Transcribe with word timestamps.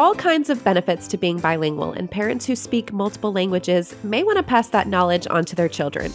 All 0.00 0.14
kinds 0.14 0.48
of 0.48 0.64
benefits 0.64 1.06
to 1.06 1.18
being 1.18 1.38
bilingual, 1.38 1.92
and 1.92 2.10
parents 2.10 2.46
who 2.46 2.56
speak 2.56 2.90
multiple 2.90 3.34
languages 3.34 3.94
may 4.02 4.22
want 4.22 4.38
to 4.38 4.42
pass 4.42 4.68
that 4.68 4.88
knowledge 4.88 5.26
on 5.28 5.44
to 5.44 5.54
their 5.54 5.68
children. 5.68 6.10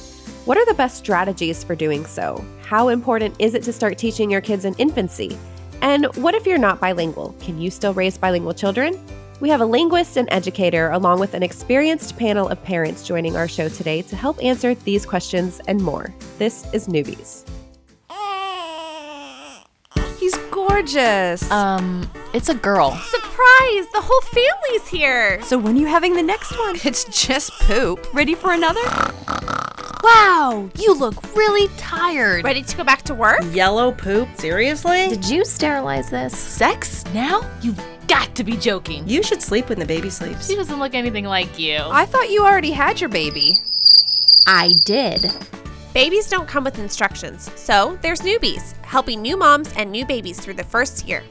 What 0.46 0.58
are 0.58 0.66
the 0.66 0.74
best 0.74 0.98
strategies 0.98 1.64
for 1.64 1.76
doing 1.76 2.04
so? 2.08 2.44
How 2.64 2.88
important 2.88 3.36
is 3.38 3.54
it 3.54 3.62
to 3.62 3.72
start 3.72 4.00
teaching 4.00 4.32
your 4.32 4.42
kids 4.42 4.66
in 4.66 4.74
infancy? 4.80 5.38
And 5.84 6.08
what 6.16 6.34
if 6.34 6.48
you're 6.48 6.58
not 6.58 6.80
bilingual? 6.80 7.36
Can 7.40 7.62
you 7.62 7.70
still 7.70 7.94
raise 7.94 8.18
bilingual 8.18 8.56
children? 8.56 9.00
We 9.40 9.50
have 9.50 9.62
a 9.62 9.66
linguist 9.68 10.18
and 10.18 10.28
educator, 10.32 10.90
along 10.90 11.20
with 11.20 11.36
an 11.36 11.44
experienced 11.44 12.18
panel 12.18 12.50
of 12.50 12.64
parents 12.64 13.08
joining 13.08 13.36
our 13.36 13.48
show 13.48 13.70
today 13.70 14.02
to 14.02 14.16
help 14.16 14.44
answer 14.44 14.74
these 14.74 15.06
questions 15.06 15.62
and 15.68 15.80
more. 15.80 16.12
This 16.40 16.66
is 16.74 16.88
Newbies. 16.88 17.46
Gorgeous. 20.68 21.50
Um, 21.52 22.10
it's 22.34 22.50
a 22.50 22.56
girl. 22.56 22.92
Surprise! 22.92 23.88
The 23.94 24.02
whole 24.02 24.22
family's 24.22 24.88
here. 24.88 25.42
so 25.44 25.58
when 25.58 25.76
are 25.76 25.80
you 25.80 25.88
having 25.88 26.14
the 26.16 26.24
next 26.24 26.58
one? 26.58 26.76
It's 26.84 27.06
just 27.26 27.52
poop. 27.62 28.08
Ready 28.14 28.36
for 28.36 28.54
another? 28.54 28.82
Wow, 30.04 30.70
you 30.78 30.94
look 30.94 31.36
really 31.36 31.68
tired. 31.78 32.44
Ready 32.44 32.62
to 32.62 32.78
go 32.78 32.84
back 32.84 33.02
to 33.04 33.16
work? 33.16 33.42
Yellow 33.52 33.92
poop? 33.92 34.30
Seriously? 34.36 35.08
Did 35.08 35.28
you 35.28 35.44
sterilize 35.44 36.10
this? 36.10 36.38
Sex? 36.38 37.04
Now? 37.14 37.42
You've 37.62 37.84
got 38.08 38.36
to 38.36 38.44
be 38.44 38.56
joking. 38.56 39.08
You 39.08 39.24
should 39.24 39.42
sleep 39.42 39.70
when 39.70 39.80
the 39.80 39.86
baby 39.86 40.12
sleeps. 40.12 40.48
She 40.48 40.56
doesn't 40.56 40.80
look 40.80 40.94
anything 40.94 41.26
like 41.26 41.58
you. 41.58 41.78
I 41.80 42.06
thought 42.06 42.30
you 42.30 42.44
already 42.44 42.72
had 42.72 43.02
your 43.02 43.10
baby. 43.10 43.58
I 44.46 44.74
did. 44.86 45.32
Babies 45.96 46.28
don't 46.28 46.46
come 46.46 46.66
with 46.66 46.78
instructions, 46.78 47.50
so 47.58 47.98
there's 48.02 48.20
newbies, 48.20 48.74
helping 48.84 49.22
new 49.22 49.38
moms 49.38 49.72
and 49.78 49.90
new 49.90 50.06
babies 50.06 50.38
through 50.42 50.56
the 50.56 50.64
first 50.66 51.08
year. 51.08 51.24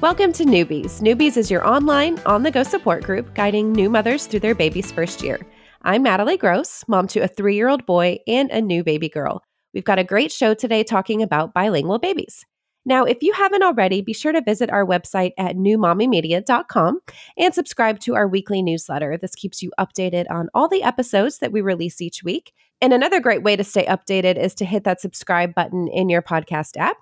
Welcome 0.00 0.32
to 0.32 0.44
Newbies. 0.44 1.00
Newbies 1.00 1.36
is 1.36 1.52
your 1.52 1.64
online, 1.64 2.18
on 2.26 2.42
the 2.42 2.50
go 2.50 2.64
support 2.64 3.04
group 3.04 3.32
guiding 3.34 3.72
new 3.72 3.88
mothers 3.88 4.26
through 4.26 4.40
their 4.40 4.56
baby's 4.56 4.90
first 4.90 5.22
year. 5.22 5.38
I'm 5.82 6.02
Natalie 6.02 6.36
Gross, 6.36 6.82
mom 6.88 7.06
to 7.06 7.20
a 7.20 7.28
three 7.28 7.54
year 7.54 7.68
old 7.68 7.86
boy 7.86 8.18
and 8.26 8.50
a 8.50 8.60
new 8.60 8.82
baby 8.82 9.08
girl. 9.08 9.44
We've 9.72 9.84
got 9.84 10.00
a 10.00 10.04
great 10.04 10.32
show 10.32 10.52
today 10.52 10.82
talking 10.82 11.22
about 11.22 11.54
bilingual 11.54 12.00
babies. 12.00 12.44
Now, 12.86 13.04
if 13.04 13.20
you 13.20 13.32
haven't 13.32 13.64
already, 13.64 14.00
be 14.00 14.12
sure 14.12 14.32
to 14.32 14.40
visit 14.40 14.70
our 14.70 14.86
website 14.86 15.32
at 15.36 15.56
newmommymedia.com 15.56 17.00
and 17.36 17.52
subscribe 17.52 17.98
to 18.00 18.14
our 18.14 18.28
weekly 18.28 18.62
newsletter. 18.62 19.18
This 19.18 19.34
keeps 19.34 19.60
you 19.60 19.72
updated 19.78 20.30
on 20.30 20.48
all 20.54 20.68
the 20.68 20.84
episodes 20.84 21.38
that 21.38 21.50
we 21.50 21.60
release 21.60 22.00
each 22.00 22.22
week. 22.22 22.52
And 22.80 22.92
another 22.92 23.20
great 23.20 23.42
way 23.42 23.56
to 23.56 23.64
stay 23.64 23.86
updated 23.86 24.36
is 24.36 24.54
to 24.56 24.64
hit 24.64 24.84
that 24.84 25.00
subscribe 25.00 25.52
button 25.52 25.88
in 25.88 26.08
your 26.08 26.22
podcast 26.22 26.76
app. 26.76 26.96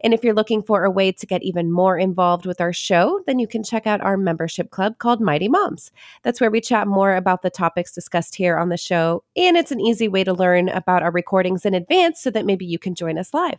And 0.00 0.14
if 0.14 0.24
you're 0.24 0.32
looking 0.32 0.62
for 0.62 0.84
a 0.84 0.90
way 0.90 1.12
to 1.12 1.26
get 1.26 1.42
even 1.42 1.70
more 1.70 1.98
involved 1.98 2.46
with 2.46 2.60
our 2.60 2.72
show, 2.72 3.20
then 3.26 3.38
you 3.38 3.48
can 3.48 3.62
check 3.62 3.86
out 3.86 4.00
our 4.00 4.16
membership 4.16 4.70
club 4.70 4.98
called 4.98 5.20
Mighty 5.20 5.48
Moms. 5.48 5.90
That's 6.22 6.40
where 6.40 6.50
we 6.50 6.62
chat 6.62 6.86
more 6.86 7.14
about 7.14 7.42
the 7.42 7.50
topics 7.50 7.92
discussed 7.92 8.36
here 8.36 8.56
on 8.56 8.70
the 8.70 8.76
show. 8.78 9.22
And 9.36 9.58
it's 9.58 9.72
an 9.72 9.80
easy 9.80 10.08
way 10.08 10.24
to 10.24 10.32
learn 10.32 10.70
about 10.70 11.02
our 11.02 11.10
recordings 11.10 11.66
in 11.66 11.74
advance 11.74 12.22
so 12.22 12.30
that 12.30 12.46
maybe 12.46 12.64
you 12.64 12.78
can 12.78 12.94
join 12.94 13.18
us 13.18 13.34
live. 13.34 13.58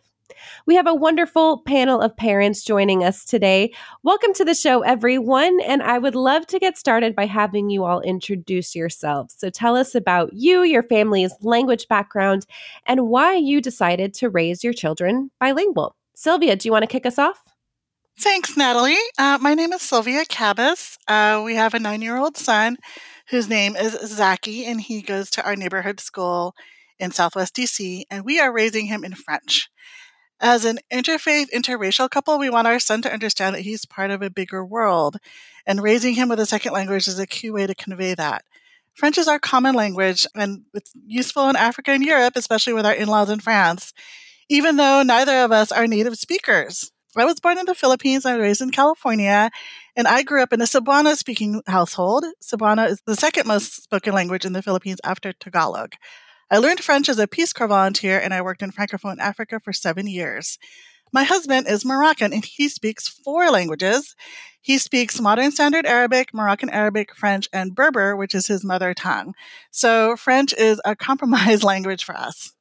We 0.66 0.74
have 0.74 0.86
a 0.86 0.94
wonderful 0.94 1.62
panel 1.62 2.00
of 2.00 2.16
parents 2.16 2.62
joining 2.62 3.02
us 3.02 3.24
today. 3.24 3.72
Welcome 4.02 4.32
to 4.34 4.44
the 4.44 4.54
show, 4.54 4.82
everyone. 4.82 5.60
And 5.60 5.82
I 5.82 5.98
would 5.98 6.14
love 6.14 6.46
to 6.48 6.58
get 6.58 6.78
started 6.78 7.14
by 7.14 7.26
having 7.26 7.70
you 7.70 7.84
all 7.84 8.00
introduce 8.00 8.74
yourselves. 8.74 9.34
So 9.38 9.50
tell 9.50 9.76
us 9.76 9.94
about 9.94 10.32
you, 10.32 10.62
your 10.62 10.82
family's 10.82 11.34
language 11.40 11.88
background, 11.88 12.46
and 12.86 13.08
why 13.08 13.34
you 13.34 13.60
decided 13.60 14.14
to 14.14 14.28
raise 14.28 14.62
your 14.62 14.72
children 14.72 15.30
bilingual. 15.40 15.96
Sylvia, 16.14 16.56
do 16.56 16.68
you 16.68 16.72
want 16.72 16.82
to 16.82 16.88
kick 16.88 17.06
us 17.06 17.18
off? 17.18 17.42
Thanks, 18.20 18.56
Natalie. 18.56 18.96
Uh, 19.16 19.38
my 19.40 19.54
name 19.54 19.72
is 19.72 19.80
Sylvia 19.80 20.24
Cabas. 20.24 20.98
Uh, 21.06 21.40
we 21.44 21.54
have 21.54 21.74
a 21.74 21.78
nine 21.78 22.02
year 22.02 22.16
old 22.16 22.36
son 22.36 22.76
whose 23.30 23.48
name 23.48 23.76
is 23.76 23.92
Zaki, 24.04 24.66
and 24.66 24.80
he 24.80 25.02
goes 25.02 25.30
to 25.30 25.46
our 25.46 25.54
neighborhood 25.54 26.00
school 26.00 26.54
in 26.98 27.12
Southwest 27.12 27.54
DC, 27.54 28.02
and 28.10 28.24
we 28.24 28.40
are 28.40 28.52
raising 28.52 28.86
him 28.86 29.04
in 29.04 29.14
French. 29.14 29.70
As 30.40 30.64
an 30.64 30.78
interfaith, 30.92 31.50
interracial 31.50 32.08
couple, 32.08 32.38
we 32.38 32.48
want 32.48 32.68
our 32.68 32.78
son 32.78 33.02
to 33.02 33.12
understand 33.12 33.56
that 33.56 33.62
he's 33.62 33.84
part 33.84 34.12
of 34.12 34.22
a 34.22 34.30
bigger 34.30 34.64
world, 34.64 35.16
and 35.66 35.82
raising 35.82 36.14
him 36.14 36.28
with 36.28 36.38
a 36.38 36.46
second 36.46 36.72
language 36.72 37.08
is 37.08 37.18
a 37.18 37.26
key 37.26 37.50
way 37.50 37.66
to 37.66 37.74
convey 37.74 38.14
that. 38.14 38.44
French 38.94 39.18
is 39.18 39.26
our 39.26 39.40
common 39.40 39.74
language, 39.74 40.26
and 40.36 40.62
it's 40.74 40.92
useful 41.06 41.48
in 41.48 41.56
Africa 41.56 41.90
and 41.90 42.04
Europe, 42.04 42.34
especially 42.36 42.72
with 42.72 42.86
our 42.86 42.94
in 42.94 43.08
laws 43.08 43.30
in 43.30 43.40
France, 43.40 43.92
even 44.48 44.76
though 44.76 45.02
neither 45.02 45.38
of 45.38 45.50
us 45.50 45.72
are 45.72 45.88
native 45.88 46.16
speakers. 46.16 46.92
I 47.16 47.24
was 47.24 47.40
born 47.40 47.58
in 47.58 47.66
the 47.66 47.74
Philippines, 47.74 48.24
I 48.24 48.36
was 48.36 48.42
raised 48.42 48.60
in 48.60 48.70
California, 48.70 49.50
and 49.96 50.06
I 50.06 50.22
grew 50.22 50.40
up 50.40 50.52
in 50.52 50.60
a 50.60 50.66
Cebuano 50.66 51.16
speaking 51.16 51.62
household. 51.66 52.24
Cebuano 52.40 52.88
is 52.88 53.02
the 53.06 53.16
second 53.16 53.48
most 53.48 53.82
spoken 53.82 54.14
language 54.14 54.44
in 54.44 54.52
the 54.52 54.62
Philippines 54.62 55.00
after 55.02 55.32
Tagalog. 55.32 55.94
I 56.50 56.58
learned 56.58 56.80
French 56.80 57.10
as 57.10 57.18
a 57.18 57.26
Peace 57.26 57.52
Corps 57.52 57.68
volunteer 57.68 58.18
and 58.18 58.32
I 58.32 58.40
worked 58.40 58.62
in 58.62 58.72
Francophone 58.72 59.18
Africa 59.18 59.60
for 59.62 59.72
seven 59.72 60.06
years. 60.06 60.58
My 61.12 61.24
husband 61.24 61.68
is 61.68 61.84
Moroccan 61.84 62.32
and 62.32 62.44
he 62.44 62.70
speaks 62.70 63.06
four 63.06 63.50
languages. 63.50 64.14
He 64.62 64.78
speaks 64.78 65.20
Modern 65.20 65.50
Standard 65.50 65.84
Arabic, 65.84 66.32
Moroccan 66.32 66.70
Arabic, 66.70 67.14
French, 67.14 67.48
and 67.52 67.74
Berber, 67.74 68.16
which 68.16 68.34
is 68.34 68.46
his 68.46 68.64
mother 68.64 68.94
tongue. 68.94 69.34
So 69.70 70.16
French 70.16 70.54
is 70.54 70.80
a 70.86 70.96
compromise 71.08 71.62
language 71.62 72.04
for 72.04 72.16
us. 72.16 72.52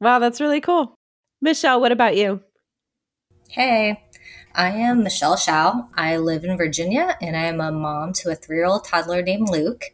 Wow, 0.00 0.18
that's 0.18 0.40
really 0.40 0.60
cool. 0.60 0.94
Michelle, 1.42 1.80
what 1.80 1.92
about 1.92 2.16
you? 2.16 2.40
Hey, 3.50 4.04
I 4.54 4.70
am 4.70 5.02
Michelle 5.02 5.36
Shao. 5.36 5.88
I 5.94 6.16
live 6.16 6.44
in 6.44 6.56
Virginia 6.56 7.16
and 7.20 7.36
I 7.36 7.44
am 7.44 7.60
a 7.60 7.72
mom 7.72 8.14
to 8.14 8.30
a 8.30 8.34
three 8.34 8.56
year 8.56 8.66
old 8.66 8.84
toddler 8.84 9.22
named 9.22 9.50
Luke. 9.50 9.84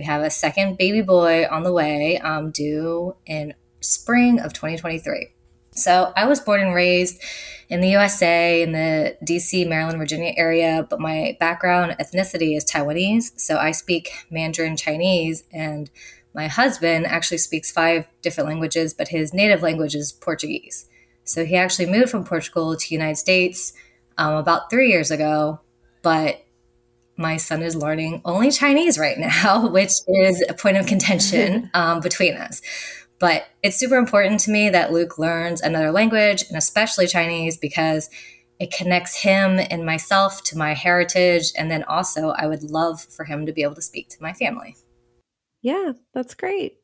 We 0.00 0.06
have 0.06 0.22
a 0.22 0.30
second 0.30 0.78
baby 0.78 1.02
boy 1.02 1.46
on 1.50 1.62
the 1.62 1.74
way, 1.74 2.16
um, 2.20 2.52
due 2.52 3.16
in 3.26 3.52
spring 3.82 4.40
of 4.40 4.54
2023. 4.54 5.28
So 5.72 6.14
I 6.16 6.24
was 6.24 6.40
born 6.40 6.62
and 6.62 6.74
raised 6.74 7.22
in 7.68 7.82
the 7.82 7.88
USA, 7.90 8.62
in 8.62 8.72
the 8.72 9.18
DC, 9.22 9.68
Maryland, 9.68 9.98
Virginia 9.98 10.32
area, 10.38 10.86
but 10.88 11.00
my 11.00 11.36
background 11.38 11.96
ethnicity 12.00 12.56
is 12.56 12.64
Taiwanese. 12.64 13.38
So 13.38 13.58
I 13.58 13.72
speak 13.72 14.10
Mandarin 14.30 14.78
Chinese, 14.78 15.44
and 15.52 15.90
my 16.34 16.46
husband 16.46 17.06
actually 17.06 17.36
speaks 17.36 17.70
five 17.70 18.06
different 18.22 18.48
languages, 18.48 18.94
but 18.94 19.08
his 19.08 19.34
native 19.34 19.60
language 19.60 19.94
is 19.94 20.12
Portuguese. 20.12 20.88
So 21.24 21.44
he 21.44 21.56
actually 21.56 21.90
moved 21.90 22.08
from 22.08 22.24
Portugal 22.24 22.74
to 22.74 22.94
United 22.94 23.16
States 23.16 23.74
um, 24.16 24.32
about 24.32 24.70
three 24.70 24.88
years 24.88 25.10
ago, 25.10 25.60
but 26.00 26.42
my 27.20 27.36
son 27.36 27.62
is 27.62 27.76
learning 27.76 28.22
only 28.24 28.50
Chinese 28.50 28.98
right 28.98 29.18
now, 29.18 29.68
which 29.70 29.92
is 30.08 30.42
a 30.48 30.54
point 30.54 30.78
of 30.78 30.86
contention 30.86 31.70
um, 31.74 32.00
between 32.00 32.34
us. 32.34 32.62
But 33.20 33.46
it's 33.62 33.76
super 33.76 33.96
important 33.96 34.40
to 34.40 34.50
me 34.50 34.70
that 34.70 34.92
Luke 34.92 35.18
learns 35.18 35.60
another 35.60 35.92
language, 35.92 36.42
and 36.48 36.56
especially 36.56 37.06
Chinese, 37.06 37.58
because 37.58 38.08
it 38.58 38.72
connects 38.72 39.22
him 39.22 39.60
and 39.70 39.84
myself 39.84 40.42
to 40.44 40.56
my 40.56 40.72
heritage. 40.72 41.52
And 41.56 41.70
then 41.70 41.84
also, 41.84 42.30
I 42.30 42.46
would 42.46 42.62
love 42.62 43.02
for 43.02 43.24
him 43.24 43.44
to 43.44 43.52
be 43.52 43.62
able 43.62 43.74
to 43.74 43.82
speak 43.82 44.08
to 44.10 44.22
my 44.22 44.32
family. 44.32 44.74
Yeah, 45.60 45.92
that's 46.14 46.34
great. 46.34 46.78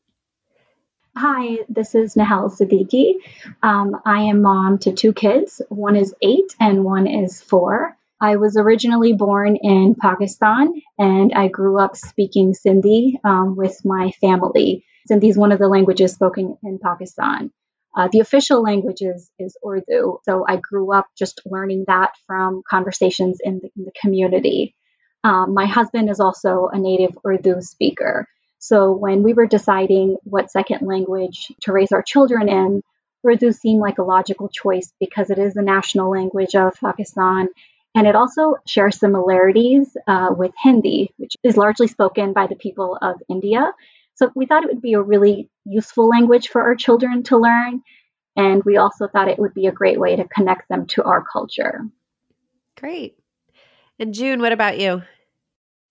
Hi, 1.15 1.57
this 1.67 1.95
is 1.95 2.13
Nahel 2.13 2.55
Siddiqui. 2.55 3.15
Um, 3.63 3.99
I 4.05 4.21
am 4.21 4.43
mom 4.43 4.77
to 4.79 4.91
two 4.91 5.13
kids. 5.13 5.63
One 5.69 5.95
is 5.95 6.13
eight 6.21 6.55
and 6.59 6.83
one 6.83 7.07
is 7.07 7.41
four. 7.41 7.96
I 8.19 8.37
was 8.37 8.57
originally 8.57 9.13
born 9.13 9.57
in 9.61 9.95
Pakistan 9.95 10.73
and 10.97 11.33
I 11.33 11.49
grew 11.49 11.79
up 11.79 11.95
speaking 11.95 12.53
Sindhi 12.53 13.23
um, 13.23 13.55
with 13.55 13.85
my 13.85 14.11
family. 14.19 14.85
Sindhi 15.09 15.29
is 15.29 15.37
one 15.37 15.51
of 15.51 15.59
the 15.59 15.67
languages 15.67 16.13
spoken 16.13 16.57
in 16.63 16.79
Pakistan. 16.79 17.51
Uh, 17.95 18.09
the 18.11 18.19
official 18.19 18.61
language 18.61 19.01
is, 19.01 19.29
is 19.39 19.57
Urdu. 19.65 20.19
So 20.23 20.45
I 20.47 20.57
grew 20.57 20.93
up 20.93 21.07
just 21.17 21.41
learning 21.45 21.85
that 21.87 22.11
from 22.25 22.63
conversations 22.69 23.39
in 23.43 23.59
the, 23.61 23.69
in 23.75 23.85
the 23.85 23.91
community. 23.99 24.75
Um, 25.23 25.53
my 25.53 25.65
husband 25.65 26.09
is 26.09 26.19
also 26.19 26.69
a 26.71 26.77
native 26.77 27.17
Urdu 27.25 27.61
speaker. 27.61 28.27
So 28.59 28.93
when 28.93 29.23
we 29.23 29.33
were 29.33 29.47
deciding 29.47 30.17
what 30.23 30.51
second 30.51 30.85
language 30.87 31.51
to 31.61 31.71
raise 31.71 31.91
our 31.91 32.01
children 32.03 32.49
in, 32.49 32.81
Urdu 33.25 33.51
seemed 33.51 33.81
like 33.81 33.97
a 33.97 34.03
logical 34.03 34.49
choice 34.49 34.91
because 34.99 35.29
it 35.29 35.37
is 35.37 35.53
the 35.53 35.61
national 35.61 36.11
language 36.11 36.55
of 36.55 36.73
Pakistan. 36.79 37.47
And 37.97 38.05
it 38.05 38.15
also 38.15 38.57
shares 38.67 38.99
similarities 38.99 39.97
uh, 40.05 40.27
with 40.29 40.51
Hindi, 40.61 41.11
which 41.17 41.35
is 41.43 41.57
largely 41.57 41.87
spoken 41.87 42.31
by 42.31 42.45
the 42.45 42.55
people 42.55 42.95
of 43.01 43.15
India. 43.27 43.71
So 44.13 44.29
we 44.35 44.45
thought 44.45 44.63
it 44.63 44.69
would 44.69 44.83
be 44.83 44.93
a 44.93 45.01
really 45.01 45.49
useful 45.65 46.07
language 46.07 46.49
for 46.49 46.61
our 46.61 46.75
children 46.75 47.23
to 47.23 47.37
learn. 47.37 47.81
And 48.35 48.63
we 48.65 48.77
also 48.77 49.07
thought 49.07 49.29
it 49.29 49.39
would 49.39 49.55
be 49.55 49.65
a 49.65 49.71
great 49.71 49.99
way 49.99 50.15
to 50.15 50.27
connect 50.27 50.69
them 50.69 50.85
to 50.89 51.03
our 51.05 51.23
culture. 51.33 51.87
Great. 52.79 53.17
And 53.97 54.13
June, 54.13 54.41
what 54.41 54.51
about 54.51 54.77
you? 54.77 55.01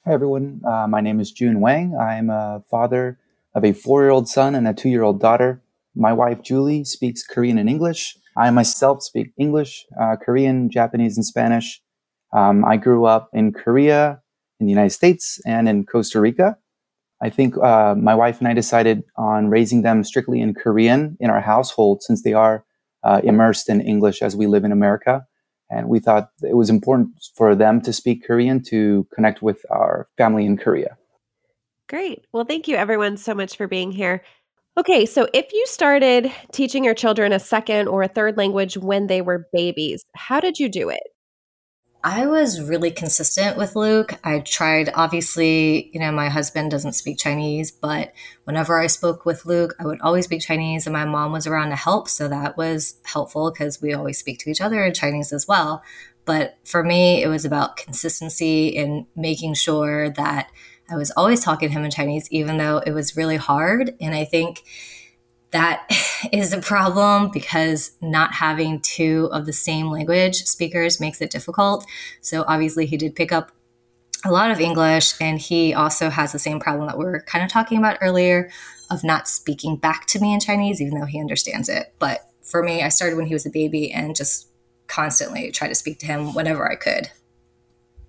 Hi, 0.05 0.13
everyone. 0.13 0.63
Uh, 0.65 0.87
my 0.87 1.01
name 1.01 1.19
is 1.19 1.33
June 1.33 1.61
Wang. 1.61 1.99
I'm 2.01 2.31
a 2.31 2.63
father 2.71 3.19
of 3.53 3.65
a 3.65 3.73
four 3.73 4.03
year 4.03 4.11
old 4.11 4.29
son 4.29 4.55
and 4.55 4.69
a 4.69 4.75
two 4.75 4.91
year 4.91 5.03
old 5.03 5.21
daughter. 5.21 5.61
My 5.97 6.13
wife, 6.13 6.41
Julie, 6.41 6.85
speaks 6.85 7.27
Korean 7.27 7.59
and 7.59 7.69
English. 7.69 8.17
I 8.37 8.49
myself 8.53 9.03
speak 9.03 9.33
English, 9.37 9.87
uh, 10.01 10.15
Korean, 10.25 10.71
Japanese, 10.71 11.17
and 11.17 11.27
Spanish. 11.27 11.83
Um, 12.37 12.67
I 12.67 12.77
grew 12.77 13.07
up 13.07 13.31
in 13.33 13.53
Korea, 13.53 14.21
in 14.61 14.67
the 14.67 14.71
United 14.71 14.91
States, 14.91 15.41
and 15.47 15.67
in 15.69 15.87
Costa 15.87 16.21
Rica. 16.21 16.59
I 17.23 17.31
think 17.31 17.57
uh, 17.57 17.95
my 17.97 18.15
wife 18.15 18.41
and 18.41 18.47
I 18.47 18.53
decided 18.53 19.05
on 19.17 19.49
raising 19.49 19.81
them 19.81 20.05
strictly 20.05 20.41
in 20.41 20.53
Korean 20.53 21.17
in 21.19 21.31
our 21.31 21.41
household 21.41 22.03
since 22.03 22.23
they 22.23 22.35
are 22.35 22.63
uh, 23.03 23.23
immersed 23.25 23.71
in 23.71 23.81
English 23.81 24.21
as 24.21 24.37
we 24.37 24.47
live 24.47 24.65
in 24.65 24.73
America. 24.73 25.25
And 25.71 25.89
we 25.89 25.99
thought 25.99 26.29
it 26.43 26.55
was 26.55 26.69
important 26.69 27.09
for 27.35 27.55
them 27.55 27.81
to 27.81 27.93
speak 27.93 28.27
Korean 28.27 28.63
to 28.65 29.07
connect 29.15 29.41
with 29.41 29.65
our 29.71 30.07
family 30.19 30.45
in 30.45 30.59
Korea. 30.59 30.99
Great. 31.89 32.27
Well, 32.33 32.45
thank 32.45 32.69
you 32.69 32.77
everyone 32.77 33.17
so 33.17 33.35
much 33.35 33.57
for 33.57 33.67
being 33.67 33.93
here. 33.93 34.23
Okay, 34.79 35.07
so 35.07 35.27
if 35.33 35.55
you 35.55 35.65
started 35.67 36.31
teaching 36.53 36.85
your 36.85 36.95
children 36.95 37.33
a 37.33 37.39
second 37.39 37.89
or 37.89 38.03
a 38.03 38.09
third 38.09 38.37
language 38.37 38.77
when 38.77 39.07
they 39.07 39.23
were 39.23 39.49
babies, 39.55 40.05
how 40.15 40.39
did 40.39 40.59
you 40.59 40.69
do 40.69 40.91
it? 40.91 41.03
I 42.07 42.29
was 42.29 42.61
really 42.61 42.93
consistent 42.93 43.57
with 43.57 43.75
Luke. 43.75 44.15
I 44.23 44.39
tried, 44.39 44.93
obviously, 44.95 45.91
you 45.93 45.99
know, 45.99 46.13
my 46.13 46.29
husband 46.29 46.71
doesn't 46.71 46.93
speak 46.93 47.19
Chinese, 47.19 47.73
but 47.73 48.13
whenever 48.45 48.79
I 48.79 48.87
spoke 48.87 49.27
with 49.27 49.45
Luke, 49.45 49.75
I 49.81 49.87
would 49.87 50.01
always 50.01 50.27
speak 50.27 50.41
Chinese, 50.41 50.87
and 50.87 50.93
my 50.93 51.05
mom 51.05 51.33
was 51.33 51.49
around 51.49 51.71
to 51.71 51.77
help. 51.77 52.09
So 52.09 52.29
that 52.29 52.57
was 52.57 52.95
helpful 53.03 53.51
because 53.51 53.83
we 53.83 53.93
always 53.93 54.19
speak 54.19 54.39
to 54.39 54.51
each 54.51 54.61
other 54.61 54.85
in 54.85 54.95
Chinese 54.95 55.33
as 55.33 55.49
well. 55.49 55.83
But 56.25 56.59
for 56.65 56.85
me, 56.85 57.25
it 57.25 57.27
was 57.27 57.45
about 57.45 57.77
consistency 57.77 58.77
and 58.77 59.07
making 59.17 59.55
sure 59.55 60.09
that 60.11 60.53
I 60.89 60.95
was 60.95 61.11
always 61.17 61.41
talking 61.41 61.71
to 61.71 61.75
him 61.75 61.85
in 61.85 61.91
Chinese, 61.91 62.29
even 62.31 62.57
though 62.57 62.79
it 62.87 62.93
was 62.93 63.17
really 63.17 63.37
hard. 63.37 63.97
And 64.01 64.15
I 64.15 64.25
think 64.25 64.63
that 65.51 65.89
is 66.33 66.53
a 66.53 66.61
problem 66.61 67.31
because 67.33 67.93
not 68.01 68.35
having 68.35 68.81
two 68.81 69.29
of 69.33 69.47
the 69.47 69.53
same 69.53 69.89
language 69.89 70.45
speakers 70.45 71.01
makes 71.01 71.21
it 71.21 71.31
difficult. 71.31 71.87
So 72.21 72.45
obviously, 72.47 72.87
he 72.87 72.97
did 72.97 73.15
pick 73.15 73.33
up 73.33 73.53
a 74.25 74.31
lot 74.31 74.51
of 74.51 74.61
English, 74.61 75.15
and 75.21 75.39
he 75.39 75.73
also 75.75 76.11
has 76.11 76.33
the 76.33 76.39
same 76.39 76.59
problem 76.59 76.87
that 76.87 76.99
we 76.99 77.05
were 77.05 77.23
kind 77.27 77.45
of 77.45 77.51
talking 77.51 77.79
about 77.79 77.99
earlier 78.01 78.51
of 78.91 79.05
not 79.05 79.29
speaking 79.29 79.77
back 79.77 80.07
to 80.07 80.21
me 80.21 80.33
in 80.33 80.41
Chinese, 80.41 80.81
even 80.81 80.99
though 80.99 81.07
he 81.07 81.21
understands 81.21 81.69
it. 81.69 81.93
But 81.99 82.29
for 82.43 82.63
me, 82.63 82.83
I 82.83 82.89
started 82.89 83.17
when 83.17 83.27
he 83.27 83.35
was 83.35 83.47
a 83.47 83.51
baby 83.51 83.93
and 83.93 84.17
just 84.17 84.49
constantly 84.87 85.51
try 85.51 85.69
to 85.69 85.75
speak 85.75 85.99
to 86.01 86.07
him 86.07 86.35
whenever 86.35 86.71
I 86.71 86.77
could. 86.77 87.11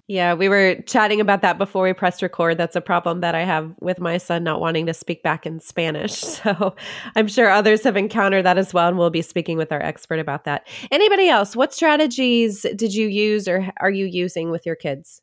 Yeah, 0.10 0.36
we 0.36 0.48
were 0.48 0.76
chatting 0.86 1.20
about 1.20 1.42
that 1.42 1.58
before 1.58 1.84
we 1.84 1.92
pressed 1.92 2.22
record. 2.22 2.58
That's 2.58 2.78
a 2.78 2.82
problem 2.82 3.20
that 3.20 3.36
I 3.36 3.44
have 3.44 3.76
with 3.82 4.00
my 4.00 4.18
son 4.18 4.42
not 4.42 4.62
wanting 4.62 4.86
to 4.86 4.94
speak 4.94 5.22
back 5.22 5.46
in 5.46 5.60
Spanish. 5.60 6.24
So 6.38 6.76
I'm 7.16 7.28
sure 7.28 7.50
others 7.50 7.84
have 7.84 7.98
encountered 7.98 8.46
that 8.46 8.58
as 8.58 8.74
well. 8.74 8.88
And 8.88 8.98
we'll 8.98 9.10
be 9.10 9.22
speaking 9.22 9.58
with 9.58 9.72
our 9.72 9.82
expert 9.82 10.20
about 10.20 10.46
that. 10.46 10.68
Anybody 10.92 11.28
else? 11.30 11.56
What 11.56 11.74
strategies 11.74 12.66
did 12.76 12.94
you 12.94 13.08
use 13.08 13.48
or 13.48 13.70
are 13.80 13.90
you 13.90 14.06
using 14.06 14.52
with 14.52 14.66
your 14.66 14.76
kids? 14.76 15.22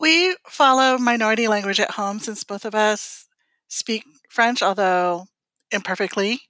We 0.00 0.34
follow 0.48 0.98
minority 0.98 1.46
language 1.46 1.78
at 1.78 1.92
home 1.92 2.18
since 2.18 2.42
both 2.42 2.64
of 2.64 2.74
us 2.74 3.28
speak 3.68 4.04
French, 4.30 4.62
although 4.62 5.26
imperfectly. 5.72 6.40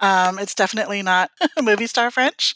Um, 0.00 0.38
it's 0.38 0.54
definitely 0.54 1.02
not 1.02 1.30
movie 1.62 1.86
star 1.86 2.10
French, 2.10 2.54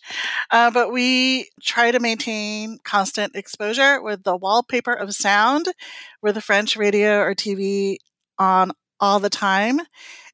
uh, 0.51 0.71
but 0.71 0.93
we 0.93 1.49
try 1.63 1.91
to 1.91 2.01
maintain 2.01 2.79
constant 2.85 3.37
exposure 3.37 4.03
with 4.03 4.25
the 4.25 4.37
wallpaper 4.37 4.93
of 4.93 5.15
sound, 5.15 5.67
with 6.21 6.35
the 6.35 6.41
French 6.41 6.77
radio 6.77 7.21
or 7.21 7.35
TV 7.35 7.99
on 8.39 8.73
all 9.01 9.21
the 9.21 9.31
time. 9.31 9.81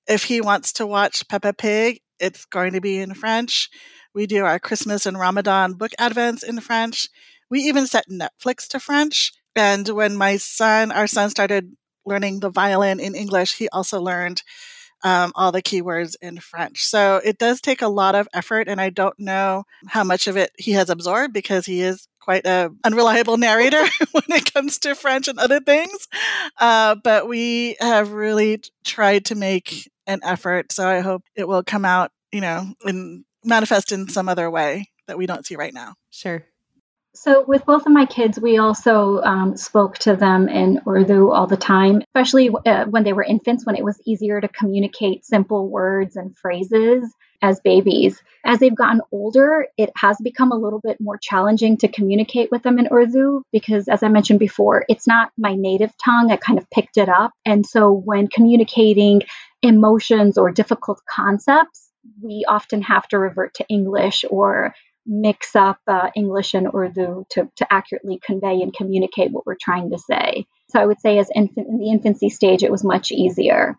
If 0.07 0.25
he 0.25 0.41
wants 0.41 0.73
to 0.75 0.87
watch 0.87 1.29
Peppa 1.29 1.53
Pig, 1.53 2.01
it's 2.19 2.45
going 2.47 2.73
to 2.73 2.81
be 2.81 2.99
in 2.99 3.15
French. 3.15 3.69
We 4.15 4.27
do 4.27 4.45
our 4.45 4.59
Christmas 4.59 5.07
and 5.07 5.19
Ramadan 5.19 5.75
book 5.75 5.93
advents 5.99 6.45
in 6.45 6.61
French. 6.61 7.09
We 7.51 7.61
even 7.61 7.87
set 7.87 8.07
Netflix 8.09 8.67
to 8.69 8.81
French. 8.81 9.33
And 9.57 9.89
when 9.89 10.17
my 10.17 10.37
son, 10.37 10.91
our 10.93 11.07
son, 11.07 11.31
started 11.31 11.73
learning 12.07 12.41
the 12.41 12.51
violin 12.51 13.01
in 13.01 13.15
English, 13.15 13.57
he 13.57 13.69
also 13.71 14.01
learned 14.01 14.43
um, 15.05 15.33
all 15.35 15.53
the 15.53 15.62
keywords 15.62 16.17
in 16.21 16.39
French. 16.41 16.83
So 16.83 17.21
it 17.23 17.39
does 17.39 17.61
take 17.61 17.83
a 17.83 17.89
lot 17.89 18.15
of 18.15 18.27
effort, 18.35 18.69
and 18.69 18.81
I 18.81 18.91
don't 18.91 19.19
know 19.19 19.65
how 19.87 20.03
much 20.03 20.27
of 20.27 20.37
it 20.37 20.51
he 20.59 20.73
has 20.73 20.91
absorbed 20.91 21.33
because 21.33 21.67
he 21.67 21.83
is 21.83 22.09
quite 22.21 22.47
a 22.47 22.71
unreliable 22.83 23.37
narrator 23.37 23.83
when 24.12 24.25
it 24.31 24.53
comes 24.53 24.79
to 24.79 24.95
French 24.95 25.29
and 25.29 25.39
other 25.39 25.61
things. 25.61 26.09
Uh, 26.59 26.97
but 27.05 27.29
we 27.29 27.77
have 27.81 28.12
really 28.12 28.62
tried 28.83 29.27
to 29.27 29.35
make 29.35 29.91
an 30.06 30.21
effort. 30.23 30.73
So 30.73 30.89
I 30.89 31.01
hope 31.01 31.23
it 31.37 31.47
will 31.47 31.62
come 31.62 31.85
out, 31.85 32.11
you 32.33 32.41
know, 32.41 32.73
and 32.85 33.25
manifest 33.45 33.93
in 33.93 34.09
some 34.09 34.29
other 34.29 34.50
way 34.50 34.89
that 35.07 35.19
we 35.19 35.27
don't 35.27 35.45
see 35.45 35.57
right 35.57 35.75
now. 35.75 35.95
Sure. 36.11 36.45
So, 37.16 37.44
with 37.46 37.64
both 37.64 37.87
of 37.87 37.93
my 37.93 38.06
kids, 38.06 38.40
we 38.40 38.58
also 38.58 39.22
um, 39.22 39.56
spoke 39.56 39.99
to 39.99 40.16
them 40.16 40.49
in 40.49 40.81
Urdu 40.87 41.31
all 41.31 41.46
the 41.46 41.56
time, 41.56 42.02
especially 42.02 42.50
uh, 42.66 42.87
when 42.87 43.05
they 43.05 43.12
were 43.12 43.22
infants, 43.22 43.64
when 43.64 43.76
it 43.76 43.84
was 43.84 44.00
easier 44.05 44.40
to 44.40 44.49
communicate 44.49 45.25
simple 45.25 45.69
words 45.69 46.16
and 46.16 46.37
phrases 46.37 47.14
as 47.40 47.61
babies. 47.61 48.20
As 48.44 48.58
they've 48.58 48.75
gotten 48.75 49.00
older, 49.12 49.69
it 49.78 49.93
has 49.96 50.19
become 50.25 50.50
a 50.50 50.56
little 50.56 50.81
bit 50.81 50.96
more 51.00 51.16
challenging 51.16 51.76
to 51.78 51.88
communicate 51.88 52.50
with 52.50 52.64
them 52.64 52.81
in 52.81 52.88
Urdu 52.93 53.43
because, 53.52 53.87
as 53.87 54.02
I 54.02 54.08
mentioned 54.08 54.40
before, 54.40 54.84
it's 54.88 55.06
not 55.06 55.31
my 55.38 55.55
native 55.55 55.93
tongue. 56.05 56.32
I 56.32 56.37
kind 56.37 56.58
of 56.58 56.69
picked 56.70 56.96
it 56.96 57.08
up. 57.08 57.31
And 57.46 57.64
so, 57.64 57.93
when 57.93 58.26
communicating 58.26 59.22
emotions 59.62 60.37
or 60.37 60.50
difficult 60.50 61.00
concepts, 61.08 61.93
we 62.20 62.44
often 62.49 62.82
have 62.82 63.06
to 63.08 63.20
revert 63.20 63.55
to 63.55 63.66
English 63.69 64.25
or 64.28 64.75
mix 65.06 65.54
up 65.54 65.78
uh, 65.87 66.11
English 66.16 66.54
and 66.54 66.68
Urdu 66.75 67.26
to, 67.30 67.50
to 67.56 67.73
accurately 67.73 68.20
convey 68.25 68.62
and 68.62 68.73
communicate 68.73 69.30
what 69.32 69.46
we're 69.46 69.56
trying 69.61 69.90
to 69.90 69.99
say. 69.99 70.46
So 70.70 70.80
I 70.80 70.87
would 70.87 71.00
say, 71.00 71.18
as 71.18 71.30
infant, 71.34 71.68
in 71.68 71.78
the 71.78 71.90
infancy 71.90 72.30
stage, 72.30 72.62
it 72.62 72.73
was 72.73 72.84
much 72.84 73.12
easier. 73.12 73.76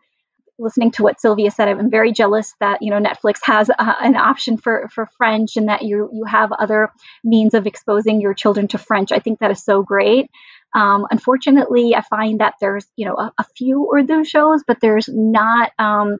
Listening 0.57 0.91
to 0.91 1.03
what 1.03 1.19
Sylvia 1.19 1.51
said, 1.51 1.67
I'm 1.67 1.91
very 1.91 2.13
jealous 2.13 2.53
that 2.61 2.81
you 2.81 2.89
know 2.89 3.01
Netflix 3.01 3.39
has 3.43 3.69
uh, 3.69 3.93
an 4.01 4.15
option 4.15 4.55
for 4.57 4.87
for 4.93 5.09
French 5.17 5.57
and 5.57 5.67
that 5.67 5.81
you 5.81 6.09
you 6.13 6.23
have 6.25 6.53
other 6.53 6.91
means 7.25 7.53
of 7.53 7.67
exposing 7.67 8.21
your 8.21 8.33
children 8.33 8.69
to 8.69 8.77
French. 8.77 9.11
I 9.11 9.19
think 9.19 9.39
that 9.39 9.51
is 9.51 9.63
so 9.63 9.83
great. 9.83 10.29
Um, 10.73 11.07
unfortunately, 11.11 11.95
I 11.95 12.01
find 12.01 12.39
that 12.39 12.55
there's 12.61 12.85
you 12.95 13.05
know 13.05 13.15
a, 13.15 13.33
a 13.37 13.45
few 13.57 13.91
Urdu 13.93 14.23
shows, 14.23 14.63
but 14.65 14.79
there's 14.81 15.09
not 15.11 15.71
um, 15.77 16.19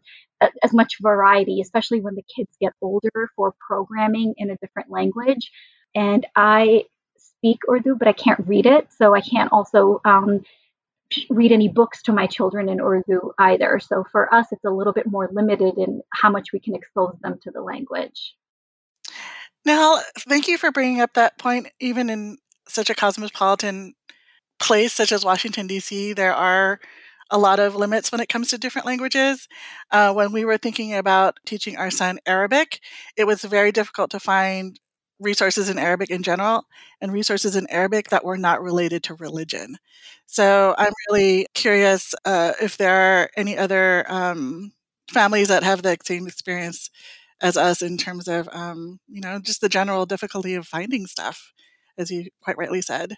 as 0.64 0.74
much 0.74 0.98
variety, 1.02 1.62
especially 1.62 2.02
when 2.02 2.16
the 2.16 2.24
kids 2.24 2.50
get 2.60 2.74
older 2.82 3.30
for 3.36 3.54
programming 3.66 4.34
in 4.38 4.50
a 4.50 4.58
different 4.58 4.90
language. 4.90 5.52
And 5.94 6.26
I 6.36 6.86
speak 7.18 7.60
Urdu, 7.70 7.96
but 7.96 8.08
I 8.08 8.14
can't 8.14 8.48
read 8.48 8.66
it. 8.66 8.88
So 8.98 9.16
I 9.16 9.22
can't 9.22 9.52
also 9.52 10.02
um, 10.06 10.44
read 11.30 11.52
any 11.52 11.68
books 11.68 12.02
to 12.04 12.14
my 12.14 12.28
children 12.28 12.70
in 12.70 12.82
Urdu 12.82 13.32
either. 13.38 13.80
So 13.80 14.04
for 14.12 14.34
us, 14.34 14.48
it's 14.52 14.66
a 14.66 14.70
little 14.70 14.94
bit 14.94 15.06
more 15.06 15.30
limited 15.32 15.78
in 15.78 16.02
how 16.12 16.30
much 16.30 16.52
we 16.52 16.60
can 16.60 16.76
expose 16.76 17.16
them 17.22 17.40
to 17.44 17.52
the 17.52 17.62
language. 17.62 18.36
Now, 19.64 20.00
thank 20.28 20.48
you 20.48 20.58
for 20.58 20.72
bringing 20.72 21.02
up 21.02 21.14
that 21.14 21.38
point. 21.38 21.68
Even 21.80 22.10
in 22.10 22.38
such 22.68 22.90
a 22.90 22.96
cosmopolitan 22.96 23.94
place 24.60 24.94
such 24.94 25.12
as 25.12 25.26
Washington, 25.26 25.68
D.C., 25.68 26.14
there 26.14 26.34
are 26.34 26.80
a 27.32 27.38
lot 27.38 27.60
of 27.60 27.76
limits 27.76 28.12
when 28.12 28.22
it 28.22 28.30
comes 28.30 28.50
to 28.50 28.58
different 28.58 28.86
languages. 28.88 29.48
Uh, 29.92 30.14
when 30.14 30.32
we 30.32 30.46
were 30.46 30.58
thinking 30.58 30.94
about 30.94 31.40
teaching 31.46 31.78
our 31.78 31.92
son 31.92 32.20
Arabic, 32.26 32.80
it 33.18 33.26
was 33.26 33.44
very 33.44 33.72
difficult 33.72 34.12
to 34.12 34.20
find 34.20 34.80
resources 35.20 35.70
in 35.70 35.80
Arabic 35.80 36.10
in 36.10 36.24
general 36.24 36.66
and 37.02 37.12
resources 37.14 37.56
in 37.56 37.68
Arabic 37.70 38.10
that 38.10 38.26
were 38.26 38.38
not 38.38 38.62
related 38.62 39.02
to 39.04 39.16
religion. 39.16 39.78
So 40.26 40.76
I'm 40.78 40.92
really 41.10 41.48
curious 41.54 42.14
uh, 42.26 42.54
if 42.62 42.78
there 42.78 42.94
are 42.96 43.30
any 43.38 43.58
other 43.58 44.06
um, 44.12 44.74
families 45.12 45.48
that 45.48 45.64
have 45.64 45.84
the 45.84 45.98
same 46.04 46.28
experience 46.28 46.90
as 47.42 47.58
us 47.58 47.82
in 47.82 47.98
terms 47.98 48.28
of, 48.28 48.50
um, 48.52 49.00
you 49.08 49.22
know, 49.22 49.40
just 49.40 49.62
the 49.62 49.70
general 49.70 50.06
difficulty 50.06 50.56
of 50.56 50.68
finding 50.68 51.06
stuff, 51.06 51.54
as 51.98 52.12
you 52.12 52.30
quite 52.42 52.58
rightly 52.58 52.82
said. 52.82 53.16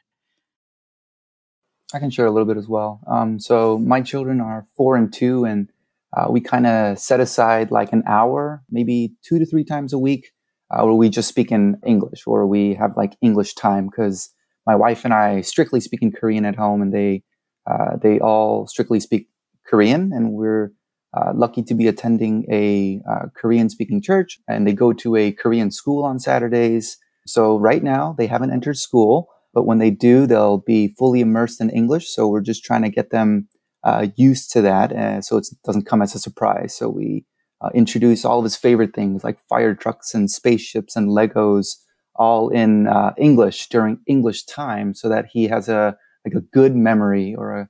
I 1.94 2.00
can 2.00 2.10
share 2.10 2.26
a 2.26 2.32
little 2.32 2.48
bit 2.48 2.58
as 2.58 2.68
well. 2.68 3.00
Um, 3.08 3.40
so 3.40 3.78
my 3.78 4.02
children 4.02 4.42
are 4.42 4.66
four 4.76 4.96
and 4.98 5.12
two, 5.12 5.46
and 5.46 5.70
uh, 6.16 6.28
we 6.30 6.42
kind 6.42 6.68
of 6.68 7.00
set 7.00 7.20
aside 7.20 7.72
like 7.72 7.94
an 7.94 8.04
hour, 8.08 8.64
maybe 8.70 9.14
two 9.24 9.40
to 9.40 9.46
three 9.46 9.64
times 9.64 9.94
a 9.94 10.00
week, 10.00 10.32
uh, 10.70 10.84
where 10.84 10.94
we 10.94 11.10
just 11.10 11.30
speak 11.30 11.52
in 11.52 11.78
English 11.86 12.24
or 12.28 12.46
we 12.46 12.74
have 12.74 12.98
like 12.98 13.16
English 13.22 13.54
time 13.56 13.88
because 13.88 14.30
my 14.66 14.76
wife 14.76 15.06
and 15.06 15.14
I 15.14 15.42
strictly 15.42 15.80
speak 15.80 16.02
in 16.02 16.12
Korean 16.12 16.44
at 16.46 16.58
home, 16.58 16.82
and 16.82 16.94
they 16.94 17.24
uh, 17.70 17.96
they 18.02 18.20
all 18.20 18.68
strictly 18.68 19.00
speak 19.00 19.30
Korean, 19.66 20.12
and 20.14 20.34
we're 20.34 20.74
uh, 21.16 21.32
lucky 21.34 21.64
to 21.64 21.74
be 21.74 21.88
attending 21.88 22.46
a 22.52 23.02
uh, 23.10 23.28
Korean 23.34 23.70
speaking 23.70 24.02
church, 24.02 24.40
and 24.48 24.68
they 24.68 24.74
go 24.74 24.92
to 24.92 25.16
a 25.16 25.32
Korean 25.32 25.72
school 25.72 26.04
on 26.04 26.20
Saturdays. 26.20 26.98
So 27.26 27.58
right 27.58 27.84
now 27.84 28.14
they 28.18 28.28
haven't 28.28 28.52
entered 28.52 28.78
school, 28.78 29.30
but 29.58 29.66
when 29.66 29.80
they 29.80 29.90
do, 29.90 30.28
they'll 30.28 30.60
be 30.60 30.94
fully 31.00 31.20
immersed 31.20 31.60
in 31.60 31.72
English. 31.72 32.10
So 32.10 32.28
we're 32.28 32.42
just 32.42 32.64
trying 32.64 32.84
to 32.84 32.92
get 32.92 33.10
them 33.10 33.48
uh, 33.84 34.06
used 34.16 34.52
to 34.52 34.62
that, 34.62 34.92
uh, 34.92 35.20
so 35.20 35.36
it 35.36 35.48
doesn't 35.66 35.88
come 35.88 36.04
as 36.04 36.14
a 36.14 36.20
surprise. 36.20 36.76
So 36.78 36.90
we 36.90 37.26
uh, 37.60 37.70
introduce 37.74 38.24
all 38.24 38.38
of 38.38 38.44
his 38.44 38.56
favorite 38.56 38.94
things 38.94 39.24
like 39.24 39.40
fire 39.50 39.74
trucks 39.74 40.14
and 40.14 40.30
spaceships 40.30 40.96
and 40.96 41.10
Legos, 41.10 41.78
all 42.16 42.50
in 42.50 42.86
uh, 42.86 43.16
English 43.18 43.70
during 43.70 43.98
English 44.06 44.44
time, 44.44 44.94
so 44.94 45.10
that 45.10 45.26
he 45.34 45.46
has 45.46 45.68
a 45.70 45.98
like 46.24 46.36
a 46.36 46.42
good 46.42 46.76
memory 46.76 47.34
or 47.36 47.62
a 47.62 47.70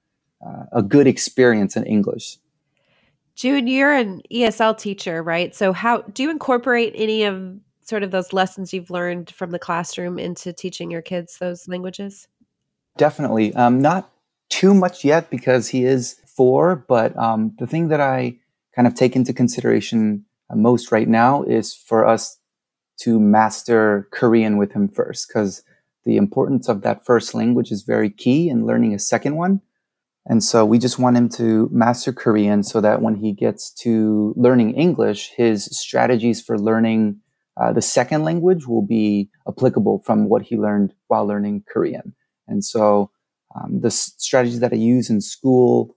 a 0.73 0.83
good 0.83 1.07
experience 1.07 1.77
in 1.77 1.85
English. 1.85 2.37
June, 3.35 3.65
you're 3.65 3.93
an 3.93 4.23
ESL 4.29 4.77
teacher, 4.77 5.23
right? 5.23 5.55
So 5.55 5.71
how 5.71 6.01
do 6.01 6.21
you 6.21 6.31
incorporate 6.31 6.91
any 6.97 7.23
of 7.23 7.57
sort 7.87 8.03
of 8.03 8.11
those 8.11 8.33
lessons 8.33 8.73
you've 8.73 8.89
learned 8.89 9.29
from 9.31 9.51
the 9.51 9.59
classroom 9.59 10.19
into 10.19 10.51
teaching 10.51 10.91
your 10.91 11.01
kids 11.01 11.37
those 11.37 11.67
languages? 11.67 12.27
Definitely. 12.97 13.53
Um, 13.53 13.81
not 13.81 14.11
too 14.49 14.73
much 14.73 15.03
yet 15.03 15.29
because 15.29 15.69
he 15.69 15.85
is 15.85 16.19
four, 16.25 16.75
but 16.75 17.17
um, 17.17 17.55
the 17.59 17.67
thing 17.67 17.87
that 17.89 18.01
I 18.01 18.37
kind 18.75 18.87
of 18.87 18.95
take 18.95 19.15
into 19.15 19.33
consideration 19.33 20.25
uh, 20.49 20.55
most 20.55 20.91
right 20.91 21.07
now 21.07 21.43
is 21.43 21.73
for 21.73 22.05
us 22.05 22.37
to 23.01 23.19
master 23.19 24.07
Korean 24.11 24.57
with 24.57 24.71
him 24.73 24.87
first 24.87 25.27
because 25.27 25.63
the 26.03 26.17
importance 26.17 26.67
of 26.67 26.81
that 26.81 27.05
first 27.05 27.33
language 27.33 27.71
is 27.71 27.83
very 27.83 28.09
key 28.09 28.49
in 28.49 28.65
learning 28.65 28.93
a 28.93 28.99
second 28.99 29.35
one. 29.35 29.61
And 30.25 30.43
so 30.43 30.65
we 30.65 30.77
just 30.77 30.99
want 30.99 31.15
him 31.15 31.29
to 31.29 31.69
master 31.71 32.11
Korean 32.11 32.63
so 32.63 32.81
that 32.81 33.01
when 33.01 33.15
he 33.15 33.31
gets 33.31 33.71
to 33.83 34.33
learning 34.35 34.73
English, 34.73 35.31
his 35.37 35.65
strategies 35.65 36.41
for 36.41 36.59
learning 36.59 37.21
uh, 37.59 37.73
the 37.73 37.81
second 37.81 38.23
language 38.23 38.67
will 38.67 38.81
be 38.81 39.29
applicable 39.47 40.01
from 40.05 40.29
what 40.29 40.43
he 40.43 40.57
learned 40.57 40.93
while 41.07 41.25
learning 41.25 41.63
Korean. 41.67 42.15
And 42.47 42.63
so 42.63 43.11
um, 43.55 43.81
the 43.81 43.87
s- 43.87 44.13
strategies 44.17 44.59
that 44.59 44.73
I 44.73 44.77
use 44.77 45.09
in 45.09 45.21
school 45.21 45.95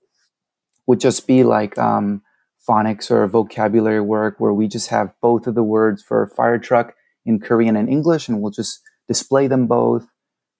would 0.87 1.01
just 1.01 1.27
be 1.27 1.45
like 1.45 1.79
um, 1.79 2.23
phonics 2.69 3.11
or 3.11 3.27
vocabulary 3.27 4.01
work, 4.01 4.37
where 4.39 4.53
we 4.53 4.69
just 4.69 4.89
have 4.89 5.13
both 5.21 5.47
of 5.47 5.55
the 5.55 5.63
words 5.63 6.03
for 6.03 6.27
fire 6.37 6.59
truck 6.59 6.95
in 7.27 7.39
Korean 7.39 7.77
and 7.77 7.89
English, 7.89 8.29
and 8.29 8.41
we'll 8.41 8.51
just 8.51 8.81
display 9.07 9.47
them 9.47 9.67
both. 9.67 10.07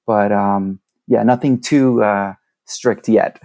But 0.07 0.33
um, 0.33 0.81
yeah, 1.07 1.23
nothing 1.23 1.61
too 1.61 2.03
uh, 2.03 2.35
strict 2.67 3.09
yet. 3.09 3.41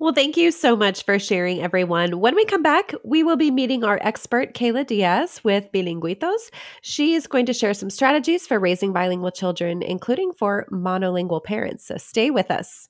Well, 0.00 0.14
thank 0.14 0.36
you 0.38 0.50
so 0.50 0.76
much 0.76 1.04
for 1.04 1.18
sharing, 1.18 1.60
everyone. 1.60 2.20
When 2.20 2.34
we 2.34 2.46
come 2.46 2.62
back, 2.62 2.94
we 3.04 3.22
will 3.22 3.36
be 3.36 3.50
meeting 3.50 3.84
our 3.84 4.00
expert, 4.02 4.54
Kayla 4.54 4.86
Diaz, 4.86 5.42
with 5.44 5.70
Bilingüitos. 5.72 6.50
She 6.82 7.14
is 7.14 7.26
going 7.28 7.46
to 7.46 7.52
share 7.52 7.74
some 7.74 7.90
strategies 7.90 8.46
for 8.46 8.58
raising 8.58 8.94
bilingual 8.94 9.30
children, 9.30 9.82
including 9.82 10.32
for 10.32 10.66
monolingual 10.72 11.44
parents. 11.44 11.86
So 11.86 11.98
stay 11.98 12.30
with 12.30 12.50
us. 12.50 12.89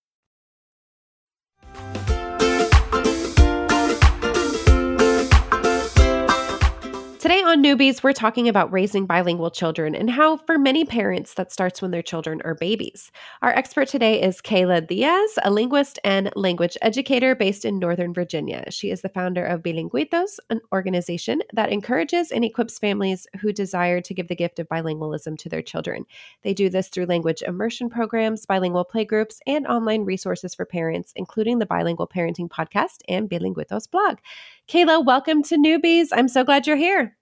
Today 7.31 7.43
on 7.43 7.63
Newbies, 7.63 8.03
we're 8.03 8.11
talking 8.11 8.49
about 8.49 8.73
raising 8.73 9.05
bilingual 9.05 9.51
children 9.51 9.95
and 9.95 10.09
how, 10.09 10.35
for 10.35 10.57
many 10.57 10.83
parents, 10.83 11.35
that 11.35 11.49
starts 11.49 11.81
when 11.81 11.91
their 11.91 12.01
children 12.01 12.41
are 12.43 12.55
babies. 12.55 13.09
Our 13.41 13.51
expert 13.51 13.87
today 13.87 14.21
is 14.21 14.41
Kayla 14.41 14.85
Diaz, 14.85 15.39
a 15.41 15.49
linguist 15.49 15.97
and 16.03 16.29
language 16.35 16.77
educator 16.81 17.33
based 17.33 17.63
in 17.63 17.79
Northern 17.79 18.13
Virginia. 18.13 18.69
She 18.69 18.91
is 18.91 19.01
the 19.01 19.07
founder 19.07 19.45
of 19.45 19.63
Bilingüitos, 19.63 20.39
an 20.49 20.59
organization 20.73 21.41
that 21.53 21.71
encourages 21.71 22.33
and 22.33 22.43
equips 22.43 22.77
families 22.77 23.25
who 23.39 23.53
desire 23.53 24.01
to 24.01 24.13
give 24.13 24.27
the 24.27 24.35
gift 24.35 24.59
of 24.59 24.67
bilingualism 24.67 25.37
to 25.37 25.47
their 25.47 25.61
children. 25.61 26.05
They 26.41 26.53
do 26.53 26.67
this 26.67 26.89
through 26.89 27.05
language 27.05 27.43
immersion 27.43 27.89
programs, 27.89 28.45
bilingual 28.45 28.83
playgroups, 28.83 29.37
and 29.47 29.65
online 29.67 30.03
resources 30.03 30.53
for 30.53 30.65
parents, 30.65 31.13
including 31.15 31.59
the 31.59 31.65
Bilingual 31.65 32.09
Parenting 32.09 32.49
Podcast 32.49 32.97
and 33.07 33.29
Bilingüitos 33.29 33.89
blog. 33.89 34.17
Kayla, 34.67 35.05
welcome 35.05 35.41
to 35.43 35.55
Newbies. 35.55 36.09
I'm 36.11 36.27
so 36.27 36.43
glad 36.43 36.67
you're 36.67 36.75
here. 36.75 37.15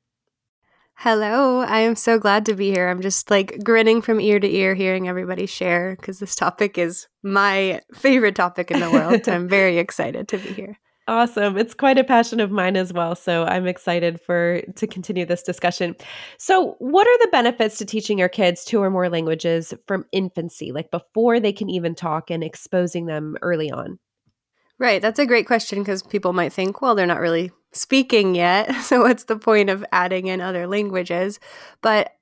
Hello, 1.01 1.61
I 1.61 1.79
am 1.79 1.95
so 1.95 2.19
glad 2.19 2.45
to 2.47 2.55
be 2.55 2.71
here. 2.71 2.89
I'm 2.89 2.99
just 2.99 3.31
like 3.31 3.63
grinning 3.63 4.01
from 4.01 4.19
ear 4.19 4.37
to 4.37 4.53
ear 4.53 4.75
hearing 4.75 5.07
everybody 5.07 5.45
share 5.45 5.95
because 5.95 6.19
this 6.19 6.35
topic 6.35 6.77
is 6.77 7.07
my 7.23 7.79
favorite 7.93 8.35
topic 8.35 8.69
in 8.69 8.81
the 8.81 8.91
world. 8.91 9.29
I'm 9.29 9.47
very 9.47 9.77
excited 9.77 10.27
to 10.27 10.37
be 10.37 10.49
here. 10.49 10.77
Awesome. 11.07 11.57
It's 11.57 11.73
quite 11.73 11.97
a 11.97 12.03
passion 12.03 12.41
of 12.41 12.51
mine 12.51 12.75
as 12.75 12.91
well, 12.91 13.15
so 13.15 13.45
I'm 13.45 13.65
excited 13.65 14.19
for 14.19 14.59
to 14.75 14.87
continue 14.87 15.25
this 15.25 15.41
discussion. 15.41 15.95
So, 16.37 16.75
what 16.79 17.07
are 17.07 17.17
the 17.19 17.31
benefits 17.31 17.77
to 17.77 17.85
teaching 17.85 18.19
your 18.19 18.27
kids 18.27 18.65
two 18.65 18.83
or 18.83 18.89
more 18.89 19.07
languages 19.07 19.73
from 19.87 20.03
infancy, 20.11 20.73
like 20.73 20.91
before 20.91 21.39
they 21.39 21.53
can 21.53 21.69
even 21.69 21.95
talk 21.95 22.29
and 22.29 22.43
exposing 22.43 23.05
them 23.05 23.37
early 23.41 23.71
on? 23.71 23.99
Right. 24.77 25.01
That's 25.01 25.19
a 25.19 25.25
great 25.25 25.47
question 25.47 25.79
because 25.79 26.03
people 26.03 26.33
might 26.33 26.51
think, 26.51 26.81
well, 26.81 26.93
they're 26.93 27.05
not 27.05 27.21
really 27.21 27.51
speaking 27.71 28.35
yet. 28.35 28.73
So, 28.81 29.01
what's 29.01 29.25
the 29.25 29.37
point 29.37 29.69
of 29.69 29.85
adding 29.91 30.27
in 30.27 30.41
other 30.41 30.67
languages? 30.67 31.39
But 31.81 32.13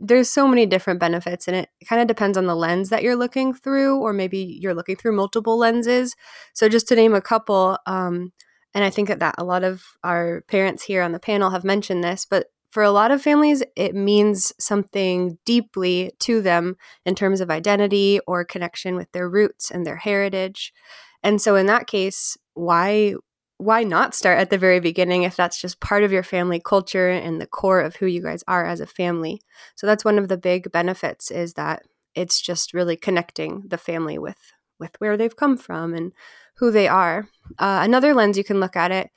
there's 0.00 0.28
so 0.28 0.46
many 0.46 0.66
different 0.66 1.00
benefits, 1.00 1.46
and 1.48 1.56
it 1.56 1.70
kind 1.88 2.02
of 2.02 2.08
depends 2.08 2.36
on 2.36 2.46
the 2.46 2.56
lens 2.56 2.90
that 2.90 3.02
you're 3.02 3.16
looking 3.16 3.54
through, 3.54 3.98
or 3.98 4.12
maybe 4.12 4.58
you're 4.60 4.74
looking 4.74 4.96
through 4.96 5.16
multiple 5.16 5.58
lenses. 5.58 6.16
So, 6.52 6.68
just 6.68 6.88
to 6.88 6.96
name 6.96 7.14
a 7.14 7.20
couple, 7.20 7.78
um, 7.86 8.32
and 8.74 8.84
I 8.84 8.90
think 8.90 9.08
that, 9.08 9.20
that 9.20 9.36
a 9.38 9.44
lot 9.44 9.64
of 9.64 9.84
our 10.02 10.42
parents 10.48 10.82
here 10.84 11.02
on 11.02 11.12
the 11.12 11.20
panel 11.20 11.50
have 11.50 11.64
mentioned 11.64 12.02
this, 12.02 12.26
but 12.28 12.46
for 12.70 12.82
a 12.82 12.90
lot 12.90 13.10
of 13.10 13.22
families, 13.22 13.62
it 13.74 13.94
means 13.94 14.52
something 14.58 15.38
deeply 15.46 16.12
to 16.18 16.42
them 16.42 16.76
in 17.06 17.14
terms 17.14 17.40
of 17.40 17.50
identity 17.50 18.20
or 18.26 18.44
connection 18.44 18.96
with 18.96 19.10
their 19.12 19.30
roots 19.30 19.70
and 19.70 19.86
their 19.86 19.96
heritage. 19.96 20.74
And 21.22 21.40
so 21.40 21.56
in 21.56 21.64
that 21.66 21.86
case, 21.86 22.36
why 22.52 23.14
why 23.58 23.82
not 23.82 24.14
start 24.14 24.38
at 24.38 24.50
the 24.50 24.58
very 24.58 24.80
beginning 24.80 25.22
if 25.22 25.36
that's 25.36 25.60
just 25.60 25.80
part 25.80 26.02
of 26.02 26.12
your 26.12 26.22
family 26.22 26.60
culture 26.60 27.08
and 27.08 27.40
the 27.40 27.46
core 27.46 27.80
of 27.80 27.96
who 27.96 28.06
you 28.06 28.22
guys 28.22 28.44
are 28.46 28.66
as 28.66 28.80
a 28.80 28.86
family? 28.86 29.40
So 29.76 29.86
that's 29.86 30.04
one 30.04 30.18
of 30.18 30.28
the 30.28 30.36
big 30.36 30.70
benefits 30.70 31.30
is 31.30 31.54
that 31.54 31.82
it's 32.14 32.40
just 32.40 32.74
really 32.74 32.96
connecting 32.96 33.64
the 33.66 33.78
family 33.78 34.18
with 34.18 34.52
with 34.78 34.90
where 34.98 35.16
they've 35.16 35.36
come 35.36 35.56
from 35.56 35.94
and 35.94 36.12
who 36.56 36.70
they 36.70 36.86
are. 36.86 37.28
Uh, 37.58 37.80
another 37.82 38.12
lens 38.14 38.36
you 38.36 38.44
can 38.44 38.60
look 38.60 38.76
at 38.76 38.90
it 38.90 39.10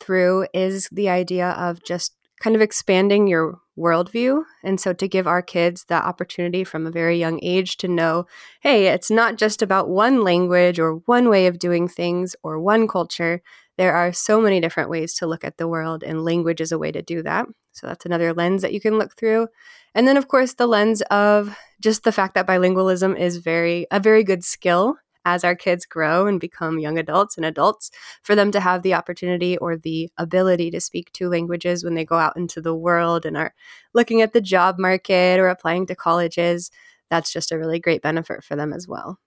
through 0.00 0.46
is 0.52 0.88
the 0.90 1.08
idea 1.08 1.50
of 1.50 1.84
just 1.84 2.14
kind 2.40 2.56
of 2.56 2.62
expanding 2.62 3.28
your 3.28 3.60
worldview. 3.78 4.42
And 4.62 4.80
so 4.80 4.92
to 4.92 5.08
give 5.08 5.26
our 5.26 5.42
kids 5.42 5.84
the 5.84 5.94
opportunity 5.94 6.64
from 6.64 6.86
a 6.86 6.90
very 6.90 7.18
young 7.18 7.38
age 7.42 7.76
to 7.78 7.88
know 7.88 8.26
hey, 8.60 8.88
it's 8.88 9.10
not 9.10 9.36
just 9.36 9.62
about 9.62 9.88
one 9.88 10.22
language 10.22 10.78
or 10.78 10.96
one 11.06 11.28
way 11.28 11.46
of 11.46 11.58
doing 11.58 11.88
things 11.88 12.36
or 12.42 12.58
one 12.58 12.86
culture. 12.86 13.42
There 13.76 13.94
are 13.94 14.12
so 14.12 14.40
many 14.40 14.60
different 14.60 14.90
ways 14.90 15.14
to 15.14 15.26
look 15.26 15.44
at 15.44 15.56
the 15.58 15.68
world, 15.68 16.02
and 16.02 16.24
language 16.24 16.60
is 16.60 16.72
a 16.72 16.78
way 16.78 16.92
to 16.92 17.02
do 17.02 17.22
that. 17.22 17.46
So 17.72 17.86
that's 17.86 18.06
another 18.06 18.32
lens 18.32 18.62
that 18.62 18.72
you 18.72 18.80
can 18.80 18.98
look 18.98 19.16
through. 19.16 19.48
And 19.94 20.06
then, 20.06 20.16
of 20.16 20.28
course, 20.28 20.54
the 20.54 20.66
lens 20.66 21.02
of 21.10 21.56
just 21.80 22.04
the 22.04 22.12
fact 22.12 22.34
that 22.34 22.46
bilingualism 22.46 23.18
is 23.18 23.38
very 23.38 23.86
a 23.90 23.98
very 24.00 24.22
good 24.24 24.44
skill 24.44 24.96
as 25.26 25.42
our 25.42 25.54
kids 25.54 25.86
grow 25.86 26.26
and 26.26 26.38
become 26.38 26.78
young 26.78 26.98
adults 26.98 27.36
and 27.38 27.46
adults, 27.46 27.90
for 28.22 28.34
them 28.34 28.50
to 28.52 28.60
have 28.60 28.82
the 28.82 28.92
opportunity 28.94 29.56
or 29.56 29.74
the 29.76 30.10
ability 30.18 30.70
to 30.70 30.80
speak 30.80 31.10
two 31.12 31.28
languages 31.30 31.82
when 31.82 31.94
they 31.94 32.04
go 32.04 32.16
out 32.18 32.36
into 32.36 32.60
the 32.60 32.74
world 32.74 33.24
and 33.24 33.36
are 33.36 33.54
looking 33.94 34.20
at 34.20 34.32
the 34.34 34.40
job 34.40 34.78
market 34.78 35.40
or 35.40 35.48
applying 35.48 35.86
to 35.86 35.94
colleges. 35.96 36.70
That's 37.10 37.32
just 37.32 37.52
a 37.52 37.58
really 37.58 37.80
great 37.80 38.02
benefit 38.02 38.44
for 38.44 38.54
them 38.56 38.72
as 38.72 38.86
well. 38.86 39.18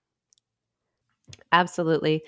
Absolutely. 1.51 2.24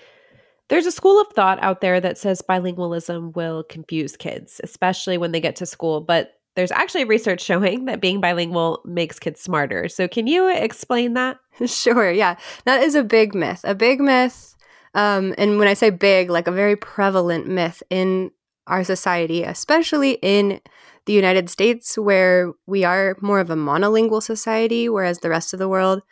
There's 0.70 0.86
a 0.86 0.92
school 0.92 1.20
of 1.20 1.26
thought 1.34 1.62
out 1.62 1.80
there 1.80 2.00
that 2.00 2.16
says 2.16 2.42
bilingualism 2.48 3.34
will 3.34 3.64
confuse 3.64 4.16
kids, 4.16 4.60
especially 4.62 5.18
when 5.18 5.32
they 5.32 5.40
get 5.40 5.56
to 5.56 5.66
school, 5.66 6.00
but 6.00 6.34
there's 6.54 6.70
actually 6.70 7.04
research 7.04 7.42
showing 7.42 7.84
that 7.86 8.00
being 8.00 8.20
bilingual 8.20 8.80
makes 8.84 9.18
kids 9.18 9.40
smarter. 9.40 9.88
So, 9.88 10.08
can 10.08 10.26
you 10.26 10.48
explain 10.48 11.14
that? 11.14 11.38
Sure. 11.66 12.10
Yeah. 12.10 12.36
That 12.64 12.82
is 12.82 12.94
a 12.94 13.04
big 13.04 13.34
myth. 13.34 13.60
A 13.64 13.74
big 13.74 14.00
myth. 14.00 14.56
Um, 14.94 15.34
and 15.36 15.58
when 15.58 15.68
I 15.68 15.74
say 15.74 15.90
big, 15.90 16.30
like 16.30 16.46
a 16.46 16.52
very 16.52 16.74
prevalent 16.74 17.46
myth 17.46 17.82
in 17.90 18.30
our 18.66 18.82
society, 18.82 19.42
especially 19.42 20.12
in 20.22 20.60
the 21.04 21.12
United 21.12 21.50
States, 21.50 21.98
where 21.98 22.52
we 22.66 22.84
are 22.84 23.16
more 23.20 23.40
of 23.40 23.50
a 23.50 23.56
monolingual 23.56 24.22
society, 24.22 24.88
whereas 24.88 25.18
the 25.18 25.28
rest 25.28 25.52
of 25.52 25.58
the 25.58 25.68
world 25.68 26.02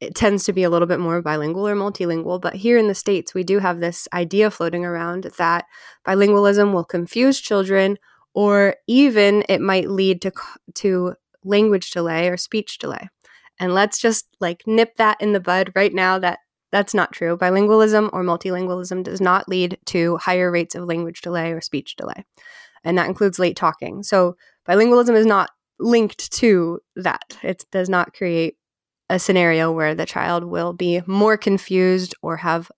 it 0.00 0.14
tends 0.14 0.44
to 0.44 0.52
be 0.52 0.62
a 0.62 0.70
little 0.70 0.88
bit 0.88 1.00
more 1.00 1.20
bilingual 1.22 1.68
or 1.68 1.74
multilingual. 1.74 2.40
But 2.40 2.54
here 2.54 2.78
in 2.78 2.88
the 2.88 2.94
States, 2.94 3.34
we 3.34 3.44
do 3.44 3.58
have 3.58 3.80
this 3.80 4.08
idea 4.12 4.50
floating 4.50 4.84
around 4.84 5.24
that 5.38 5.66
bilingualism 6.06 6.72
will 6.72 6.84
confuse 6.84 7.40
children, 7.40 7.98
or 8.34 8.76
even 8.86 9.44
it 9.48 9.60
might 9.60 9.90
lead 9.90 10.22
to, 10.22 10.32
to 10.74 11.14
language 11.44 11.90
delay 11.90 12.28
or 12.28 12.36
speech 12.36 12.78
delay. 12.78 13.08
And 13.58 13.74
let's 13.74 14.00
just 14.00 14.26
like 14.40 14.62
nip 14.66 14.96
that 14.96 15.20
in 15.20 15.32
the 15.32 15.40
bud 15.40 15.72
right 15.74 15.92
now 15.92 16.18
that 16.18 16.38
that's 16.72 16.94
not 16.94 17.12
true. 17.12 17.36
Bilingualism 17.36 18.08
or 18.12 18.22
multilingualism 18.22 19.02
does 19.02 19.20
not 19.20 19.48
lead 19.48 19.76
to 19.86 20.16
higher 20.18 20.50
rates 20.50 20.74
of 20.74 20.84
language 20.84 21.20
delay 21.20 21.52
or 21.52 21.60
speech 21.60 21.96
delay 21.96 22.24
and 22.84 22.96
that 22.98 23.08
includes 23.08 23.38
late 23.38 23.56
talking. 23.56 24.02
So 24.02 24.36
bilingualism 24.68 25.14
is 25.14 25.26
not 25.26 25.50
linked 25.78 26.32
to 26.32 26.80
that. 26.96 27.38
It 27.42 27.64
does 27.70 27.88
not 27.88 28.14
create 28.14 28.56
a 29.10 29.18
scenario 29.18 29.70
where 29.70 29.94
the 29.94 30.06
child 30.06 30.44
will 30.44 30.72
be 30.72 31.02
more 31.06 31.36
confused 31.36 32.14
or 32.22 32.38
have 32.38 32.70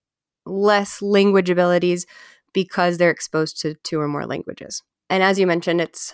less 0.45 1.01
language 1.01 1.51
abilities 1.51 2.07
because 2.53 2.99
they're 2.99 3.11
exposed 3.11 3.61
to 3.61 3.75
two 3.85 4.01
or 4.01 4.09
more 4.09 4.27
languages. 4.27 4.83
And 5.09 5.23
as 5.23 5.39
you 5.39 5.47
mentioned, 5.47 5.81
it's 5.81 6.13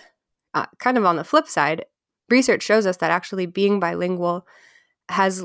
uh, 0.53 0.67
kind 0.77 0.97
of 0.97 1.05
on 1.05 1.15
the 1.15 1.23
flip 1.23 1.47
side. 1.47 1.85
Research 2.29 2.61
shows 2.61 2.85
us 2.85 2.97
that 2.97 3.11
actually 3.11 3.47
being 3.47 3.79
bilingual 3.79 4.45
has 5.09 5.43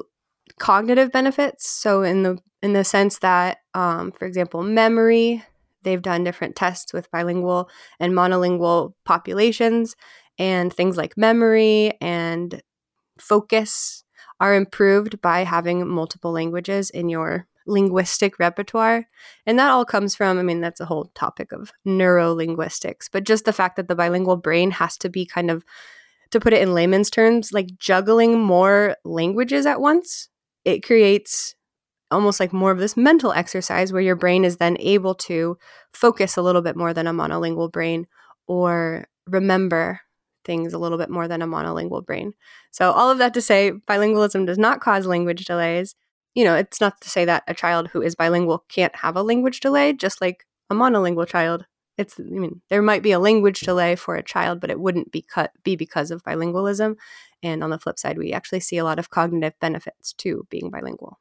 cognitive 0.59 1.11
benefits. 1.11 1.67
So 1.67 2.03
in 2.03 2.23
the 2.23 2.39
in 2.63 2.75
the 2.75 2.85
sense 2.85 3.19
that, 3.21 3.59
um, 3.75 4.13
for 4.13 4.27
example, 4.27 4.63
memory 4.63 5.43
They've 5.85 6.03
done 6.03 6.25
different 6.25 6.57
tests 6.57 6.93
with 6.93 7.11
bilingual 7.11 7.69
and 8.01 8.13
monolingual 8.13 8.95
populations, 9.05 9.95
and 10.39 10.73
things 10.73 10.97
like 10.97 11.17
memory 11.17 11.93
and 12.01 12.61
focus 13.19 14.04
are 14.41 14.55
improved 14.55 15.21
by 15.21 15.45
having 15.45 15.87
multiple 15.87 16.33
languages 16.33 16.91
in 16.91 17.09
your 17.09 17.47
linguistic 17.67 18.39
repertoire. 18.39 19.07
And 19.47 19.59
that 19.59 19.71
all 19.71 19.85
comes 19.85 20.15
from, 20.15 20.39
I 20.39 20.43
mean, 20.43 20.61
that's 20.61 20.81
a 20.81 20.87
whole 20.87 21.11
topic 21.15 21.53
of 21.53 21.73
neurolinguistics, 21.87 23.09
but 23.11 23.25
just 23.25 23.45
the 23.45 23.53
fact 23.53 23.77
that 23.77 23.89
the 23.89 23.95
bilingual 23.95 24.37
brain 24.37 24.71
has 24.73 24.97
to 24.99 25.09
be 25.09 25.25
kind 25.25 25.51
of, 25.51 25.65
to 26.31 26.41
put 26.41 26.53
it 26.53 26.63
in 26.63 26.75
layman's 26.75 27.11
terms, 27.11 27.53
like 27.53 27.79
juggling 27.79 28.41
more 28.41 28.97
languages 29.05 29.67
at 29.67 29.81
once. 29.81 30.29
It 30.65 30.85
creates 30.85 31.55
almost 32.11 32.41
like 32.41 32.53
more 32.53 32.71
of 32.71 32.79
this 32.79 32.97
mental 32.97 33.33
exercise 33.33 33.93
where 33.93 34.03
your 34.03 34.17
brain 34.17 34.45
is 34.45 34.59
then 34.59 34.77
able 34.81 35.15
to 35.15 35.57
focus 35.93 36.37
a 36.37 36.43
little 36.43 36.63
bit 36.63 36.77
more 36.77 36.93
than 36.93 37.07
a 37.07 37.13
monolingual 37.13 37.71
brain 37.71 38.07
or 38.47 39.07
remember 39.27 40.01
things 40.45 40.73
a 40.73 40.79
little 40.79 40.99
bit 40.99 41.11
more 41.11 41.29
than 41.29 41.43
a 41.43 41.47
monolingual 41.47 42.05
brain. 42.05 42.35
So, 42.71 42.93
all 42.93 43.11
of 43.11 43.19
that 43.19 43.35
to 43.35 43.41
say, 43.41 43.73
bilingualism 43.89 44.47
does 44.47 44.59
not 44.59 44.81
cause 44.81 45.07
language 45.07 45.45
delays. 45.45 45.95
You 46.35 46.45
know, 46.45 46.55
it's 46.57 46.81
not 46.81 47.01
to 47.03 47.11
say 47.11 47.25
that 47.25 47.45
a 47.47 47.55
child 47.55 47.89
who 47.89 48.03
is 48.03 48.15
bilingual 48.15 48.65
can't 48.69 48.95
have 48.97 49.17
a 49.17 49.23
language 49.23 49.61
delay, 49.61 49.93
just 49.93 50.21
like 50.21 50.45
a 50.71 50.75
monolingual 50.75 51.27
child. 51.27 51.67
It's, 51.97 52.19
I 52.19 52.25
mean, 52.25 52.61
there 52.71 52.83
might 52.83 53.03
be 53.05 53.13
a 53.13 53.21
language 53.21 53.61
delay 53.61 53.95
for 53.95 54.17
a 54.17 54.23
child, 54.23 54.61
but 54.61 54.71
it 54.71 54.81
wouldn't 54.81 55.13
be 55.13 55.23
cut 55.23 55.53
be 55.63 55.77
because 55.77 56.11
of 56.11 56.25
bilingualism. 56.25 56.97
And 57.43 57.63
on 57.63 57.71
the 57.71 57.79
flip 57.79 57.99
side, 57.99 58.19
we 58.19 58.33
actually 58.33 58.61
see 58.61 58.79
a 58.79 58.85
lot 58.85 58.99
of 58.99 59.11
cognitive 59.11 59.55
benefits 59.61 60.13
to 60.15 60.47
being 60.51 60.71
bilingual. 60.71 61.19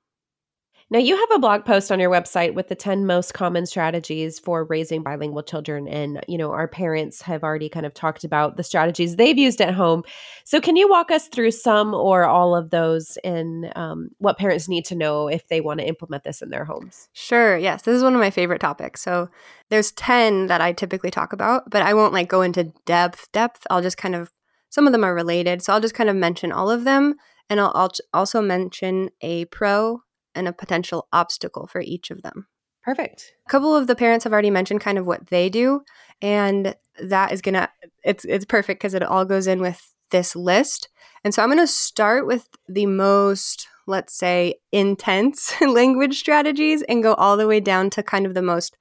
Now, 0.93 0.99
you 0.99 1.17
have 1.17 1.31
a 1.33 1.39
blog 1.39 1.65
post 1.65 1.91
on 1.91 1.99
your 1.99 2.11
website 2.11 2.53
with 2.53 2.67
the 2.67 2.75
10 2.75 3.07
most 3.07 3.33
common 3.33 3.65
strategies 3.65 4.37
for 4.37 4.63
raising 4.65 5.01
bilingual 5.01 5.41
children. 5.41 5.87
And, 5.87 6.23
you 6.27 6.37
know, 6.37 6.51
our 6.51 6.67
parents 6.67 7.23
have 7.23 7.43
already 7.43 7.67
kind 7.67 7.87
of 7.87 7.95
talked 7.95 8.23
about 8.23 8.57
the 8.57 8.63
strategies 8.63 9.15
they've 9.15 9.35
used 9.35 9.59
at 9.59 9.73
home. 9.73 10.03
So, 10.43 10.61
can 10.61 10.75
you 10.75 10.87
walk 10.87 11.09
us 11.09 11.27
through 11.29 11.49
some 11.49 11.95
or 11.95 12.25
all 12.25 12.55
of 12.55 12.69
those 12.69 13.17
and 13.23 13.75
um, 13.75 14.09
what 14.19 14.37
parents 14.37 14.69
need 14.69 14.85
to 14.85 14.95
know 14.95 15.27
if 15.27 15.47
they 15.47 15.61
want 15.61 15.79
to 15.79 15.87
implement 15.87 16.25
this 16.25 16.43
in 16.43 16.51
their 16.51 16.63
homes? 16.63 17.09
Sure. 17.13 17.57
Yes. 17.57 17.81
This 17.81 17.95
is 17.95 18.03
one 18.03 18.13
of 18.13 18.19
my 18.19 18.29
favorite 18.29 18.61
topics. 18.61 19.01
So, 19.01 19.29
there's 19.71 19.93
10 19.93 20.45
that 20.45 20.61
I 20.61 20.73
typically 20.73 21.09
talk 21.09 21.33
about, 21.33 21.71
but 21.71 21.81
I 21.81 21.95
won't 21.95 22.13
like 22.13 22.29
go 22.29 22.43
into 22.43 22.71
depth. 22.85 23.31
Depth. 23.31 23.65
I'll 23.71 23.81
just 23.81 23.97
kind 23.97 24.13
of, 24.13 24.31
some 24.69 24.85
of 24.85 24.93
them 24.93 25.03
are 25.03 25.15
related. 25.15 25.63
So, 25.63 25.73
I'll 25.73 25.81
just 25.81 25.95
kind 25.95 26.11
of 26.11 26.15
mention 26.15 26.51
all 26.51 26.69
of 26.69 26.83
them. 26.83 27.15
And 27.49 27.59
I'll, 27.59 27.71
I'll 27.73 27.91
also 28.13 28.43
mention 28.43 29.09
a 29.21 29.45
pro 29.45 30.03
and 30.35 30.47
a 30.47 30.53
potential 30.53 31.07
obstacle 31.13 31.67
for 31.67 31.81
each 31.81 32.11
of 32.11 32.21
them. 32.21 32.47
Perfect. 32.83 33.33
A 33.47 33.49
couple 33.49 33.75
of 33.75 33.87
the 33.87 33.95
parents 33.95 34.23
have 34.25 34.33
already 34.33 34.49
mentioned 34.49 34.81
kind 34.81 34.97
of 34.97 35.07
what 35.07 35.27
they 35.27 35.49
do, 35.49 35.83
and 36.21 36.75
that 37.01 37.31
is 37.31 37.41
gonna 37.41 37.69
it's 38.03 38.25
it's 38.25 38.45
perfect 38.45 38.79
because 38.79 38.93
it 38.93 39.03
all 39.03 39.25
goes 39.25 39.47
in 39.47 39.61
with 39.61 39.93
this 40.11 40.35
list. 40.35 40.89
And 41.23 41.33
so 41.33 41.41
I'm 41.41 41.49
gonna 41.49 41.65
start 41.65 42.27
with 42.27 42.47
the 42.67 42.85
most, 42.85 43.67
let's 43.87 44.13
say, 44.13 44.55
intense 44.71 45.53
language 45.61 46.19
strategies 46.19 46.81
and 46.83 47.01
go 47.01 47.13
all 47.13 47.37
the 47.37 47.47
way 47.47 47.61
down 47.61 47.89
to 47.91 48.03
kind 48.03 48.25
of 48.25 48.33
the 48.33 48.41
most 48.41 48.75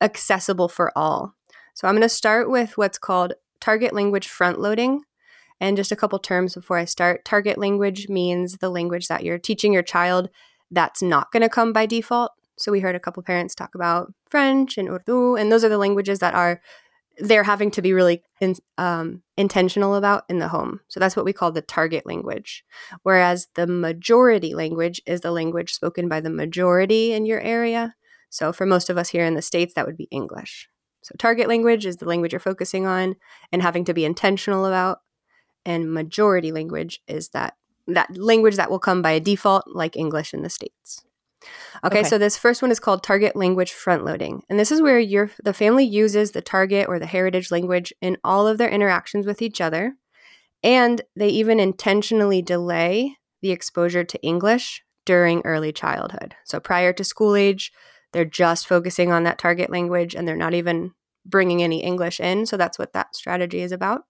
accessible 0.00 0.68
for 0.68 0.96
all. 0.98 1.34
So 1.74 1.86
I'm 1.86 1.94
gonna 1.94 2.08
start 2.08 2.50
with 2.50 2.76
what's 2.76 2.98
called 2.98 3.34
target 3.60 3.92
language 3.92 4.28
front 4.28 4.60
loading. 4.60 5.02
And 5.60 5.76
just 5.76 5.92
a 5.92 5.96
couple 5.96 6.18
terms 6.18 6.54
before 6.54 6.76
I 6.76 6.84
start. 6.84 7.24
Target 7.24 7.56
language 7.58 8.08
means 8.08 8.58
the 8.58 8.68
language 8.68 9.06
that 9.06 9.22
you're 9.22 9.38
teaching 9.38 9.72
your 9.72 9.84
child 9.84 10.28
that's 10.74 11.02
not 11.02 11.32
going 11.32 11.42
to 11.42 11.48
come 11.48 11.72
by 11.72 11.86
default. 11.86 12.32
So 12.56 12.70
we 12.70 12.80
heard 12.80 12.94
a 12.94 13.00
couple 13.00 13.22
parents 13.22 13.54
talk 13.54 13.74
about 13.74 14.12
French 14.28 14.78
and 14.78 14.88
Urdu, 14.88 15.36
and 15.36 15.50
those 15.50 15.64
are 15.64 15.68
the 15.68 15.78
languages 15.78 16.20
that 16.20 16.34
are 16.34 16.60
they're 17.18 17.44
having 17.44 17.70
to 17.70 17.82
be 17.82 17.92
really 17.92 18.22
in, 18.40 18.56
um, 18.76 19.22
intentional 19.36 19.94
about 19.94 20.24
in 20.28 20.38
the 20.38 20.48
home. 20.48 20.80
So 20.88 20.98
that's 20.98 21.14
what 21.14 21.24
we 21.24 21.32
call 21.32 21.52
the 21.52 21.62
target 21.62 22.06
language. 22.06 22.64
Whereas 23.02 23.46
the 23.54 23.66
majority 23.66 24.54
language 24.54 25.00
is 25.06 25.20
the 25.20 25.30
language 25.30 25.72
spoken 25.72 26.08
by 26.08 26.20
the 26.20 26.30
majority 26.30 27.12
in 27.12 27.24
your 27.26 27.40
area. 27.40 27.94
So 28.30 28.52
for 28.52 28.66
most 28.66 28.90
of 28.90 28.98
us 28.98 29.10
here 29.10 29.24
in 29.24 29.34
the 29.34 29.42
States, 29.42 29.74
that 29.74 29.86
would 29.86 29.96
be 29.96 30.08
English. 30.10 30.68
So 31.02 31.14
target 31.18 31.48
language 31.48 31.86
is 31.86 31.98
the 31.98 32.06
language 32.06 32.32
you're 32.32 32.40
focusing 32.40 32.86
on 32.86 33.14
and 33.52 33.62
having 33.62 33.84
to 33.84 33.94
be 33.94 34.04
intentional 34.04 34.66
about. 34.66 34.98
And 35.64 35.92
majority 35.92 36.50
language 36.50 37.00
is 37.06 37.28
that 37.30 37.54
that 37.86 38.16
language 38.16 38.56
that 38.56 38.70
will 38.70 38.78
come 38.78 39.02
by 39.02 39.18
default, 39.18 39.64
like 39.66 39.96
English 39.96 40.32
in 40.32 40.42
the 40.42 40.50
States. 40.50 41.04
Okay, 41.84 42.00
okay, 42.00 42.08
so 42.08 42.16
this 42.16 42.38
first 42.38 42.62
one 42.62 42.70
is 42.70 42.80
called 42.80 43.02
target 43.02 43.36
language 43.36 43.72
front 43.72 44.04
loading. 44.04 44.42
And 44.48 44.58
this 44.58 44.72
is 44.72 44.80
where 44.80 44.98
your 44.98 45.30
the 45.42 45.52
family 45.52 45.84
uses 45.84 46.30
the 46.30 46.40
target 46.40 46.88
or 46.88 46.98
the 46.98 47.06
heritage 47.06 47.50
language 47.50 47.92
in 48.00 48.16
all 48.24 48.46
of 48.46 48.58
their 48.58 48.70
interactions 48.70 49.26
with 49.26 49.42
each 49.42 49.60
other. 49.60 49.94
And 50.62 51.02
they 51.14 51.28
even 51.28 51.60
intentionally 51.60 52.40
delay 52.40 53.18
the 53.42 53.50
exposure 53.50 54.04
to 54.04 54.22
English 54.22 54.82
during 55.04 55.42
early 55.44 55.72
childhood. 55.72 56.34
So 56.44 56.60
prior 56.60 56.94
to 56.94 57.04
school 57.04 57.36
age, 57.36 57.72
they're 58.12 58.24
just 58.24 58.66
focusing 58.66 59.12
on 59.12 59.24
that 59.24 59.38
target 59.38 59.68
language 59.68 60.14
and 60.14 60.26
they're 60.26 60.36
not 60.36 60.54
even 60.54 60.92
bringing 61.26 61.62
any 61.62 61.82
English 61.82 62.20
in. 62.20 62.46
So 62.46 62.56
that's 62.56 62.78
what 62.78 62.94
that 62.94 63.14
strategy 63.14 63.60
is 63.60 63.72
about. 63.72 64.04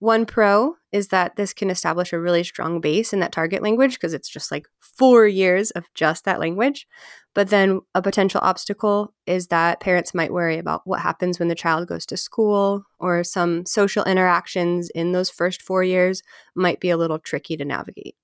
One 0.00 0.26
pro 0.26 0.76
is 0.92 1.08
that 1.08 1.34
this 1.34 1.52
can 1.52 1.70
establish 1.70 2.12
a 2.12 2.20
really 2.20 2.44
strong 2.44 2.80
base 2.80 3.12
in 3.12 3.18
that 3.20 3.32
target 3.32 3.62
language 3.62 3.94
because 3.94 4.14
it's 4.14 4.28
just 4.28 4.52
like 4.52 4.66
four 4.80 5.26
years 5.26 5.72
of 5.72 5.86
just 5.94 6.24
that 6.24 6.38
language. 6.38 6.86
But 7.34 7.48
then 7.48 7.80
a 7.94 8.02
potential 8.02 8.40
obstacle 8.42 9.12
is 9.26 9.48
that 9.48 9.80
parents 9.80 10.14
might 10.14 10.32
worry 10.32 10.58
about 10.58 10.82
what 10.84 11.00
happens 11.00 11.38
when 11.38 11.48
the 11.48 11.54
child 11.56 11.88
goes 11.88 12.06
to 12.06 12.16
school 12.16 12.84
or 13.00 13.24
some 13.24 13.66
social 13.66 14.04
interactions 14.04 14.88
in 14.90 15.12
those 15.12 15.30
first 15.30 15.62
four 15.62 15.82
years 15.82 16.22
might 16.54 16.80
be 16.80 16.90
a 16.90 16.96
little 16.96 17.18
tricky 17.18 17.56
to 17.56 17.64
navigate. 17.64 18.14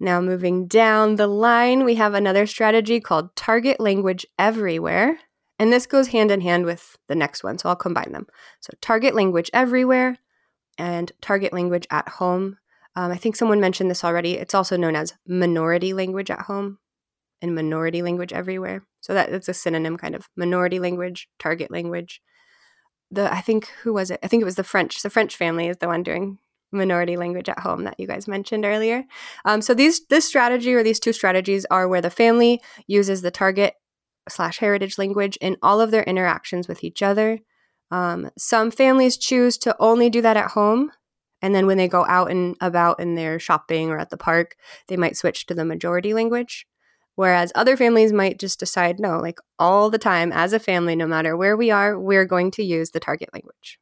Now, 0.00 0.20
moving 0.20 0.66
down 0.66 1.16
the 1.16 1.26
line, 1.26 1.84
we 1.84 1.94
have 1.94 2.14
another 2.14 2.46
strategy 2.46 2.98
called 2.98 3.36
target 3.36 3.78
language 3.78 4.26
everywhere. 4.38 5.18
And 5.58 5.72
this 5.72 5.86
goes 5.86 6.08
hand 6.08 6.30
in 6.30 6.40
hand 6.40 6.64
with 6.64 6.96
the 7.08 7.14
next 7.14 7.44
one, 7.44 7.58
so 7.58 7.68
I'll 7.68 7.76
combine 7.76 8.12
them. 8.12 8.26
So, 8.60 8.72
target 8.80 9.14
language 9.14 9.50
everywhere 9.52 10.18
and 10.78 11.12
target 11.20 11.52
language 11.52 11.86
at 11.90 12.08
home. 12.08 12.58
Um, 12.96 13.10
I 13.10 13.16
think 13.16 13.36
someone 13.36 13.60
mentioned 13.60 13.90
this 13.90 14.04
already. 14.04 14.34
It's 14.34 14.54
also 14.54 14.76
known 14.76 14.96
as 14.96 15.14
minority 15.26 15.92
language 15.92 16.30
at 16.30 16.42
home 16.42 16.78
and 17.42 17.54
minority 17.54 18.02
language 18.02 18.32
everywhere. 18.32 18.84
So 19.00 19.14
that, 19.14 19.30
that's 19.30 19.48
a 19.48 19.54
synonym 19.54 19.96
kind 19.96 20.14
of 20.14 20.28
minority 20.36 20.78
language, 20.78 21.28
target 21.38 21.70
language. 21.70 22.22
The 23.10 23.32
I 23.32 23.42
think 23.42 23.68
who 23.82 23.92
was 23.92 24.10
it? 24.10 24.18
I 24.22 24.28
think 24.28 24.40
it 24.40 24.46
was 24.46 24.56
the 24.56 24.64
French. 24.64 25.02
The 25.02 25.10
French 25.10 25.36
family 25.36 25.68
is 25.68 25.76
the 25.76 25.86
one 25.86 26.02
doing 26.02 26.38
minority 26.72 27.16
language 27.16 27.48
at 27.48 27.58
home 27.58 27.84
that 27.84 28.00
you 28.00 28.06
guys 28.06 28.26
mentioned 28.26 28.64
earlier. 28.64 29.04
Um, 29.44 29.60
so 29.60 29.74
these 29.74 30.06
this 30.06 30.24
strategy 30.24 30.74
or 30.74 30.82
these 30.82 30.98
two 30.98 31.12
strategies 31.12 31.66
are 31.66 31.86
where 31.86 32.00
the 32.00 32.10
family 32.10 32.62
uses 32.86 33.22
the 33.22 33.30
target 33.30 33.74
slash 34.28 34.58
heritage 34.58 34.98
language 34.98 35.36
in 35.40 35.56
all 35.62 35.80
of 35.80 35.90
their 35.90 36.02
interactions 36.04 36.68
with 36.68 36.84
each 36.84 37.02
other. 37.02 37.40
Um, 37.90 38.30
some 38.38 38.70
families 38.70 39.16
choose 39.16 39.58
to 39.58 39.76
only 39.78 40.10
do 40.10 40.20
that 40.22 40.36
at 40.36 40.52
home, 40.52 40.90
and 41.42 41.54
then 41.54 41.66
when 41.66 41.76
they 41.76 41.88
go 41.88 42.04
out 42.06 42.30
and 42.30 42.56
about 42.60 43.00
in 43.00 43.14
their 43.14 43.38
shopping 43.38 43.90
or 43.90 43.98
at 43.98 44.10
the 44.10 44.16
park, 44.16 44.56
they 44.88 44.96
might 44.96 45.16
switch 45.16 45.46
to 45.46 45.54
the 45.54 45.64
majority 45.64 46.14
language. 46.14 46.66
Whereas 47.16 47.52
other 47.54 47.76
families 47.76 48.12
might 48.12 48.40
just 48.40 48.58
decide, 48.58 48.98
no, 48.98 49.18
like 49.18 49.38
all 49.58 49.88
the 49.90 49.98
time 49.98 50.32
as 50.32 50.52
a 50.52 50.58
family, 50.58 50.96
no 50.96 51.06
matter 51.06 51.36
where 51.36 51.56
we 51.56 51.70
are, 51.70 51.98
we're 51.98 52.24
going 52.24 52.50
to 52.52 52.64
use 52.64 52.90
the 52.90 52.98
target 52.98 53.28
language. 53.32 53.78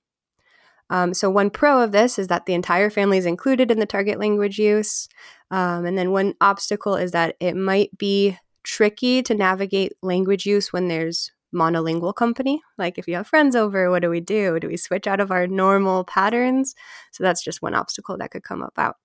Um, 0.91 1.15
so, 1.15 1.31
one 1.31 1.49
pro 1.49 1.81
of 1.81 1.93
this 1.93 2.19
is 2.19 2.29
that 2.29 2.45
the 2.45 2.53
entire 2.53 2.91
family 2.91 3.17
is 3.17 3.25
included 3.25 3.71
in 3.71 3.79
the 3.79 3.87
target 3.87 4.19
language 4.19 4.59
use. 4.59 5.09
Um, 5.51 5.87
and 5.87 5.97
then, 5.97 6.11
one 6.11 6.35
obstacle 6.41 6.97
is 6.97 7.13
that 7.13 7.37
it 7.41 7.57
might 7.57 7.97
be 7.97 8.37
tricky 8.65 9.23
to 9.23 9.35
navigate 9.35 9.93
language 10.03 10.47
use 10.47 10.73
when 10.73 10.89
there's 10.89 11.31
monolingual 11.55 12.15
company. 12.15 12.63
Like, 12.79 12.99
if 12.99 13.07
you 13.07 13.15
have 13.17 13.27
friends 13.27 13.55
over, 13.55 13.91
what 13.91 14.03
do 14.03 14.11
we 14.11 14.21
do? 14.21 14.59
Do 14.59 14.69
we 14.69 14.77
switch 14.77 15.07
out 15.07 15.21
of 15.21 15.31
our 15.31 15.47
normal 15.47 16.05
patterns? 16.05 16.75
So, 17.13 17.23
that's 17.25 17.43
just 17.43 17.63
one 17.63 17.75
obstacle 17.75 18.17
that 18.19 18.31
could 18.31 18.45
come 18.45 18.63
about. 18.63 18.97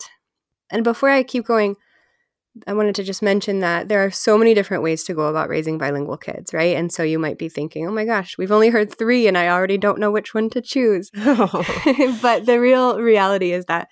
And 0.70 0.84
before 0.84 1.10
I 1.10 1.24
keep 1.24 1.46
going, 1.46 1.76
I 2.65 2.74
wanted 2.74 2.96
to 2.96 3.04
just 3.04 3.22
mention 3.22 3.60
that 3.60 3.88
there 3.88 4.04
are 4.04 4.12
so 4.12 4.38
many 4.38 4.54
different 4.54 4.82
ways 4.82 5.04
to 5.04 5.13
go 5.13 5.28
about 5.28 5.50
raising 5.50 5.78
bilingual 5.78 6.17
kids, 6.17 6.54
right? 6.54 6.76
And 6.76 6.91
so 6.91 7.04
you 7.04 7.20
might 7.20 7.38
be 7.38 7.50
thinking, 7.50 7.88
oh 7.88 7.91
my 7.91 8.06
gosh, 8.06 8.38
we've 8.38 8.52
only 8.52 8.70
heard 8.70 8.91
three 8.91 9.28
and 9.28 9.38
I 9.38 9.50
already 9.50 9.78
don't 9.78 10.00
know 10.00 10.12
which 10.12 10.34
one 10.34 10.50
to 10.52 10.62
choose. 10.62 11.12
but 11.13 12.46
the 12.46 12.58
real 12.60 13.00
reality 13.00 13.52
is 13.52 13.65
that 13.65 13.89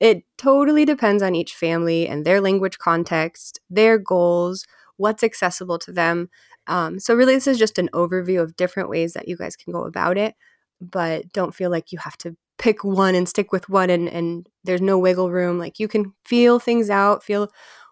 it 0.00 0.24
totally 0.36 0.84
depends 0.84 1.22
on 1.22 1.34
each 1.34 1.54
family 1.54 2.08
and 2.08 2.24
their 2.24 2.40
language 2.40 2.78
context, 2.78 3.60
their 3.68 3.98
goals, 3.98 4.64
what's 4.98 5.24
accessible 5.24 5.78
to 5.80 5.92
them. 5.92 6.28
Um, 6.66 7.00
so, 7.00 7.14
really, 7.14 7.34
this 7.34 7.46
is 7.46 7.58
just 7.58 7.78
an 7.78 7.88
overview 7.94 8.42
of 8.42 8.56
different 8.56 8.90
ways 8.90 9.14
that 9.14 9.26
you 9.26 9.36
guys 9.36 9.56
can 9.56 9.72
go 9.72 9.84
about 9.84 10.18
it. 10.18 10.34
But 10.80 11.32
don't 11.32 11.54
feel 11.54 11.70
like 11.70 11.90
you 11.90 11.98
have 11.98 12.16
to 12.18 12.36
pick 12.58 12.84
one 12.84 13.14
and 13.14 13.28
stick 13.28 13.52
with 13.52 13.68
one 13.68 13.88
and, 13.88 14.08
and 14.08 14.48
there's 14.64 14.82
no 14.82 14.98
wiggle 14.98 15.30
room. 15.30 15.58
Like 15.58 15.78
you 15.78 15.88
can 15.88 16.12
feel 16.24 16.58
things 16.58 16.90
out, 16.90 17.24
feel 17.24 17.50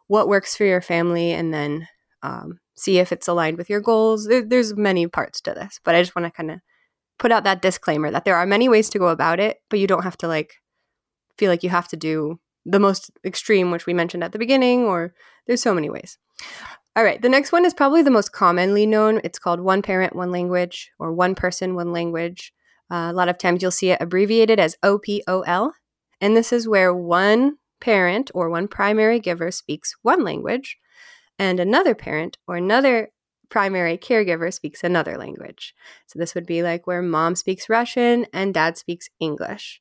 what 0.09 0.29
works 0.29 0.57
for 0.57 0.65
your 0.65 0.81
family 0.81 1.33
and 1.33 1.55
then 1.55 1.89
um, 2.23 2.59
see 2.77 2.99
if 2.99 3.13
it's 3.13 3.29
aligned 3.29 3.59
with 3.59 3.71
your 3.71 3.81
goals. 3.81 4.27
There, 4.27 4.43
there's 4.43 4.77
many 4.77 5.07
parts 5.07 5.41
to 5.43 5.55
this, 5.55 5.81
but 5.85 5.95
I 5.95 6.03
just 6.03 6.15
want 6.15 6.27
to 6.27 6.31
kind 6.31 6.51
of 6.51 6.61
put 7.19 7.33
out 7.33 7.45
that 7.45 7.63
disclaimer 7.63 8.11
that 8.11 8.25
there 8.25 8.37
are 8.37 8.47
many 8.47 8.69
ways 8.69 8.91
to 8.91 8.99
go 8.99 9.09
about 9.09 9.41
it, 9.41 9.59
but 9.71 9.79
you 9.79 9.87
don't 9.87 10.03
have 10.03 10.19
to 10.19 10.29
like 10.29 10.55
feel 11.39 11.51
like 11.51 11.63
you 11.63 11.71
have 11.71 11.89
to 11.89 11.97
do 11.97 12.39
the 12.65 12.81
most 12.81 13.11
extreme, 13.25 13.71
which 13.71 13.87
we 13.87 13.95
mentioned 13.95 14.25
at 14.25 14.33
the 14.33 14.39
beginning, 14.39 14.85
or 14.85 15.15
there's 15.47 15.63
so 15.63 15.75
many 15.75 15.89
ways. 15.89 16.19
All 16.95 17.05
right, 17.05 17.21
the 17.21 17.29
next 17.29 17.53
one 17.53 17.65
is 17.65 17.75
probably 17.75 18.03
the 18.03 18.11
most 18.11 18.33
commonly 18.33 18.87
known. 18.87 19.21
It's 19.23 19.39
called 19.39 19.61
one 19.61 19.83
parent, 19.83 20.17
one 20.17 20.31
language, 20.31 20.91
or 20.99 21.13
one 21.13 21.35
person, 21.35 21.75
one 21.75 21.93
language. 21.93 22.55
Uh, 22.91 23.09
a 23.11 23.13
lot 23.13 23.29
of 23.29 23.37
times 23.37 23.61
you'll 23.61 23.71
see 23.71 23.91
it 23.91 24.01
abbreviated 24.01 24.59
as 24.59 24.77
OPOL. 24.83 25.73
And 26.21 26.37
this 26.37 26.53
is 26.53 26.67
where 26.67 26.95
one 26.95 27.59
parent 27.81 28.31
or 28.35 28.49
one 28.49 28.69
primary 28.69 29.21
giver 29.21 29.51
speaks 29.51 29.95
one 30.03 30.25
language, 30.25 30.79
and 31.39 31.61
another 31.61 31.95
parent 31.95 32.39
or 32.49 32.57
another 32.57 33.11
primary 33.49 33.99
caregiver 33.99 34.53
speaks 34.53 34.83
another 34.83 35.19
language. 35.19 35.75
So 36.07 36.19
this 36.19 36.35
would 36.35 36.47
be 36.47 36.63
like 36.63 36.87
where 36.87 37.03
mom 37.03 37.37
speaks 37.37 37.69
Russian 37.69 38.27
and 38.33 38.55
dad 38.55 38.79
speaks 38.79 39.09
English. 39.21 39.81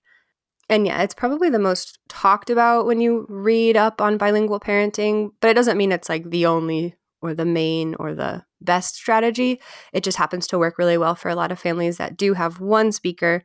And 0.69 0.88
yeah, 0.88 1.04
it's 1.04 1.13
probably 1.13 1.49
the 1.49 1.60
most 1.60 1.99
talked 2.10 2.49
about 2.49 2.86
when 2.86 2.99
you 2.99 3.25
read 3.30 3.78
up 3.78 4.01
on 4.01 4.17
bilingual 4.17 4.60
parenting, 4.60 5.32
but 5.39 5.49
it 5.49 5.54
doesn't 5.54 5.78
mean 5.78 5.91
it's 5.91 6.10
like 6.10 6.30
the 6.30 6.47
only 6.47 6.95
or 7.21 7.34
the 7.34 7.45
main 7.45 7.95
or 7.95 8.15
the 8.15 8.43
best 8.62 8.95
strategy. 8.95 9.60
It 9.93 10.04
just 10.04 10.17
happens 10.17 10.47
to 10.47 10.58
work 10.58 10.78
really 10.78 10.97
well 10.97 11.15
for 11.15 11.30
a 11.30 11.36
lot 11.36 11.51
of 11.51 11.60
families 11.60 11.97
that 11.97 12.17
do 12.17 12.34
have 12.34 12.60
one 12.60 12.91
speaker 12.91 13.43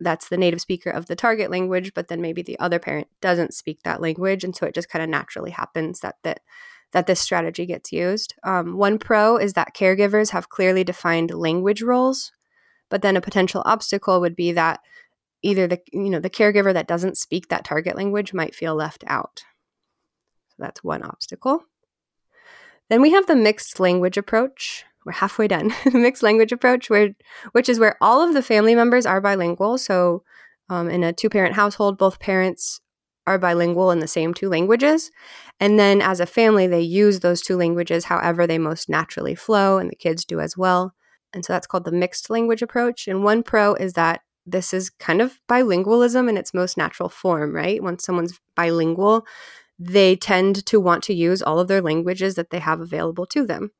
that's 0.00 0.28
the 0.28 0.36
native 0.36 0.60
speaker 0.60 0.90
of 0.90 1.06
the 1.06 1.16
target 1.16 1.50
language, 1.50 1.92
but 1.94 2.08
then 2.08 2.20
maybe 2.20 2.42
the 2.42 2.58
other 2.58 2.78
parent 2.78 3.06
doesn't 3.20 3.54
speak 3.54 3.82
that 3.82 4.00
language, 4.00 4.42
and 4.42 4.56
so 4.56 4.66
it 4.66 4.74
just 4.74 4.88
kind 4.88 5.02
of 5.02 5.08
naturally 5.08 5.50
happens 5.50 6.00
that 6.00 6.16
that 6.24 6.40
that 6.92 7.06
this 7.06 7.20
strategy 7.20 7.66
gets 7.66 7.92
used. 7.92 8.34
Um, 8.42 8.76
one 8.76 8.98
pro 8.98 9.36
is 9.36 9.52
that 9.52 9.76
caregivers 9.76 10.30
have 10.30 10.48
clearly 10.48 10.82
defined 10.82 11.30
language 11.30 11.82
roles, 11.82 12.32
but 12.88 13.02
then 13.02 13.16
a 13.16 13.20
potential 13.20 13.62
obstacle 13.64 14.20
would 14.20 14.34
be 14.34 14.50
that 14.52 14.80
either 15.42 15.66
the 15.66 15.80
you 15.92 16.10
know 16.10 16.20
the 16.20 16.30
caregiver 16.30 16.72
that 16.72 16.88
doesn't 16.88 17.18
speak 17.18 17.48
that 17.48 17.64
target 17.64 17.96
language 17.96 18.32
might 18.34 18.54
feel 18.54 18.74
left 18.74 19.04
out. 19.06 19.44
So 20.48 20.56
that's 20.58 20.84
one 20.84 21.02
obstacle. 21.02 21.64
Then 22.88 23.00
we 23.00 23.12
have 23.12 23.26
the 23.26 23.36
mixed 23.36 23.78
language 23.78 24.16
approach, 24.16 24.84
we're 25.04 25.12
halfway 25.12 25.48
done. 25.48 25.72
the 25.84 25.98
mixed 25.98 26.22
language 26.22 26.52
approach, 26.52 26.90
where 26.90 27.10
which 27.52 27.68
is 27.68 27.78
where 27.78 27.96
all 28.00 28.20
of 28.20 28.34
the 28.34 28.42
family 28.42 28.74
members 28.74 29.06
are 29.06 29.20
bilingual. 29.20 29.78
So, 29.78 30.24
um, 30.68 30.88
in 30.88 31.02
a 31.02 31.12
two-parent 31.12 31.54
household, 31.54 31.98
both 31.98 32.20
parents 32.20 32.80
are 33.26 33.38
bilingual 33.38 33.90
in 33.90 34.00
the 34.00 34.08
same 34.08 34.34
two 34.34 34.48
languages, 34.48 35.10
and 35.58 35.78
then 35.78 36.00
as 36.00 36.20
a 36.20 36.26
family, 36.26 36.66
they 36.66 36.80
use 36.80 37.20
those 37.20 37.42
two 37.42 37.56
languages 37.56 38.04
however 38.06 38.46
they 38.46 38.58
most 38.58 38.88
naturally 38.88 39.34
flow, 39.34 39.78
and 39.78 39.90
the 39.90 39.96
kids 39.96 40.24
do 40.24 40.40
as 40.40 40.56
well. 40.56 40.94
And 41.32 41.44
so 41.44 41.52
that's 41.52 41.66
called 41.66 41.84
the 41.84 41.92
mixed 41.92 42.28
language 42.28 42.60
approach. 42.60 43.06
And 43.06 43.22
one 43.22 43.44
pro 43.44 43.74
is 43.74 43.92
that 43.92 44.22
this 44.46 44.72
is 44.72 44.90
kind 44.90 45.20
of 45.20 45.40
bilingualism 45.48 46.28
in 46.28 46.36
its 46.36 46.54
most 46.54 46.76
natural 46.76 47.08
form, 47.08 47.54
right? 47.54 47.82
Once 47.82 48.04
someone's 48.04 48.38
bilingual, 48.56 49.26
they 49.78 50.16
tend 50.16 50.64
to 50.66 50.80
want 50.80 51.02
to 51.04 51.14
use 51.14 51.42
all 51.42 51.58
of 51.58 51.68
their 51.68 51.82
languages 51.82 52.34
that 52.34 52.50
they 52.50 52.58
have 52.58 52.80
available 52.80 53.26
to 53.26 53.46
them. 53.46 53.70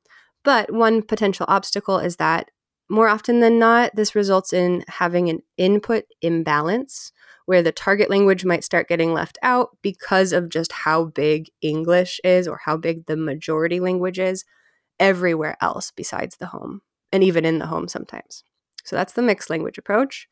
But 0.43 0.71
one 0.73 1.03
potential 1.03 1.45
obstacle 1.47 1.99
is 1.99 2.15
that 2.17 2.49
more 2.89 3.07
often 3.07 3.39
than 3.39 3.57
not, 3.57 3.95
this 3.95 4.15
results 4.15 4.51
in 4.51 4.83
having 4.87 5.29
an 5.29 5.39
input 5.57 6.05
imbalance 6.21 7.11
where 7.45 7.61
the 7.61 7.71
target 7.71 8.09
language 8.09 8.43
might 8.43 8.63
start 8.63 8.87
getting 8.87 9.13
left 9.13 9.37
out 9.41 9.77
because 9.81 10.33
of 10.33 10.49
just 10.49 10.71
how 10.71 11.05
big 11.05 11.49
English 11.61 12.19
is 12.23 12.47
or 12.47 12.59
how 12.65 12.77
big 12.77 13.05
the 13.05 13.17
majority 13.17 13.79
language 13.79 14.19
is 14.19 14.43
everywhere 14.99 15.57
else 15.61 15.91
besides 15.95 16.37
the 16.37 16.47
home 16.47 16.81
and 17.11 17.23
even 17.23 17.45
in 17.45 17.59
the 17.59 17.67
home 17.67 17.87
sometimes. 17.87 18.43
So 18.83 18.95
that's 18.95 19.13
the 19.13 19.21
mixed 19.21 19.49
language 19.49 19.77
approach. 19.77 20.27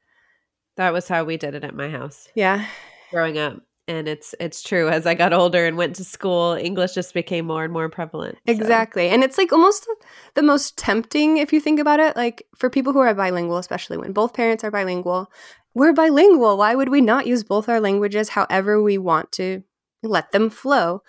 That 0.79 0.93
was 0.93 1.09
how 1.09 1.25
we 1.25 1.35
did 1.35 1.55
it 1.55 1.65
at 1.65 1.75
my 1.75 1.89
house. 1.89 2.29
Yeah. 2.35 2.65
Growing 3.11 3.37
up 3.37 3.57
and 3.89 4.07
it's 4.07 4.35
it's 4.39 4.61
true 4.61 4.87
as 4.87 5.07
i 5.07 5.15
got 5.15 5.33
older 5.33 5.65
and 5.65 5.75
went 5.75 5.95
to 5.95 6.03
school 6.03 6.53
english 6.53 6.93
just 6.93 7.11
became 7.11 7.45
more 7.45 7.63
and 7.63 7.73
more 7.73 7.89
prevalent 7.89 8.35
so. 8.35 8.53
exactly 8.53 9.09
and 9.09 9.23
it's 9.23 9.37
like 9.37 9.51
almost 9.51 9.87
the 10.35 10.43
most 10.43 10.77
tempting 10.77 11.37
if 11.37 11.51
you 11.51 11.59
think 11.59 11.79
about 11.79 11.99
it 11.99 12.15
like 12.15 12.43
for 12.55 12.69
people 12.69 12.93
who 12.93 12.99
are 12.99 13.15
bilingual 13.15 13.57
especially 13.57 13.97
when 13.97 14.13
both 14.13 14.33
parents 14.35 14.63
are 14.63 14.69
bilingual 14.69 15.31
we're 15.73 15.91
bilingual 15.91 16.55
why 16.55 16.75
would 16.75 16.89
we 16.89 17.01
not 17.01 17.25
use 17.25 17.43
both 17.43 17.67
our 17.67 17.79
languages 17.79 18.29
however 18.29 18.79
we 18.79 18.97
want 18.97 19.31
to 19.31 19.63
let 20.03 20.31
them 20.31 20.51
flow 20.51 21.01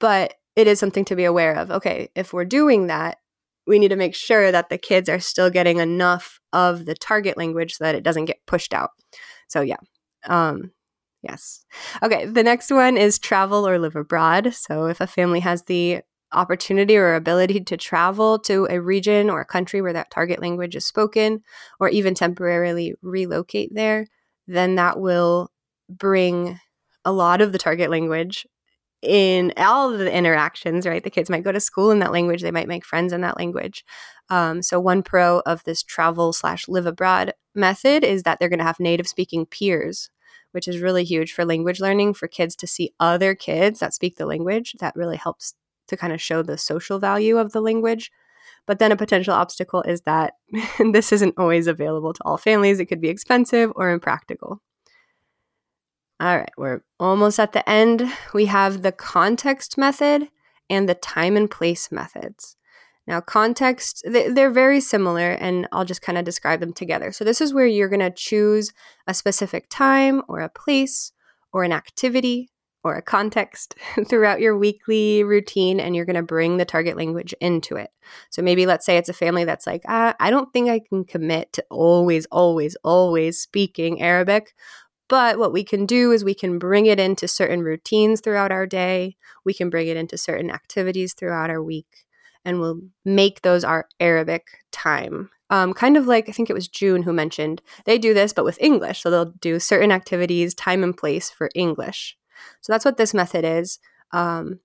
but 0.00 0.34
it 0.56 0.66
is 0.66 0.80
something 0.80 1.04
to 1.04 1.14
be 1.14 1.24
aware 1.24 1.54
of 1.54 1.70
okay 1.70 2.08
if 2.14 2.32
we're 2.32 2.46
doing 2.46 2.86
that 2.86 3.18
we 3.66 3.78
need 3.78 3.88
to 3.88 3.96
make 3.96 4.14
sure 4.14 4.50
that 4.50 4.70
the 4.70 4.78
kids 4.78 5.10
are 5.10 5.20
still 5.20 5.50
getting 5.50 5.78
enough 5.78 6.40
of 6.52 6.84
the 6.86 6.94
target 6.94 7.36
language 7.36 7.74
so 7.74 7.84
that 7.84 7.94
it 7.94 8.02
doesn't 8.04 8.26
get 8.26 8.44
pushed 8.46 8.74
out 8.74 8.90
so 9.48 9.60
yeah 9.60 9.76
um, 10.28 10.70
Yes. 11.22 11.64
Okay. 12.02 12.26
The 12.26 12.42
next 12.42 12.70
one 12.70 12.96
is 12.96 13.18
travel 13.18 13.66
or 13.66 13.78
live 13.78 13.94
abroad. 13.96 14.54
So, 14.54 14.86
if 14.86 15.00
a 15.00 15.06
family 15.06 15.40
has 15.40 15.62
the 15.64 16.00
opportunity 16.32 16.96
or 16.96 17.14
ability 17.14 17.60
to 17.60 17.76
travel 17.76 18.38
to 18.40 18.66
a 18.70 18.80
region 18.80 19.30
or 19.30 19.40
a 19.40 19.46
country 19.46 19.80
where 19.80 19.92
that 19.92 20.10
target 20.10 20.40
language 20.40 20.74
is 20.74 20.86
spoken, 20.86 21.42
or 21.78 21.88
even 21.88 22.14
temporarily 22.14 22.94
relocate 23.02 23.70
there, 23.74 24.06
then 24.48 24.74
that 24.76 24.98
will 24.98 25.50
bring 25.88 26.58
a 27.04 27.12
lot 27.12 27.40
of 27.40 27.52
the 27.52 27.58
target 27.58 27.90
language 27.90 28.46
in 29.02 29.52
all 29.56 29.92
of 29.92 29.98
the 29.98 30.12
interactions, 30.12 30.86
right? 30.86 31.02
The 31.02 31.10
kids 31.10 31.28
might 31.28 31.44
go 31.44 31.52
to 31.52 31.60
school 31.60 31.90
in 31.90 31.98
that 31.98 32.12
language, 32.12 32.42
they 32.42 32.50
might 32.50 32.68
make 32.68 32.84
friends 32.84 33.12
in 33.12 33.20
that 33.22 33.36
language. 33.36 33.84
Um, 34.30 34.62
so, 34.62 34.80
one 34.80 35.02
pro 35.02 35.40
of 35.40 35.64
this 35.64 35.82
travel 35.82 36.32
slash 36.32 36.68
live 36.68 36.86
abroad 36.86 37.32
method 37.54 38.04
is 38.04 38.22
that 38.22 38.38
they're 38.38 38.48
going 38.48 38.58
to 38.58 38.64
have 38.64 38.80
native 38.80 39.08
speaking 39.08 39.46
peers 39.46 40.08
which 40.52 40.68
is 40.68 40.80
really 40.80 41.04
huge 41.04 41.32
for 41.32 41.44
language 41.44 41.80
learning 41.80 42.14
for 42.14 42.28
kids 42.28 42.54
to 42.56 42.66
see 42.66 42.94
other 43.00 43.34
kids 43.34 43.80
that 43.80 43.92
speak 43.92 44.16
the 44.16 44.26
language. 44.26 44.76
That 44.78 44.94
really 44.94 45.16
helps 45.16 45.54
to 45.88 45.96
kind 45.96 46.12
of 46.12 46.22
show 46.22 46.42
the 46.42 46.56
social 46.56 46.98
value 46.98 47.38
of 47.38 47.52
the 47.52 47.60
language. 47.60 48.12
But 48.66 48.78
then 48.78 48.92
a 48.92 48.96
potential 48.96 49.34
obstacle 49.34 49.82
is 49.82 50.02
that 50.02 50.34
this 50.92 51.12
isn't 51.12 51.34
always 51.36 51.66
available 51.66 52.12
to 52.12 52.20
all 52.24 52.36
families. 52.36 52.78
It 52.78 52.86
could 52.86 53.00
be 53.00 53.08
expensive 53.08 53.72
or 53.74 53.90
impractical. 53.90 54.60
All 56.22 56.38
right, 56.38 56.52
we're 56.56 56.82
almost 57.00 57.40
at 57.40 57.52
the 57.52 57.68
end. 57.68 58.08
We 58.32 58.46
have 58.46 58.82
the 58.82 58.92
context 58.92 59.76
method 59.76 60.28
and 60.70 60.88
the 60.88 60.94
time 60.94 61.36
and 61.36 61.50
place 61.50 61.90
methods. 61.90 62.56
Now, 63.08 63.20
context, 63.20 64.04
they're 64.04 64.52
very 64.52 64.80
similar, 64.80 65.32
and 65.32 65.66
I'll 65.72 65.84
just 65.84 66.00
kind 66.00 66.16
of 66.16 66.24
describe 66.24 66.60
them 66.60 66.74
together. 66.74 67.10
So, 67.10 67.24
this 67.24 67.40
is 67.40 67.52
where 67.52 67.66
you're 67.66 67.88
going 67.88 67.98
to 67.98 68.12
choose 68.12 68.72
a 69.08 69.14
specific 69.14 69.66
time 69.68 70.22
or 70.28 70.38
a 70.38 70.48
place 70.48 71.10
or 71.52 71.64
an 71.64 71.72
activity 71.72 72.52
or 72.84 72.96
a 72.96 73.02
context 73.02 73.74
throughout 74.08 74.40
your 74.40 74.56
weekly 74.56 75.22
routine 75.22 75.78
and 75.78 75.94
you're 75.94 76.04
going 76.04 76.16
to 76.16 76.22
bring 76.22 76.56
the 76.56 76.64
target 76.64 76.96
language 76.96 77.34
into 77.40 77.76
it. 77.76 77.90
So 78.30 78.42
maybe 78.42 78.66
let's 78.66 78.84
say 78.84 78.96
it's 78.96 79.08
a 79.08 79.14
family 79.14 79.44
that's 79.44 79.66
like, 79.66 79.82
ah, 79.86 80.14
I 80.18 80.30
don't 80.30 80.52
think 80.52 80.68
I 80.68 80.80
can 80.80 81.04
commit 81.04 81.52
to 81.54 81.64
always, 81.70 82.26
always, 82.26 82.76
always 82.82 83.40
speaking 83.40 84.02
Arabic. 84.02 84.54
But 85.12 85.38
what 85.38 85.52
we 85.52 85.62
can 85.62 85.84
do 85.84 86.10
is 86.10 86.24
we 86.24 86.32
can 86.32 86.58
bring 86.58 86.86
it 86.86 86.98
into 86.98 87.28
certain 87.28 87.60
routines 87.60 88.22
throughout 88.22 88.50
our 88.50 88.66
day. 88.66 89.16
We 89.44 89.52
can 89.52 89.68
bring 89.68 89.88
it 89.88 89.98
into 89.98 90.16
certain 90.16 90.50
activities 90.50 91.12
throughout 91.12 91.50
our 91.50 91.62
week. 91.62 92.06
And 92.46 92.58
we'll 92.58 92.80
make 93.04 93.42
those 93.42 93.62
our 93.62 93.88
Arabic 94.00 94.46
time. 94.70 95.28
Um, 95.50 95.74
kind 95.74 95.98
of 95.98 96.06
like 96.06 96.30
I 96.30 96.32
think 96.32 96.48
it 96.48 96.54
was 96.54 96.66
June 96.66 97.02
who 97.02 97.12
mentioned 97.12 97.60
they 97.84 97.98
do 97.98 98.14
this, 98.14 98.32
but 98.32 98.46
with 98.46 98.58
English. 98.58 99.02
So 99.02 99.10
they'll 99.10 99.34
do 99.38 99.60
certain 99.60 99.92
activities, 99.92 100.54
time 100.54 100.82
and 100.82 100.96
place 100.96 101.28
for 101.28 101.50
English. 101.54 102.16
So 102.62 102.72
that's 102.72 102.86
what 102.86 102.96
this 102.96 103.12
method 103.12 103.44
is. 103.44 103.80
Um, 104.12 104.60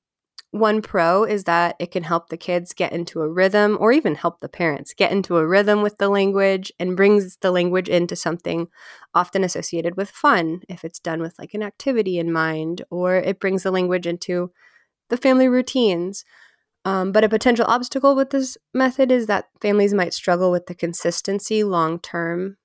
one 0.52 0.82
pro 0.82 1.24
is 1.24 1.44
that 1.44 1.76
it 1.80 1.92
can 1.92 2.04
help 2.04 2.30
the 2.30 2.38
kids 2.38 2.74
get 2.74 2.94
into 2.94 3.22
a 3.22 3.30
rhythm 3.30 3.78
or 3.80 3.92
even 3.92 4.16
help 4.16 4.40
the 4.40 4.50
parents 4.50 4.94
get 4.94 5.12
into 5.12 5.38
a 5.38 5.46
rhythm 5.46 5.82
with 5.82 5.98
the 5.98 6.10
language 6.10 6.72
and 6.80 6.96
brings 6.96 7.38
the 7.42 7.52
language 7.52 7.90
into 7.90 8.16
something 8.16 8.68
often 9.14 9.44
associated 9.44 9.98
with 9.98 10.10
fun 10.10 10.62
if 10.70 10.86
it's 10.86 11.00
done 11.00 11.22
with 11.22 11.38
like 11.38 11.54
an 11.54 11.64
activity 11.64 12.18
in 12.18 12.32
mind 12.32 12.84
or 12.90 13.16
it 13.16 13.40
brings 13.40 13.64
the 13.64 13.72
language 13.72 14.08
into 14.08 14.52
the 15.10 15.18
family 15.18 15.48
routines. 15.48 16.24
Um, 16.86 17.12
but 17.12 17.24
a 17.24 17.30
potential 17.30 17.66
obstacle 17.68 18.16
with 18.16 18.30
this 18.30 18.58
method 18.74 19.12
is 19.12 19.28
that 19.28 19.50
families 19.62 19.94
might 19.94 20.14
struggle 20.14 20.52
with 20.52 20.68
the 20.68 20.76
consistency 20.76 21.64
long 21.64 22.00
term. 22.00 22.56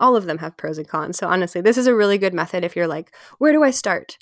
All 0.00 0.16
of 0.16 0.26
them 0.26 0.38
have 0.38 0.56
pros 0.56 0.78
and 0.78 0.88
cons. 0.88 1.18
So, 1.18 1.28
honestly, 1.28 1.60
this 1.60 1.76
is 1.76 1.86
a 1.86 1.94
really 1.94 2.18
good 2.18 2.34
method 2.34 2.64
if 2.64 2.74
you're 2.74 2.88
like, 2.88 3.14
where 3.38 3.52
do 3.52 3.62
I 3.62 3.70
start? 3.70 4.16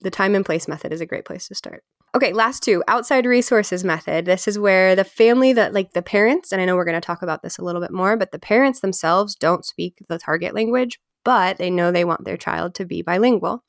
The 0.00 0.10
time 0.10 0.34
and 0.34 0.44
place 0.44 0.66
method 0.66 0.92
is 0.92 1.00
a 1.00 1.06
great 1.06 1.24
place 1.24 1.46
to 1.48 1.54
start. 1.54 1.84
Okay, 2.14 2.32
last 2.32 2.62
two 2.62 2.82
outside 2.88 3.26
resources 3.26 3.84
method. 3.84 4.24
This 4.24 4.48
is 4.48 4.58
where 4.58 4.96
the 4.96 5.04
family 5.04 5.52
that, 5.52 5.74
like 5.74 5.92
the 5.92 6.02
parents, 6.02 6.52
and 6.52 6.60
I 6.60 6.64
know 6.64 6.74
we're 6.74 6.86
going 6.86 7.00
to 7.00 7.06
talk 7.06 7.22
about 7.22 7.42
this 7.42 7.58
a 7.58 7.62
little 7.62 7.82
bit 7.82 7.92
more, 7.92 8.16
but 8.16 8.32
the 8.32 8.38
parents 8.38 8.80
themselves 8.80 9.34
don't 9.34 9.64
speak 9.64 10.02
the 10.08 10.18
target 10.18 10.54
language, 10.54 10.98
but 11.24 11.58
they 11.58 11.70
know 11.70 11.92
they 11.92 12.06
want 12.06 12.24
their 12.24 12.38
child 12.38 12.74
to 12.76 12.86
be 12.86 13.02
bilingual. 13.02 13.62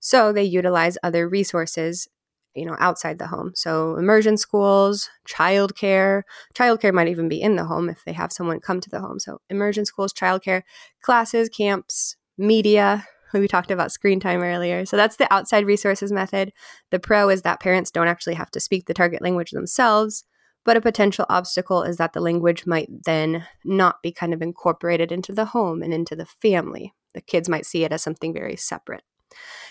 So 0.00 0.32
they 0.32 0.42
utilize 0.44 0.96
other 1.02 1.28
resources 1.28 2.08
you 2.54 2.66
know 2.66 2.76
outside 2.78 3.18
the 3.18 3.28
home 3.28 3.50
so 3.54 3.96
immersion 3.96 4.36
schools 4.36 5.08
childcare 5.26 6.22
childcare 6.54 6.92
might 6.92 7.08
even 7.08 7.26
be 7.26 7.40
in 7.40 7.56
the 7.56 7.64
home 7.64 7.88
if 7.88 8.04
they 8.04 8.12
have 8.12 8.30
someone 8.30 8.60
come 8.60 8.78
to 8.78 8.90
the 8.90 9.00
home 9.00 9.18
so 9.18 9.40
immersion 9.48 9.86
schools 9.86 10.12
childcare 10.12 10.62
classes 11.00 11.48
camps 11.48 12.16
media 12.36 13.06
we 13.40 13.48
talked 13.48 13.70
about 13.70 13.92
screen 13.92 14.20
time 14.20 14.42
earlier. 14.42 14.84
So 14.84 14.96
that's 14.96 15.16
the 15.16 15.32
outside 15.32 15.66
resources 15.66 16.12
method. 16.12 16.52
The 16.90 16.98
pro 16.98 17.28
is 17.28 17.42
that 17.42 17.60
parents 17.60 17.90
don't 17.90 18.08
actually 18.08 18.34
have 18.34 18.50
to 18.52 18.60
speak 18.60 18.86
the 18.86 18.94
target 18.94 19.22
language 19.22 19.50
themselves, 19.50 20.24
but 20.64 20.76
a 20.76 20.80
potential 20.80 21.26
obstacle 21.28 21.82
is 21.82 21.96
that 21.96 22.12
the 22.12 22.20
language 22.20 22.66
might 22.66 22.88
then 23.04 23.46
not 23.64 24.02
be 24.02 24.12
kind 24.12 24.32
of 24.32 24.42
incorporated 24.42 25.10
into 25.10 25.32
the 25.32 25.46
home 25.46 25.82
and 25.82 25.92
into 25.92 26.14
the 26.14 26.26
family. 26.26 26.94
The 27.14 27.20
kids 27.20 27.48
might 27.48 27.66
see 27.66 27.84
it 27.84 27.92
as 27.92 28.02
something 28.02 28.32
very 28.32 28.56
separate. 28.56 29.02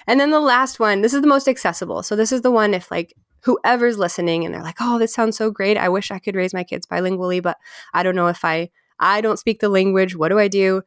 And 0.07 0.19
then 0.19 0.31
the 0.31 0.39
last 0.39 0.79
one, 0.79 1.01
this 1.01 1.13
is 1.13 1.21
the 1.21 1.27
most 1.27 1.47
accessible. 1.47 2.03
So 2.03 2.15
this 2.15 2.31
is 2.31 2.41
the 2.41 2.51
one 2.51 2.73
if 2.73 2.89
like 2.91 3.13
whoever's 3.43 3.97
listening 3.97 4.45
and 4.45 4.53
they're 4.53 4.63
like, 4.63 4.77
"Oh, 4.79 4.99
this 4.99 5.13
sounds 5.13 5.37
so 5.37 5.51
great. 5.51 5.77
I 5.77 5.89
wish 5.89 6.11
I 6.11 6.19
could 6.19 6.35
raise 6.35 6.53
my 6.53 6.63
kids 6.63 6.87
bilingually, 6.87 7.41
but 7.41 7.57
I 7.93 8.03
don't 8.03 8.15
know 8.15 8.27
if 8.27 8.43
I 8.45 8.69
I 8.99 9.21
don't 9.21 9.39
speak 9.39 9.59
the 9.59 9.69
language. 9.69 10.15
What 10.15 10.29
do 10.29 10.39
I 10.39 10.47
do?" 10.47 10.83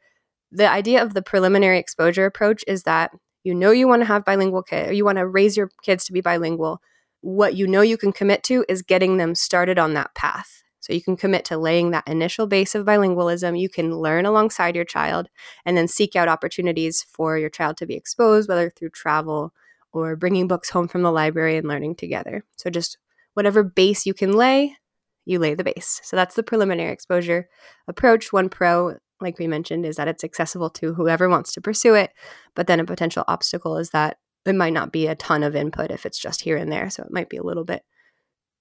The 0.51 0.69
idea 0.69 1.03
of 1.03 1.15
the 1.15 1.23
preliminary 1.23 1.79
exposure 1.79 2.27
approach 2.27 2.65
is 2.67 2.85
that 2.85 3.13
you 3.43 3.55
know 3.55 3.71
you 3.71 3.89
want 3.89 4.03
to 4.03 4.07
have 4.07 4.25
bilingual 4.25 4.63
kids, 4.63 4.91
or 4.91 4.93
you 4.93 5.05
want 5.05 5.19
to 5.19 5.27
raise 5.27 5.57
your 5.57 5.71
kids 5.83 6.05
to 6.07 6.13
be 6.13 6.21
bilingual. 6.21 6.81
What 7.21 7.55
you 7.55 7.67
know 7.67 7.83
you 7.83 7.97
can 7.97 8.13
commit 8.13 8.43
to 8.45 8.65
is 8.69 8.83
getting 8.83 9.17
them 9.17 9.35
started 9.35 9.79
on 9.79 9.95
that 9.95 10.15
path. 10.15 10.63
So 10.81 10.93
you 10.93 11.01
can 11.01 11.17
commit 11.17 11.47
to 11.47 11.57
laying 11.57 11.93
that 11.93 12.07
initial 12.07 12.47
base 12.47 12.75
of 12.75 12.85
bilingualism. 12.85 13.59
You 13.59 13.71
can 13.71 13.97
learn 13.97 14.27
alongside 14.27 14.77
your 14.77 14.85
child 14.85 15.29
and 15.65 15.79
then 15.79 15.89
seek 15.89 16.15
out 16.15 16.29
opportunities 16.29 17.03
for 17.09 17.39
your 17.39 17.49
child 17.49 17.79
to 17.79 17.87
be 17.87 17.95
exposed, 17.95 18.51
whether 18.51 18.69
through 18.69 18.91
travel 18.91 19.55
or 19.95 20.15
bringing 20.15 20.47
books 20.47 20.69
home 20.69 20.87
from 20.87 21.01
the 21.01 21.11
library 21.11 21.57
and 21.57 21.67
learning 21.67 21.95
together. 21.95 22.45
So 22.59 22.69
just 22.69 22.99
whatever 23.33 23.63
base 23.63 24.05
you 24.05 24.13
can 24.13 24.33
lay, 24.33 24.77
you 25.25 25.39
lay 25.39 25.55
the 25.55 25.65
base. 25.65 26.03
So 26.05 26.17
that's 26.17 26.35
the 26.35 26.43
preliminary 26.43 26.93
exposure 26.93 27.49
approach. 27.89 28.31
One 28.31 28.51
pro 28.51 28.99
like 29.25 29.39
we 29.39 29.49
mentioned, 29.49 29.85
is 29.85 29.97
that 29.97 30.09
it's 30.09 30.23
accessible 30.23 30.71
to 30.71 30.95
whoever 30.95 31.29
wants 31.29 31.53
to 31.55 31.61
pursue 31.61 31.95
it. 31.95 32.13
But 32.55 32.69
then 32.69 32.79
a 32.79 32.85
potential 32.85 33.25
obstacle 33.27 33.77
is 33.77 33.91
that 33.91 34.19
it 34.47 34.55
might 34.55 34.73
not 34.73 34.93
be 34.93 35.07
a 35.07 35.15
ton 35.15 35.43
of 35.43 35.57
input 35.57 35.91
if 35.91 36.07
it's 36.07 36.19
just 36.19 36.43
here 36.43 36.57
and 36.57 36.71
there. 36.71 36.91
So 36.91 37.03
it 37.03 37.13
might 37.13 37.29
be 37.29 37.39
a 37.39 37.43
little 37.43 37.65
bit, 37.65 37.83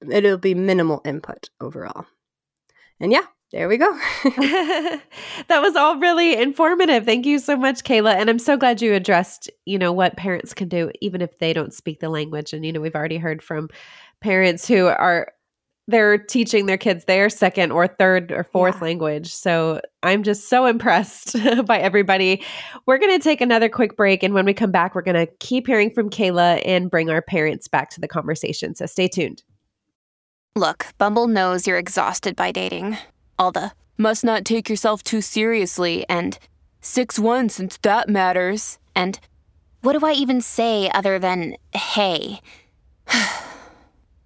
it'll 0.09 0.37
be 0.37 0.55
minimal 0.55 1.01
input 1.05 1.49
overall. 1.61 2.05
And 2.99 3.11
yeah, 3.11 3.25
there 3.51 3.67
we 3.67 3.77
go. 3.77 3.91
that 4.23 4.99
was 5.49 5.75
all 5.75 5.99
really 5.99 6.35
informative. 6.35 7.05
Thank 7.05 7.25
you 7.25 7.37
so 7.37 7.55
much, 7.57 7.83
Kayla. 7.83 8.15
And 8.15 8.29
I'm 8.29 8.39
so 8.39 8.57
glad 8.57 8.81
you 8.81 8.93
addressed, 8.93 9.49
you 9.65 9.77
know, 9.77 9.91
what 9.91 10.17
parents 10.17 10.53
can 10.53 10.69
do 10.69 10.91
even 11.01 11.21
if 11.21 11.37
they 11.37 11.53
don't 11.53 11.73
speak 11.73 11.99
the 11.99 12.09
language. 12.09 12.53
And, 12.53 12.65
you 12.65 12.71
know, 12.71 12.81
we've 12.81 12.95
already 12.95 13.17
heard 13.17 13.43
from 13.43 13.69
parents 14.21 14.67
who 14.67 14.87
are 14.87 15.32
they're 15.87 16.17
teaching 16.17 16.65
their 16.65 16.77
kids 16.77 17.05
their 17.05 17.29
second 17.29 17.71
or 17.71 17.87
third 17.87 18.31
or 18.31 18.43
fourth 18.43 18.75
yeah. 18.75 18.83
language. 18.83 19.33
So 19.33 19.81
I'm 20.01 20.23
just 20.23 20.49
so 20.49 20.65
impressed 20.65 21.35
by 21.65 21.79
everybody. 21.79 22.43
We're 22.85 22.97
going 22.97 23.17
to 23.17 23.23
take 23.23 23.41
another 23.41 23.69
quick 23.69 23.97
break. 23.97 24.23
And 24.23 24.33
when 24.33 24.45
we 24.45 24.53
come 24.53 24.71
back, 24.71 24.95
we're 24.95 25.01
going 25.01 25.27
to 25.27 25.31
keep 25.39 25.67
hearing 25.67 25.91
from 25.91 26.09
Kayla 26.09 26.61
and 26.65 26.89
bring 26.89 27.09
our 27.09 27.21
parents 27.21 27.67
back 27.67 27.89
to 27.91 28.01
the 28.01 28.07
conversation. 28.07 28.75
So 28.75 28.85
stay 28.85 29.07
tuned. 29.07 29.43
Look, 30.55 30.87
Bumble 30.97 31.27
knows 31.27 31.67
you're 31.67 31.77
exhausted 31.77 32.35
by 32.35 32.51
dating. 32.51 32.97
All 33.37 33.51
the 33.51 33.71
must 33.97 34.23
not 34.23 34.45
take 34.45 34.69
yourself 34.69 35.03
too 35.03 35.21
seriously 35.21 36.05
and 36.07 36.37
6 36.81 37.19
1 37.19 37.49
since 37.49 37.77
that 37.77 38.07
matters. 38.07 38.77
And 38.95 39.19
what 39.81 39.99
do 39.99 40.05
I 40.05 40.13
even 40.13 40.39
say 40.41 40.89
other 40.91 41.19
than 41.19 41.55
hey? 41.73 42.39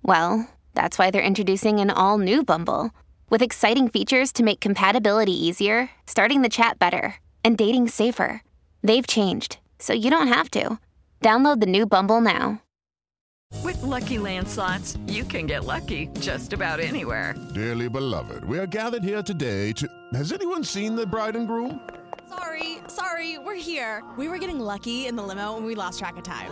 well, 0.03 0.47
that's 0.77 0.99
why 0.99 1.09
they're 1.09 1.23
introducing 1.23 1.79
an 1.79 1.89
all 1.89 2.19
new 2.19 2.43
Bumble 2.43 2.91
with 3.31 3.41
exciting 3.41 3.89
features 3.89 4.31
to 4.33 4.43
make 4.43 4.59
compatibility 4.59 5.33
easier, 5.33 5.89
starting 6.05 6.43
the 6.43 6.49
chat 6.49 6.77
better, 6.77 7.15
and 7.43 7.57
dating 7.57 7.87
safer. 7.87 8.43
They've 8.83 9.07
changed, 9.07 9.57
so 9.79 9.93
you 9.93 10.11
don't 10.11 10.27
have 10.27 10.51
to. 10.51 10.77
Download 11.19 11.59
the 11.59 11.65
new 11.65 11.87
Bumble 11.87 12.21
now. 12.21 12.61
With 13.63 13.77
LuckyLand 13.77 14.47
Slots, 14.47 14.99
you 15.07 15.23
can 15.23 15.47
get 15.47 15.63
lucky 15.63 16.09
just 16.19 16.53
about 16.53 16.79
anywhere. 16.79 17.33
Dearly 17.55 17.89
beloved, 17.89 18.45
we 18.45 18.59
are 18.59 18.67
gathered 18.67 19.03
here 19.03 19.23
today 19.23 19.71
to. 19.73 19.87
Has 20.13 20.31
anyone 20.31 20.63
seen 20.63 20.95
the 20.95 21.07
bride 21.07 21.35
and 21.35 21.47
groom? 21.47 21.89
Sorry, 22.29 22.77
sorry, 22.87 23.39
we're 23.39 23.55
here. 23.55 24.03
We 24.15 24.27
were 24.27 24.37
getting 24.37 24.59
lucky 24.59 25.07
in 25.07 25.15
the 25.15 25.23
limo 25.23 25.57
and 25.57 25.65
we 25.65 25.73
lost 25.73 25.97
track 25.97 26.17
of 26.17 26.23
time. 26.23 26.51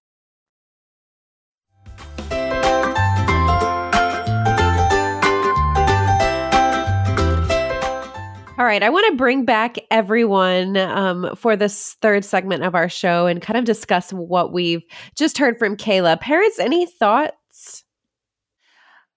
All 8.61 8.67
right, 8.67 8.83
I 8.83 8.91
want 8.91 9.07
to 9.07 9.17
bring 9.17 9.43
back 9.43 9.79
everyone 9.89 10.77
um, 10.77 11.35
for 11.35 11.55
this 11.55 11.97
third 11.99 12.23
segment 12.23 12.63
of 12.63 12.75
our 12.75 12.89
show 12.89 13.25
and 13.25 13.41
kind 13.41 13.57
of 13.57 13.65
discuss 13.65 14.13
what 14.13 14.53
we've 14.53 14.83
just 15.17 15.39
heard 15.39 15.57
from 15.57 15.75
Kayla. 15.75 16.21
Parents, 16.21 16.59
any 16.59 16.85
thoughts? 16.85 17.83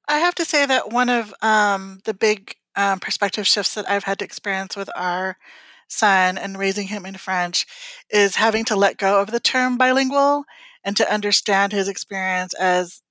I 0.09 0.21
have 0.21 0.35
to 0.37 0.47
say 0.47 0.65
that 0.65 0.93
one 0.93 1.11
of 1.11 1.35
um, 1.43 2.01
the 2.07 2.15
big 2.15 2.55
um, 2.75 3.01
perspective 3.01 3.47
shifts 3.47 3.75
that 3.75 3.87
I've 3.87 4.05
had 4.05 4.19
to 4.21 4.25
experience 4.25 4.77
with 4.77 4.89
our 4.97 5.37
son 5.89 6.39
and 6.39 6.59
raising 6.59 6.87
him 6.87 7.05
in 7.05 7.19
French 7.19 7.67
is 8.09 8.37
having 8.37 8.65
to 8.65 8.77
let 8.77 8.97
go 8.97 9.21
of 9.21 9.31
the 9.31 9.41
term 9.41 9.77
bilingual 9.77 10.45
and 10.85 10.97
to 10.97 11.13
understand 11.13 11.71
his 11.71 11.87
experience 11.87 12.55
as 12.55 13.03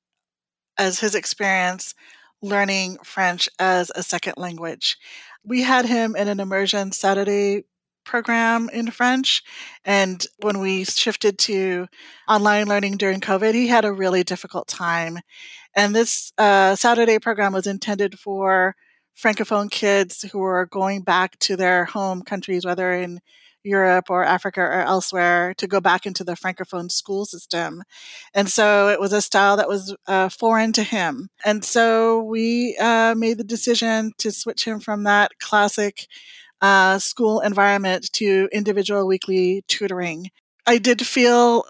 as 0.79 0.99
his 0.99 1.13
experience 1.13 1.93
learning 2.41 2.97
French 3.03 3.47
as 3.59 3.91
a 3.95 4.01
second 4.01 4.33
language 4.37 4.97
we 5.45 5.63
had 5.63 5.85
him 5.85 6.15
in 6.15 6.27
an 6.27 6.39
immersion 6.39 6.91
Saturday 6.91 7.63
program 8.05 8.69
in 8.69 8.91
French. 8.91 9.43
And 9.85 10.25
when 10.41 10.59
we 10.59 10.83
shifted 10.83 11.37
to 11.39 11.87
online 12.27 12.67
learning 12.67 12.97
during 12.97 13.21
COVID, 13.21 13.53
he 13.53 13.67
had 13.67 13.85
a 13.85 13.93
really 13.93 14.23
difficult 14.23 14.67
time. 14.67 15.19
And 15.75 15.95
this 15.95 16.31
uh, 16.37 16.75
Saturday 16.75 17.19
program 17.19 17.53
was 17.53 17.67
intended 17.67 18.19
for 18.19 18.75
Francophone 19.17 19.69
kids 19.69 20.23
who 20.31 20.39
were 20.39 20.65
going 20.65 21.01
back 21.01 21.37
to 21.39 21.55
their 21.55 21.85
home 21.85 22.21
countries, 22.23 22.65
whether 22.65 22.91
in 22.93 23.19
Europe 23.63 24.09
or 24.09 24.23
Africa 24.23 24.61
or 24.61 24.81
elsewhere 24.81 25.53
to 25.55 25.67
go 25.67 25.79
back 25.79 26.05
into 26.05 26.23
the 26.23 26.33
Francophone 26.33 26.91
school 26.91 27.25
system. 27.25 27.83
And 28.33 28.49
so 28.49 28.89
it 28.89 28.99
was 28.99 29.13
a 29.13 29.21
style 29.21 29.57
that 29.57 29.67
was 29.67 29.95
uh, 30.07 30.29
foreign 30.29 30.73
to 30.73 30.83
him. 30.83 31.29
And 31.45 31.63
so 31.63 32.23
we 32.23 32.77
uh, 32.77 33.15
made 33.15 33.37
the 33.37 33.43
decision 33.43 34.11
to 34.19 34.31
switch 34.31 34.65
him 34.65 34.79
from 34.79 35.03
that 35.03 35.31
classic 35.39 36.07
uh, 36.61 36.97
school 36.99 37.41
environment 37.41 38.11
to 38.13 38.47
individual 38.51 39.05
weekly 39.05 39.63
tutoring. 39.67 40.29
I 40.65 40.77
did 40.77 41.05
feel 41.05 41.65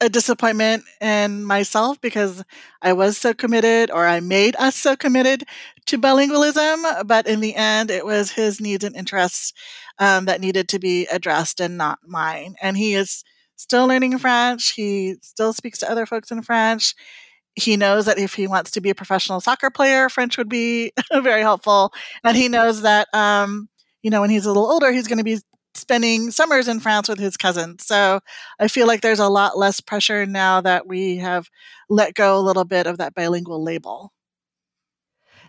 a 0.00 0.08
disappointment 0.08 0.84
in 1.00 1.44
myself 1.44 2.00
because 2.00 2.42
I 2.80 2.92
was 2.94 3.18
so 3.18 3.34
committed, 3.34 3.90
or 3.90 4.06
I 4.06 4.20
made 4.20 4.56
us 4.56 4.76
so 4.76 4.96
committed 4.96 5.44
to 5.86 5.98
bilingualism. 5.98 7.06
But 7.06 7.26
in 7.26 7.40
the 7.40 7.54
end, 7.54 7.90
it 7.90 8.04
was 8.04 8.30
his 8.30 8.60
needs 8.60 8.84
and 8.84 8.96
interests 8.96 9.52
um, 9.98 10.24
that 10.24 10.40
needed 10.40 10.68
to 10.70 10.78
be 10.78 11.06
addressed 11.06 11.60
and 11.60 11.76
not 11.76 11.98
mine. 12.06 12.54
And 12.62 12.76
he 12.76 12.94
is 12.94 13.24
still 13.56 13.86
learning 13.86 14.18
French. 14.18 14.72
He 14.72 15.16
still 15.20 15.52
speaks 15.52 15.78
to 15.78 15.90
other 15.90 16.06
folks 16.06 16.30
in 16.30 16.42
French. 16.42 16.94
He 17.54 17.76
knows 17.76 18.06
that 18.06 18.18
if 18.18 18.34
he 18.34 18.46
wants 18.46 18.70
to 18.72 18.80
be 18.80 18.90
a 18.90 18.94
professional 18.94 19.40
soccer 19.40 19.70
player, 19.70 20.08
French 20.08 20.38
would 20.38 20.48
be 20.48 20.92
very 21.12 21.42
helpful. 21.42 21.92
And 22.24 22.36
he 22.36 22.48
knows 22.48 22.82
that, 22.82 23.08
um, 23.12 23.68
you 24.02 24.10
know, 24.10 24.22
when 24.22 24.30
he's 24.30 24.46
a 24.46 24.48
little 24.48 24.70
older, 24.70 24.90
he's 24.90 25.08
going 25.08 25.18
to 25.18 25.24
be 25.24 25.38
spending 25.74 26.30
summers 26.30 26.68
in 26.68 26.80
France 26.80 27.08
with 27.08 27.18
his 27.18 27.36
cousins. 27.36 27.84
So 27.84 28.20
I 28.58 28.68
feel 28.68 28.86
like 28.86 29.00
there's 29.00 29.18
a 29.18 29.28
lot 29.28 29.56
less 29.58 29.80
pressure 29.80 30.26
now 30.26 30.60
that 30.60 30.86
we 30.86 31.16
have 31.18 31.48
let 31.88 32.14
go 32.14 32.38
a 32.38 32.40
little 32.40 32.64
bit 32.64 32.86
of 32.86 32.98
that 32.98 33.14
bilingual 33.14 33.62
label. 33.62 34.12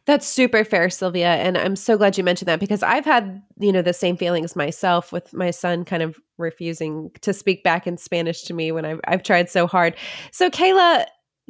That's 0.07 0.27
super 0.27 0.63
fair, 0.63 0.89
Sylvia. 0.89 1.36
And 1.36 1.57
I'm 1.57 1.75
so 1.75 1.95
glad 1.95 2.17
you 2.17 2.23
mentioned 2.23 2.47
that 2.47 2.60
because 2.60 2.81
I've 2.81 3.05
had, 3.05 3.41
you 3.60 3.71
know, 3.71 3.84
the 3.84 3.93
same 3.93 4.17
feelings 4.17 4.55
myself 4.55 5.12
with 5.12 5.31
my 5.31 5.51
son 5.51 5.86
kind 5.86 6.01
of 6.01 6.17
refusing 6.39 7.12
to 7.21 7.34
speak 7.34 7.63
back 7.63 7.86
in 7.86 7.97
Spanish 7.97 8.41
to 8.43 8.53
me 8.53 8.71
when 8.71 8.84
I've, 8.84 8.99
I've 9.07 9.21
tried 9.21 9.49
so 9.49 9.67
hard. 9.67 9.95
So, 10.31 10.49
Kayla, 10.49 11.05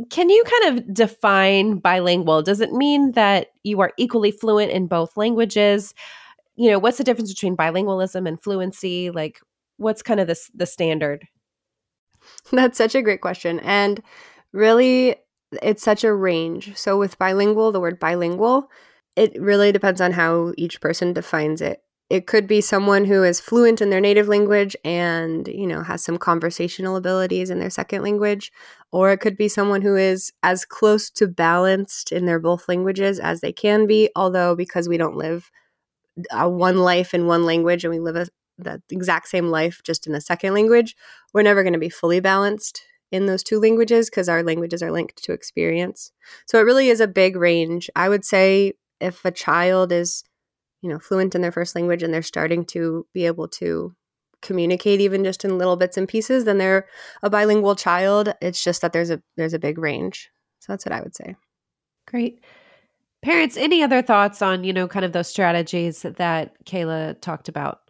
can 0.10 0.29
you 0.29 0.43
kind 0.43 0.77
of 0.77 0.93
define 0.93 1.77
bilingual? 1.77 2.41
Does 2.41 2.60
it 2.60 2.73
mean 2.73 3.12
that 3.13 3.47
you 3.63 3.79
are 3.79 3.93
equally 3.97 4.31
fluent 4.31 4.71
in 4.71 4.88
both 4.88 5.15
languages? 5.15 5.93
You 6.62 6.69
know, 6.69 6.80
what's 6.80 6.97
the 7.00 7.04
difference 7.04 7.34
between 7.34 7.58
bilingualism 7.58 8.28
and 8.28 8.41
fluency? 8.41 9.10
Like, 9.10 9.39
what's 9.78 10.04
kind 10.04 10.19
of 10.19 10.28
the 10.28 10.38
the 10.54 10.65
standard? 10.67 11.28
That's 12.52 12.78
such 12.78 12.95
a 12.95 13.02
great 13.02 13.21
question, 13.21 13.60
and 13.62 14.02
really, 14.54 15.15
it's 15.62 15.84
such 15.84 16.04
a 16.04 16.13
range. 16.13 16.76
So 16.78 16.97
with 16.97 17.17
bilingual, 17.17 17.71
the 17.71 17.80
word 17.80 18.00
bilingual, 18.00 18.69
it 19.15 19.34
really 19.41 19.71
depends 19.71 20.00
on 20.02 20.12
how 20.13 20.54
each 20.58 20.80
person 20.82 21.13
defines 21.13 21.62
it. 21.62 21.82
It 22.10 22.28
could 22.28 22.45
be 22.47 22.62
someone 22.62 23.06
who 23.06 23.24
is 23.24 23.39
fluent 23.39 23.82
in 23.82 23.89
their 23.89 24.02
native 24.02 24.28
language 24.28 24.76
and, 24.84 25.47
you 25.47 25.65
know, 25.65 25.82
has 25.82 26.04
some 26.04 26.17
conversational 26.17 26.97
abilities 26.97 27.50
in 27.50 27.60
their 27.60 27.69
second 27.69 28.04
language, 28.04 28.52
or 28.91 29.12
it 29.12 29.19
could 29.21 29.38
be 29.38 29.47
someone 29.47 29.82
who 29.82 29.95
is 29.95 30.32
as 30.43 30.65
close 30.65 31.10
to 31.12 31.28
balanced 31.28 32.12
in 32.12 32.26
their 32.26 32.39
both 32.39 32.67
languages 32.67 33.19
as 33.19 33.39
they 33.41 33.54
can 33.54 33.88
be, 33.88 34.10
although 34.15 34.56
because 34.56 34.89
we 34.89 34.97
don't 34.97 35.15
live 35.15 35.50
a 36.31 36.49
one 36.49 36.79
life 36.79 37.13
in 37.13 37.27
one 37.27 37.45
language 37.45 37.84
and 37.84 37.93
we 37.93 37.99
live 37.99 38.15
a, 38.15 38.27
the 38.57 38.81
exact 38.91 39.27
same 39.27 39.49
life 39.49 39.81
just 39.84 40.07
in 40.07 40.15
a 40.15 40.21
second 40.21 40.53
language, 40.53 40.95
we're 41.34 41.41
never 41.41 41.63
going 41.63 41.73
to 41.73 41.79
be 41.79 41.89
fully 41.89 42.19
balanced 42.19 42.84
in 43.12 43.25
those 43.25 43.43
two 43.43 43.60
languages 43.60 44.10
because 44.10 44.29
our 44.29 44.43
languages 44.43 44.81
are 44.81 44.91
linked 44.91 45.21
to 45.23 45.34
experience. 45.34 46.12
So 46.45 46.60
it 46.60 46.63
really 46.63 46.89
is 46.89 47.01
a 47.01 47.07
big 47.07 47.36
range. 47.36 47.89
I 47.95 48.10
would 48.10 48.23
say 48.23 48.73
if 48.99 49.25
a 49.25 49.31
child 49.31 49.91
is, 49.91 50.23
you 50.81 50.89
know, 50.89 50.99
fluent 50.99 51.36
in 51.36 51.41
their 51.41 51.51
first 51.51 51.75
language 51.75 52.03
and 52.03 52.13
they're 52.13 52.21
starting 52.21 52.65
to 52.65 53.05
be 53.13 53.25
able 53.25 53.47
to 53.49 53.93
communicate 54.41 55.01
even 55.01 55.23
just 55.23 55.45
in 55.45 55.57
little 55.57 55.75
bits 55.75 55.97
and 55.97 56.07
pieces, 56.07 56.45
then 56.45 56.57
they're 56.57 56.88
a 57.21 57.29
bilingual 57.29 57.75
child. 57.75 58.34
It's 58.41 58.63
just 58.63 58.81
that 58.81 58.93
there's 58.93 59.10
a 59.10 59.21
there's 59.38 59.53
a 59.53 59.60
big 59.60 59.77
range. 59.77 60.29
So 60.60 60.73
that's 60.73 60.86
what 60.86 60.93
I 60.93 61.01
would 61.01 61.15
say. 61.15 61.36
Great. 62.07 62.43
Parents, 63.23 63.55
any 63.55 63.84
other 63.84 64.01
thoughts 64.01 64.41
on, 64.41 64.63
you 64.63 64.73
know, 64.73 64.88
kind 64.88 65.05
of 65.05 65.12
those 65.12 65.27
strategies 65.27 66.01
that 66.01 66.55
Kayla 66.65 67.19
talked 67.21 67.47
about? 67.47 67.81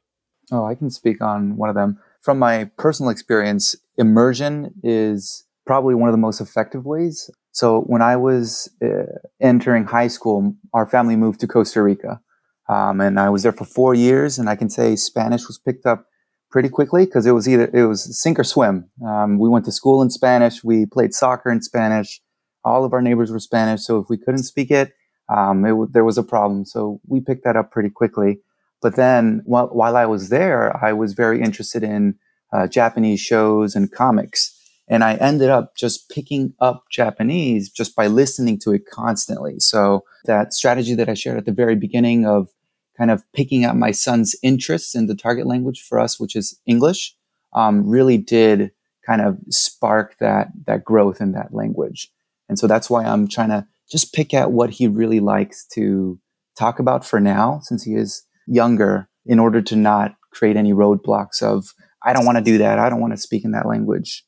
Oh, 0.51 0.65
I 0.65 0.75
can 0.75 0.89
speak 0.89 1.21
on 1.21 1.55
one 1.55 1.69
of 1.69 1.75
them. 1.75 1.99
From 2.21 2.37
my 2.37 2.69
personal 2.77 3.09
experience, 3.09 3.75
immersion 3.97 4.73
is 4.83 5.45
probably 5.65 5.95
one 5.95 6.09
of 6.09 6.13
the 6.13 6.17
most 6.17 6.41
effective 6.41 6.85
ways. 6.85 7.29
So 7.53 7.81
when 7.81 8.01
I 8.01 8.17
was 8.17 8.69
uh, 8.83 9.19
entering 9.39 9.85
high 9.85 10.07
school, 10.07 10.53
our 10.73 10.85
family 10.85 11.15
moved 11.15 11.39
to 11.41 11.47
Costa 11.47 11.81
Rica. 11.81 12.19
Um, 12.67 13.01
and 13.01 13.19
I 13.19 13.29
was 13.29 13.43
there 13.43 13.51
for 13.51 13.65
four 13.65 13.93
years, 13.93 14.37
and 14.37 14.49
I 14.49 14.55
can 14.55 14.69
say 14.69 14.95
Spanish 14.95 15.47
was 15.47 15.57
picked 15.57 15.85
up 15.85 16.05
pretty 16.49 16.69
quickly 16.69 17.05
because 17.05 17.25
it 17.25 17.31
was 17.31 17.47
either 17.47 17.69
it 17.73 17.85
was 17.85 18.21
sink 18.21 18.37
or 18.39 18.43
swim. 18.43 18.89
Um, 19.05 19.39
we 19.39 19.49
went 19.49 19.65
to 19.65 19.71
school 19.71 20.01
in 20.01 20.09
Spanish, 20.09 20.63
we 20.63 20.85
played 20.85 21.13
soccer 21.13 21.49
in 21.49 21.61
Spanish. 21.61 22.21
All 22.63 22.85
of 22.85 22.93
our 22.93 23.01
neighbors 23.01 23.31
were 23.31 23.39
Spanish, 23.39 23.81
so 23.81 23.97
if 23.97 24.07
we 24.09 24.17
couldn't 24.17 24.43
speak 24.43 24.69
it, 24.71 24.91
um, 25.33 25.65
it, 25.65 25.93
there 25.93 26.03
was 26.03 26.17
a 26.17 26.23
problem. 26.23 26.65
So 26.65 26.99
we 27.07 27.21
picked 27.21 27.43
that 27.43 27.55
up 27.55 27.71
pretty 27.71 27.89
quickly. 27.89 28.39
But 28.81 28.95
then 28.95 29.41
while, 29.45 29.67
while 29.67 29.95
I 29.95 30.05
was 30.05 30.29
there, 30.29 30.75
I 30.83 30.91
was 30.93 31.13
very 31.13 31.41
interested 31.41 31.83
in 31.83 32.15
uh, 32.51 32.67
Japanese 32.67 33.19
shows 33.19 33.75
and 33.75 33.91
comics. 33.91 34.57
And 34.87 35.03
I 35.03 35.15
ended 35.15 35.49
up 35.49 35.75
just 35.77 36.09
picking 36.09 36.53
up 36.59 36.83
Japanese 36.91 37.69
just 37.69 37.95
by 37.95 38.07
listening 38.07 38.59
to 38.59 38.73
it 38.73 38.85
constantly. 38.91 39.59
So 39.59 40.03
that 40.25 40.53
strategy 40.53 40.95
that 40.95 41.07
I 41.07 41.13
shared 41.13 41.37
at 41.37 41.45
the 41.45 41.53
very 41.53 41.75
beginning 41.75 42.25
of 42.25 42.49
kind 42.97 43.09
of 43.09 43.23
picking 43.31 43.63
up 43.63 43.75
my 43.75 43.91
son's 43.91 44.35
interests 44.43 44.95
in 44.95 45.07
the 45.07 45.15
target 45.15 45.47
language 45.47 45.81
for 45.81 45.97
us, 45.97 46.19
which 46.19 46.35
is 46.35 46.59
English, 46.65 47.15
um, 47.53 47.87
really 47.87 48.17
did 48.17 48.71
kind 49.05 49.21
of 49.21 49.37
spark 49.49 50.17
that 50.19 50.49
that 50.65 50.83
growth 50.83 51.21
in 51.21 51.31
that 51.31 51.53
language. 51.53 52.11
And 52.49 52.59
so 52.59 52.67
that's 52.67 52.89
why 52.89 53.05
I'm 53.05 53.27
trying 53.27 53.49
to 53.49 53.65
just 53.91 54.13
pick 54.13 54.33
out 54.33 54.51
what 54.51 54.69
he 54.69 54.87
really 54.87 55.19
likes 55.19 55.65
to 55.73 56.19
talk 56.57 56.79
about 56.79 57.05
for 57.05 57.19
now, 57.19 57.59
since 57.63 57.83
he 57.83 57.93
is 57.95 58.23
younger, 58.47 59.09
in 59.25 59.39
order 59.39 59.61
to 59.61 59.75
not 59.75 60.15
create 60.33 60.55
any 60.55 60.73
roadblocks 60.73 61.41
of, 61.41 61.73
I 62.03 62.13
don't 62.13 62.25
want 62.25 62.37
to 62.37 62.43
do 62.43 62.57
that. 62.59 62.79
I 62.79 62.89
don't 62.89 63.01
want 63.01 63.13
to 63.13 63.21
speak 63.21 63.43
in 63.43 63.51
that 63.51 63.67
language. 63.67 64.23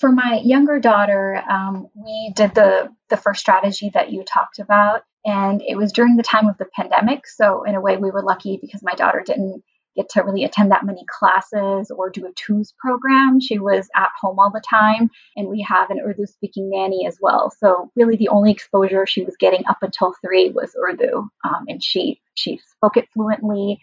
For 0.00 0.10
my 0.10 0.40
younger 0.42 0.80
daughter, 0.80 1.42
um, 1.48 1.88
we 1.94 2.32
did 2.34 2.54
the, 2.54 2.88
the 3.10 3.16
first 3.16 3.40
strategy 3.40 3.90
that 3.94 4.10
you 4.10 4.24
talked 4.24 4.58
about, 4.58 5.02
and 5.24 5.62
it 5.62 5.76
was 5.76 5.92
during 5.92 6.16
the 6.16 6.24
time 6.24 6.48
of 6.48 6.58
the 6.58 6.66
pandemic. 6.74 7.28
So, 7.28 7.62
in 7.62 7.76
a 7.76 7.80
way, 7.80 7.96
we 7.96 8.10
were 8.10 8.22
lucky 8.22 8.58
because 8.60 8.82
my 8.82 8.94
daughter 8.94 9.22
didn't 9.24 9.62
get 9.96 10.08
to 10.10 10.22
really 10.22 10.44
attend 10.44 10.70
that 10.70 10.84
many 10.84 11.04
classes 11.08 11.90
or 11.90 12.10
do 12.10 12.26
a 12.26 12.32
twos 12.32 12.72
program. 12.78 13.40
She 13.40 13.58
was 13.58 13.88
at 13.94 14.10
home 14.20 14.38
all 14.38 14.50
the 14.50 14.62
time, 14.68 15.10
and 15.36 15.48
we 15.48 15.62
have 15.62 15.90
an 15.90 16.00
Urdu 16.00 16.26
speaking 16.26 16.70
nanny 16.70 17.06
as 17.06 17.18
well. 17.20 17.52
So 17.58 17.90
really, 17.96 18.16
the 18.16 18.28
only 18.28 18.50
exposure 18.50 19.06
she 19.06 19.24
was 19.24 19.36
getting 19.38 19.64
up 19.66 19.78
until 19.82 20.14
three 20.20 20.50
was 20.50 20.76
Urdu, 20.76 21.28
um, 21.44 21.64
and 21.68 21.82
she 21.82 22.20
she 22.34 22.60
spoke 22.76 22.96
it 22.96 23.08
fluently. 23.12 23.80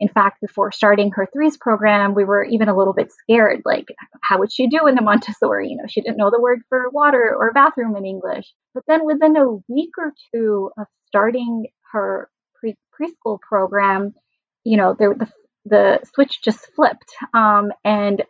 In 0.00 0.08
fact, 0.08 0.40
before 0.40 0.70
starting 0.70 1.10
her 1.12 1.26
threes 1.32 1.56
program, 1.56 2.14
we 2.14 2.24
were 2.24 2.44
even 2.44 2.68
a 2.68 2.76
little 2.76 2.92
bit 2.92 3.10
scared. 3.10 3.62
Like, 3.64 3.88
how 4.22 4.38
would 4.38 4.52
she 4.52 4.68
do 4.68 4.86
in 4.86 4.94
the 4.94 5.02
Montessori? 5.02 5.68
You 5.68 5.76
know, 5.76 5.86
she 5.88 6.00
didn't 6.00 6.18
know 6.18 6.30
the 6.30 6.40
word 6.40 6.60
for 6.68 6.88
water 6.90 7.34
or 7.36 7.52
bathroom 7.52 7.96
in 7.96 8.06
English. 8.06 8.46
But 8.74 8.84
then 8.86 9.04
within 9.04 9.36
a 9.36 9.56
week 9.66 9.90
or 9.98 10.12
two 10.32 10.70
of 10.78 10.86
starting 11.06 11.66
her 11.92 12.30
pre- 12.60 12.76
preschool 12.94 13.40
program, 13.40 14.14
you 14.62 14.76
know, 14.76 14.94
there, 14.96 15.14
the 15.14 15.28
the 15.68 16.00
switch 16.14 16.42
just 16.42 16.60
flipped 16.74 17.14
um, 17.34 17.72
and 17.84 18.22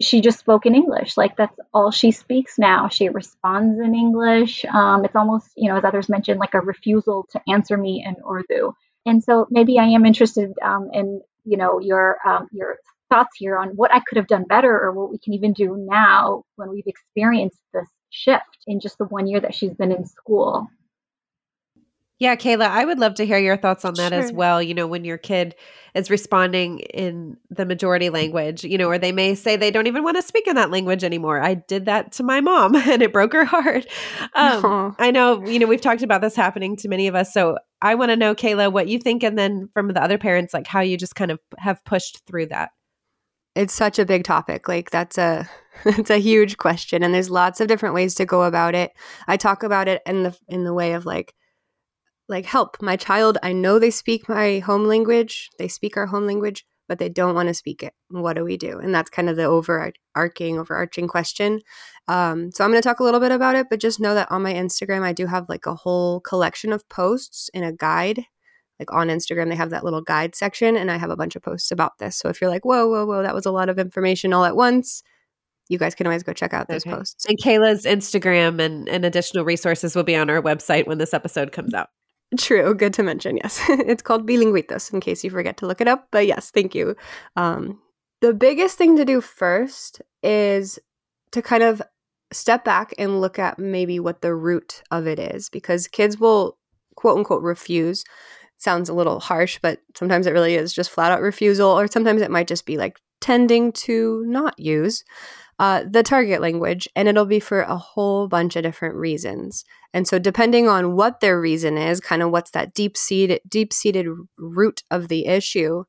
she 0.00 0.20
just 0.20 0.38
spoke 0.38 0.66
in 0.66 0.74
english. 0.74 1.16
Like 1.16 1.36
that's 1.36 1.58
all 1.74 1.90
she 1.90 2.12
speaks 2.12 2.58
now. 2.58 2.88
She 2.88 3.08
responds 3.08 3.80
in 3.80 3.94
english. 3.94 4.64
Um, 4.64 5.04
it's 5.04 5.16
almost 5.16 5.50
you 5.56 5.68
know 5.68 5.76
as 5.78 5.84
others 5.84 6.08
mentioned 6.08 6.38
like 6.40 6.54
a 6.54 6.60
refusal 6.60 7.26
to 7.32 7.40
answer 7.48 7.76
me 7.76 8.04
in 8.06 8.16
urdu. 8.28 8.72
And 9.06 9.22
so 9.24 9.46
maybe 9.50 9.78
i 9.78 9.84
am 9.86 10.06
interested 10.06 10.52
um, 10.62 10.90
in 10.92 11.20
you 11.44 11.56
know 11.56 11.80
your 11.80 12.18
um, 12.26 12.48
your 12.52 12.76
thoughts 13.08 13.36
here 13.38 13.56
on 13.56 13.70
what 13.70 13.92
i 13.92 14.00
could 14.00 14.16
have 14.18 14.26
done 14.26 14.44
better 14.44 14.70
or 14.70 14.92
what 14.92 15.10
we 15.10 15.18
can 15.18 15.32
even 15.32 15.52
do 15.52 15.76
now 15.78 16.44
when 16.56 16.70
we've 16.70 16.86
experienced 16.86 17.58
this 17.72 17.88
shift 18.10 18.58
in 18.66 18.80
just 18.80 18.98
the 18.98 19.06
one 19.06 19.26
year 19.26 19.40
that 19.40 19.54
she's 19.54 19.74
been 19.74 19.92
in 19.92 20.04
school 20.06 20.68
yeah, 22.18 22.34
Kayla, 22.36 22.68
I 22.68 22.84
would 22.84 22.98
love 22.98 23.14
to 23.14 23.26
hear 23.26 23.38
your 23.38 23.56
thoughts 23.56 23.84
on 23.84 23.94
that 23.94 24.12
Sure. 24.12 24.18
as 24.18 24.32
well. 24.32 24.60
You 24.62 24.74
know, 24.74 24.86
when 24.86 25.04
your 25.04 25.18
kid 25.18 25.54
is 25.94 26.10
responding 26.10 26.80
in 26.80 27.36
the 27.50 27.64
majority 27.64 28.10
language, 28.10 28.64
you 28.64 28.76
know, 28.76 28.88
or 28.88 28.98
they 28.98 29.12
may 29.12 29.34
say 29.34 29.56
they 29.56 29.70
don't 29.70 29.86
even 29.86 30.02
want 30.04 30.16
to 30.16 30.22
speak 30.22 30.46
in 30.46 30.56
that 30.56 30.70
language 30.70 31.04
anymore. 31.04 31.40
I 31.40 31.54
did 31.54 31.86
that 31.86 32.12
to 32.12 32.22
my 32.22 32.40
mom 32.40 32.74
and 32.76 33.02
it 33.02 33.12
broke 33.12 33.32
her 33.32 33.44
heart. 33.44 33.86
Um, 34.34 34.96
I 34.98 35.10
know, 35.10 35.44
you 35.46 35.58
know, 35.58 35.66
we've 35.66 35.80
talked 35.80 36.02
about 36.02 36.20
this 36.20 36.36
happening 36.36 36.76
to 36.76 36.88
many 36.88 37.06
of 37.08 37.14
us. 37.14 37.32
So 37.32 37.58
I 37.80 37.94
want 37.94 38.10
to 38.10 38.16
know, 38.16 38.34
Kayla, 38.34 38.72
what 38.72 38.88
you 38.88 38.98
think, 38.98 39.22
and 39.22 39.38
then 39.38 39.68
from 39.72 39.88
the 39.88 40.02
other 40.02 40.18
parents, 40.18 40.52
like 40.52 40.66
how 40.66 40.80
you 40.80 40.96
just 40.96 41.14
kind 41.14 41.30
of 41.30 41.38
have 41.58 41.84
pushed 41.84 42.26
through 42.26 42.46
that. 42.46 42.70
it's 43.54 43.74
such 43.74 43.98
a 43.98 44.04
big 44.04 44.24
topic 44.24 44.68
like 44.68 44.90
that's 44.90 45.18
a 45.18 45.48
it's 45.84 46.10
a 46.10 46.18
huge 46.18 46.56
question 46.58 47.02
and 47.02 47.14
there's 47.14 47.30
lots 47.30 47.60
of 47.60 47.66
different 47.68 47.94
ways 47.94 48.14
to 48.14 48.26
go 48.26 48.42
about 48.44 48.74
it 48.74 48.92
i 49.26 49.36
talk 49.36 49.62
about 49.62 49.88
it 49.88 50.02
in 50.06 50.22
the 50.24 50.36
in 50.48 50.64
the 50.64 50.74
way 50.74 50.92
of 50.92 51.06
like 51.06 51.34
like 52.28 52.46
help 52.46 52.76
my 52.82 52.96
child 52.96 53.38
i 53.42 53.52
know 53.52 53.78
they 53.78 53.90
speak 53.90 54.28
my 54.28 54.58
home 54.60 54.84
language 54.84 55.50
they 55.58 55.68
speak 55.68 55.96
our 55.96 56.06
home 56.06 56.26
language 56.26 56.64
but 56.88 56.98
they 56.98 57.08
don't 57.08 57.34
want 57.34 57.48
to 57.48 57.54
speak 57.54 57.82
it. 57.82 57.92
What 58.08 58.34
do 58.34 58.44
we 58.44 58.56
do? 58.56 58.78
And 58.78 58.94
that's 58.94 59.10
kind 59.10 59.28
of 59.28 59.36
the 59.36 59.44
overarching, 59.44 60.58
overarching 60.58 61.06
question. 61.06 61.60
Um, 62.08 62.50
so 62.50 62.64
I'm 62.64 62.70
going 62.70 62.80
to 62.82 62.88
talk 62.88 63.00
a 63.00 63.04
little 63.04 63.20
bit 63.20 63.30
about 63.30 63.54
it, 63.54 63.66
but 63.68 63.78
just 63.78 64.00
know 64.00 64.14
that 64.14 64.32
on 64.32 64.42
my 64.42 64.54
Instagram, 64.54 65.02
I 65.02 65.12
do 65.12 65.26
have 65.26 65.48
like 65.48 65.66
a 65.66 65.74
whole 65.74 66.20
collection 66.20 66.72
of 66.72 66.88
posts 66.88 67.50
in 67.52 67.62
a 67.62 67.72
guide. 67.72 68.24
Like 68.80 68.92
on 68.92 69.08
Instagram, 69.08 69.50
they 69.50 69.56
have 69.56 69.70
that 69.70 69.84
little 69.84 70.00
guide 70.02 70.36
section, 70.36 70.76
and 70.76 70.88
I 70.88 70.98
have 70.98 71.10
a 71.10 71.16
bunch 71.16 71.34
of 71.34 71.42
posts 71.42 71.72
about 71.72 71.98
this. 71.98 72.16
So 72.16 72.28
if 72.28 72.40
you're 72.40 72.48
like, 72.48 72.64
whoa, 72.64 72.88
whoa, 72.88 73.04
whoa, 73.06 73.22
that 73.22 73.34
was 73.34 73.44
a 73.44 73.50
lot 73.50 73.68
of 73.68 73.76
information 73.76 74.32
all 74.32 74.44
at 74.44 74.54
once, 74.54 75.02
you 75.68 75.78
guys 75.78 75.96
can 75.96 76.06
always 76.06 76.22
go 76.22 76.32
check 76.32 76.54
out 76.54 76.68
those 76.68 76.86
Okay. 76.86 76.94
posts. 76.94 77.26
And 77.26 77.36
Kayla's 77.38 77.84
Instagram 77.84 78.60
and, 78.60 78.88
and 78.88 79.04
additional 79.04 79.44
resources 79.44 79.96
will 79.96 80.04
be 80.04 80.14
on 80.14 80.30
our 80.30 80.40
website 80.40 80.86
when 80.86 80.98
this 80.98 81.12
episode 81.12 81.50
comes 81.50 81.74
out. 81.74 81.88
True, 82.36 82.74
good 82.74 82.92
to 82.94 83.02
mention. 83.02 83.38
Yes, 83.38 83.60
it's 83.68 84.02
called 84.02 84.26
Bilingüitos 84.26 84.92
in 84.92 85.00
case 85.00 85.24
you 85.24 85.30
forget 85.30 85.56
to 85.58 85.66
look 85.66 85.80
it 85.80 85.88
up. 85.88 86.08
But 86.10 86.26
yes, 86.26 86.50
thank 86.50 86.74
you. 86.74 86.94
Um, 87.36 87.80
the 88.20 88.34
biggest 88.34 88.76
thing 88.76 88.96
to 88.96 89.04
do 89.04 89.20
first 89.20 90.02
is 90.22 90.78
to 91.32 91.40
kind 91.40 91.62
of 91.62 91.80
step 92.30 92.64
back 92.64 92.92
and 92.98 93.20
look 93.20 93.38
at 93.38 93.58
maybe 93.58 93.98
what 93.98 94.20
the 94.20 94.34
root 94.34 94.82
of 94.90 95.06
it 95.06 95.18
is, 95.18 95.48
because 95.48 95.88
kids 95.88 96.18
will 96.18 96.58
quote 96.96 97.16
unquote 97.16 97.42
refuse. 97.42 98.04
Sounds 98.58 98.88
a 98.88 98.94
little 98.94 99.20
harsh, 99.20 99.58
but 99.62 99.80
sometimes 99.96 100.26
it 100.26 100.32
really 100.32 100.54
is 100.54 100.74
just 100.74 100.90
flat 100.90 101.12
out 101.12 101.22
refusal, 101.22 101.68
or 101.70 101.86
sometimes 101.86 102.20
it 102.20 102.30
might 102.30 102.48
just 102.48 102.66
be 102.66 102.76
like 102.76 102.98
tending 103.20 103.72
to 103.72 104.24
not 104.26 104.58
use 104.58 105.04
uh, 105.58 105.84
the 105.88 106.02
target 106.02 106.40
language, 106.40 106.88
and 106.94 107.08
it'll 107.08 107.26
be 107.26 107.40
for 107.40 107.62
a 107.62 107.76
whole 107.76 108.28
bunch 108.28 108.54
of 108.54 108.62
different 108.62 108.94
reasons. 108.94 109.64
And 109.92 110.06
so, 110.06 110.18
depending 110.18 110.68
on 110.68 110.94
what 110.94 111.20
their 111.20 111.40
reason 111.40 111.76
is, 111.76 112.00
kind 112.00 112.22
of 112.22 112.30
what's 112.30 112.52
that 112.52 112.74
deep 112.74 112.96
seated 112.96 113.40
deep 113.48 113.72
seated 113.72 114.06
root 114.36 114.82
of 114.90 115.08
the 115.08 115.26
issue, 115.26 115.84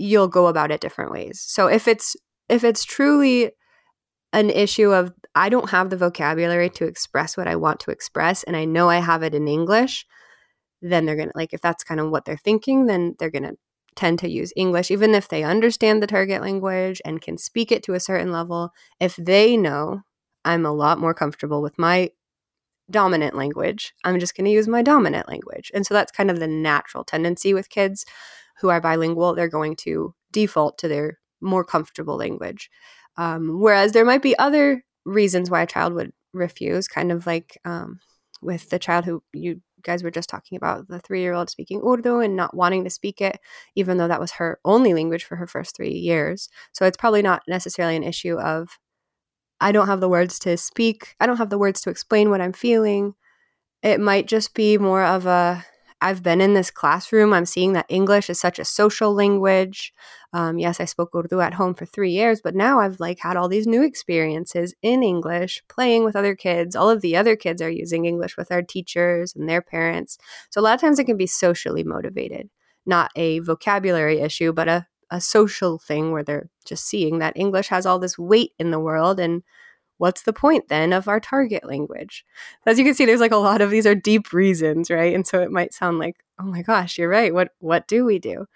you'll 0.00 0.28
go 0.28 0.46
about 0.46 0.70
it 0.70 0.80
different 0.80 1.12
ways. 1.12 1.40
So 1.46 1.66
if 1.66 1.86
it's 1.86 2.16
if 2.48 2.64
it's 2.64 2.84
truly 2.84 3.52
an 4.32 4.48
issue 4.50 4.92
of 4.92 5.12
I 5.34 5.50
don't 5.50 5.70
have 5.70 5.90
the 5.90 5.96
vocabulary 5.96 6.70
to 6.70 6.86
express 6.86 7.36
what 7.36 7.46
I 7.46 7.56
want 7.56 7.80
to 7.80 7.90
express, 7.90 8.42
and 8.42 8.56
I 8.56 8.64
know 8.64 8.88
I 8.88 8.98
have 8.98 9.22
it 9.22 9.34
in 9.34 9.46
English, 9.46 10.06
then 10.80 11.04
they're 11.04 11.16
gonna 11.16 11.32
like 11.34 11.52
if 11.52 11.60
that's 11.60 11.84
kind 11.84 12.00
of 12.00 12.10
what 12.10 12.24
they're 12.24 12.38
thinking, 12.38 12.86
then 12.86 13.14
they're 13.18 13.30
gonna 13.30 13.52
tend 13.96 14.18
to 14.20 14.30
use 14.30 14.52
English, 14.56 14.90
even 14.90 15.14
if 15.14 15.28
they 15.28 15.42
understand 15.42 16.02
the 16.02 16.06
target 16.06 16.42
language 16.42 17.00
and 17.04 17.20
can 17.20 17.36
speak 17.36 17.72
it 17.72 17.82
to 17.84 17.94
a 17.94 18.00
certain 18.00 18.32
level. 18.32 18.70
If 19.00 19.16
they 19.16 19.56
know 19.56 20.02
I'm 20.44 20.64
a 20.64 20.72
lot 20.72 20.98
more 20.98 21.14
comfortable 21.14 21.60
with 21.60 21.78
my 21.78 22.10
dominant 22.90 23.36
language, 23.36 23.92
I'm 24.04 24.18
just 24.18 24.36
going 24.36 24.46
to 24.46 24.50
use 24.50 24.68
my 24.68 24.82
dominant 24.82 25.28
language. 25.28 25.70
And 25.74 25.86
so 25.86 25.94
that's 25.94 26.12
kind 26.12 26.30
of 26.30 26.40
the 26.40 26.48
natural 26.48 27.04
tendency 27.04 27.54
with 27.54 27.70
kids 27.70 28.04
who 28.60 28.68
are 28.68 28.80
bilingual. 28.80 29.34
They're 29.34 29.48
going 29.48 29.76
to 29.76 30.14
default 30.32 30.78
to 30.78 30.88
their 30.88 31.18
more 31.40 31.64
comfortable 31.64 32.16
language. 32.16 32.70
Um, 33.16 33.60
whereas 33.60 33.92
there 33.92 34.04
might 34.04 34.22
be 34.22 34.38
other 34.38 34.84
reasons 35.04 35.50
why 35.50 35.62
a 35.62 35.66
child 35.66 35.94
would 35.94 36.12
refuse, 36.32 36.88
kind 36.88 37.10
of 37.10 37.26
like 37.26 37.58
um, 37.64 38.00
with 38.42 38.70
the 38.70 38.78
child 38.78 39.04
who 39.04 39.22
you 39.32 39.60
guys 39.82 40.02
were 40.02 40.10
just 40.10 40.28
talking 40.28 40.56
about, 40.56 40.88
the 40.88 40.98
three 41.00 41.20
year 41.20 41.32
old 41.32 41.50
speaking 41.50 41.82
Urdu 41.84 42.20
and 42.20 42.36
not 42.36 42.54
wanting 42.56 42.84
to 42.84 42.90
speak 42.90 43.20
it, 43.20 43.38
even 43.74 43.98
though 43.98 44.08
that 44.08 44.20
was 44.20 44.32
her 44.32 44.58
only 44.64 44.94
language 44.94 45.24
for 45.24 45.36
her 45.36 45.46
first 45.46 45.76
three 45.76 45.92
years. 45.92 46.48
So 46.72 46.86
it's 46.86 46.96
probably 46.96 47.22
not 47.22 47.42
necessarily 47.48 47.96
an 47.96 48.04
issue 48.04 48.38
of, 48.38 48.78
I 49.60 49.72
don't 49.72 49.88
have 49.88 50.00
the 50.00 50.08
words 50.08 50.38
to 50.40 50.56
speak, 50.56 51.14
I 51.20 51.26
don't 51.26 51.38
have 51.38 51.50
the 51.50 51.58
words 51.58 51.80
to 51.82 51.90
explain 51.90 52.30
what 52.30 52.40
I'm 52.40 52.52
feeling. 52.52 53.14
It 53.82 54.00
might 54.00 54.26
just 54.26 54.54
be 54.54 54.78
more 54.78 55.04
of 55.04 55.26
a, 55.26 55.64
I've 56.02 56.22
been 56.22 56.40
in 56.40 56.54
this 56.54 56.70
classroom. 56.70 57.32
I'm 57.32 57.44
seeing 57.44 57.74
that 57.74 57.86
English 57.88 58.30
is 58.30 58.40
such 58.40 58.58
a 58.58 58.64
social 58.64 59.12
language. 59.12 59.92
Um, 60.32 60.58
yes, 60.58 60.80
I 60.80 60.86
spoke 60.86 61.14
Urdu 61.14 61.40
at 61.40 61.54
home 61.54 61.74
for 61.74 61.84
three 61.84 62.10
years, 62.10 62.40
but 62.42 62.54
now 62.54 62.80
I've 62.80 63.00
like 63.00 63.18
had 63.18 63.36
all 63.36 63.48
these 63.48 63.66
new 63.66 63.82
experiences 63.82 64.74
in 64.82 65.02
English, 65.02 65.62
playing 65.68 66.04
with 66.04 66.16
other 66.16 66.34
kids. 66.34 66.74
All 66.74 66.88
of 66.88 67.02
the 67.02 67.16
other 67.16 67.36
kids 67.36 67.60
are 67.60 67.70
using 67.70 68.06
English 68.06 68.36
with 68.36 68.50
our 68.50 68.62
teachers 68.62 69.34
and 69.34 69.48
their 69.48 69.60
parents. 69.60 70.16
So 70.50 70.60
a 70.60 70.62
lot 70.62 70.74
of 70.74 70.80
times 70.80 70.98
it 70.98 71.04
can 71.04 71.16
be 71.16 71.26
socially 71.26 71.84
motivated, 71.84 72.48
not 72.86 73.10
a 73.16 73.40
vocabulary 73.40 74.20
issue, 74.20 74.52
but 74.52 74.68
a, 74.68 74.86
a 75.10 75.20
social 75.20 75.78
thing 75.78 76.12
where 76.12 76.22
they're 76.22 76.48
just 76.64 76.86
seeing 76.86 77.18
that 77.18 77.36
English 77.36 77.68
has 77.68 77.84
all 77.84 77.98
this 77.98 78.18
weight 78.18 78.52
in 78.58 78.70
the 78.70 78.80
world 78.80 79.20
and 79.20 79.42
what's 80.00 80.22
the 80.22 80.32
point 80.32 80.68
then 80.68 80.94
of 80.94 81.08
our 81.08 81.20
target 81.20 81.62
language? 81.62 82.24
As 82.64 82.78
you 82.78 82.86
can 82.86 82.94
see, 82.94 83.04
there's 83.04 83.20
like 83.20 83.32
a 83.32 83.36
lot 83.36 83.60
of 83.60 83.70
these 83.70 83.86
are 83.86 83.94
deep 83.94 84.32
reasons, 84.32 84.90
right? 84.90 85.14
And 85.14 85.26
so 85.26 85.42
it 85.42 85.50
might 85.50 85.74
sound 85.74 85.98
like, 85.98 86.16
oh 86.40 86.44
my 86.44 86.62
gosh, 86.62 86.96
you're 86.96 87.08
right. 87.08 87.34
What 87.34 87.50
what 87.58 87.86
do 87.86 88.06
we 88.06 88.18
do? 88.18 88.46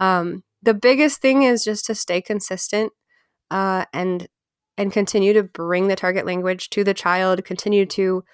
Um, 0.00 0.44
the 0.62 0.72
biggest 0.72 1.20
thing 1.20 1.42
is 1.42 1.62
just 1.62 1.84
to 1.86 1.94
stay 1.94 2.22
consistent 2.22 2.90
uh, 3.50 3.84
and 3.92 4.28
and 4.78 4.92
continue 4.92 5.34
to 5.34 5.42
bring 5.42 5.88
the 5.88 5.96
target 5.96 6.24
language 6.24 6.70
to 6.70 6.82
the 6.82 6.94
child. 6.94 7.44
Continue 7.44 7.84
to 7.86 8.24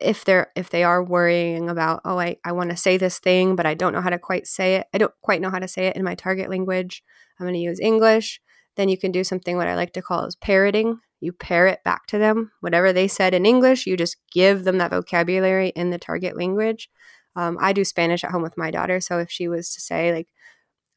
if 0.00 0.24
they're 0.24 0.50
if 0.56 0.70
they 0.70 0.82
are 0.82 1.04
worrying 1.04 1.68
about 1.68 2.00
oh 2.06 2.18
I, 2.18 2.36
I 2.42 2.52
want 2.52 2.70
to 2.70 2.76
say 2.76 2.96
this 2.96 3.18
thing 3.18 3.54
but 3.54 3.66
I 3.66 3.74
don't 3.74 3.92
know 3.92 4.00
how 4.00 4.10
to 4.10 4.18
quite 4.18 4.46
say 4.46 4.76
it 4.76 4.86
I 4.92 4.98
don't 4.98 5.14
quite 5.22 5.40
know 5.40 5.50
how 5.50 5.60
to 5.60 5.68
say 5.68 5.86
it 5.86 5.96
in 5.96 6.02
my 6.02 6.16
target 6.16 6.50
language 6.50 7.02
I'm 7.38 7.46
going 7.46 7.54
to 7.54 7.60
use 7.60 7.78
English 7.78 8.40
then 8.76 8.88
you 8.88 8.98
can 8.98 9.12
do 9.12 9.22
something 9.22 9.56
what 9.56 9.68
I 9.68 9.76
like 9.76 9.92
to 9.92 10.02
call 10.02 10.24
is 10.24 10.34
parroting 10.34 10.98
you 11.24 11.32
parrot 11.32 11.80
back 11.84 12.06
to 12.06 12.18
them. 12.18 12.52
Whatever 12.60 12.92
they 12.92 13.08
said 13.08 13.34
in 13.34 13.46
english 13.46 13.86
you 13.86 13.96
just 13.96 14.16
give 14.32 14.64
them 14.64 14.78
that 14.78 14.90
vocabulary 14.90 15.70
in 15.70 15.90
the 15.90 15.98
target 15.98 16.36
language. 16.36 16.90
Um, 17.36 17.58
i 17.60 17.72
do 17.72 17.84
spanish 17.84 18.22
at 18.22 18.30
home 18.30 18.42
with 18.42 18.56
my 18.56 18.70
daughter 18.70 19.00
so 19.00 19.18
if 19.18 19.28
she 19.28 19.48
was 19.48 19.74
to 19.74 19.80
say 19.80 20.12
like 20.12 20.28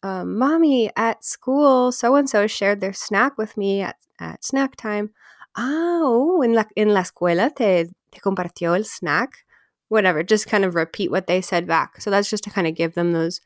um, 0.03 0.38
mommy 0.38 0.91
at 0.95 1.23
school 1.25 1.91
so 1.91 2.15
and 2.15 2.30
so 2.30 2.47
shared 2.47 2.82
their 2.82 2.93
snack 2.93 3.38
with 3.38 3.57
me 3.57 3.82
at, 3.82 3.95
at 4.19 4.43
snack 4.43 4.75
time. 4.75 5.11
Oh, 5.57 6.41
en 6.43 6.53
la, 6.53 6.65
en 6.75 6.93
la 6.93 7.01
escuela 7.01 7.53
te, 7.55 7.89
te 8.11 8.19
compartió 8.19 8.78
el 8.78 8.84
snack? 8.84 9.45
Whatever 9.89 10.21
just 10.21 10.47
kind 10.47 10.65
of 10.65 10.75
repeat 10.75 11.09
what 11.09 11.28
they 11.28 11.41
said 11.41 11.65
back. 11.65 11.99
So 12.01 12.11
that's 12.11 12.30
just 12.30 12.43
to 12.43 12.49
kind 12.49 12.67
of 12.67 12.75
give 12.75 12.93
them 12.93 13.11
those 13.11 13.41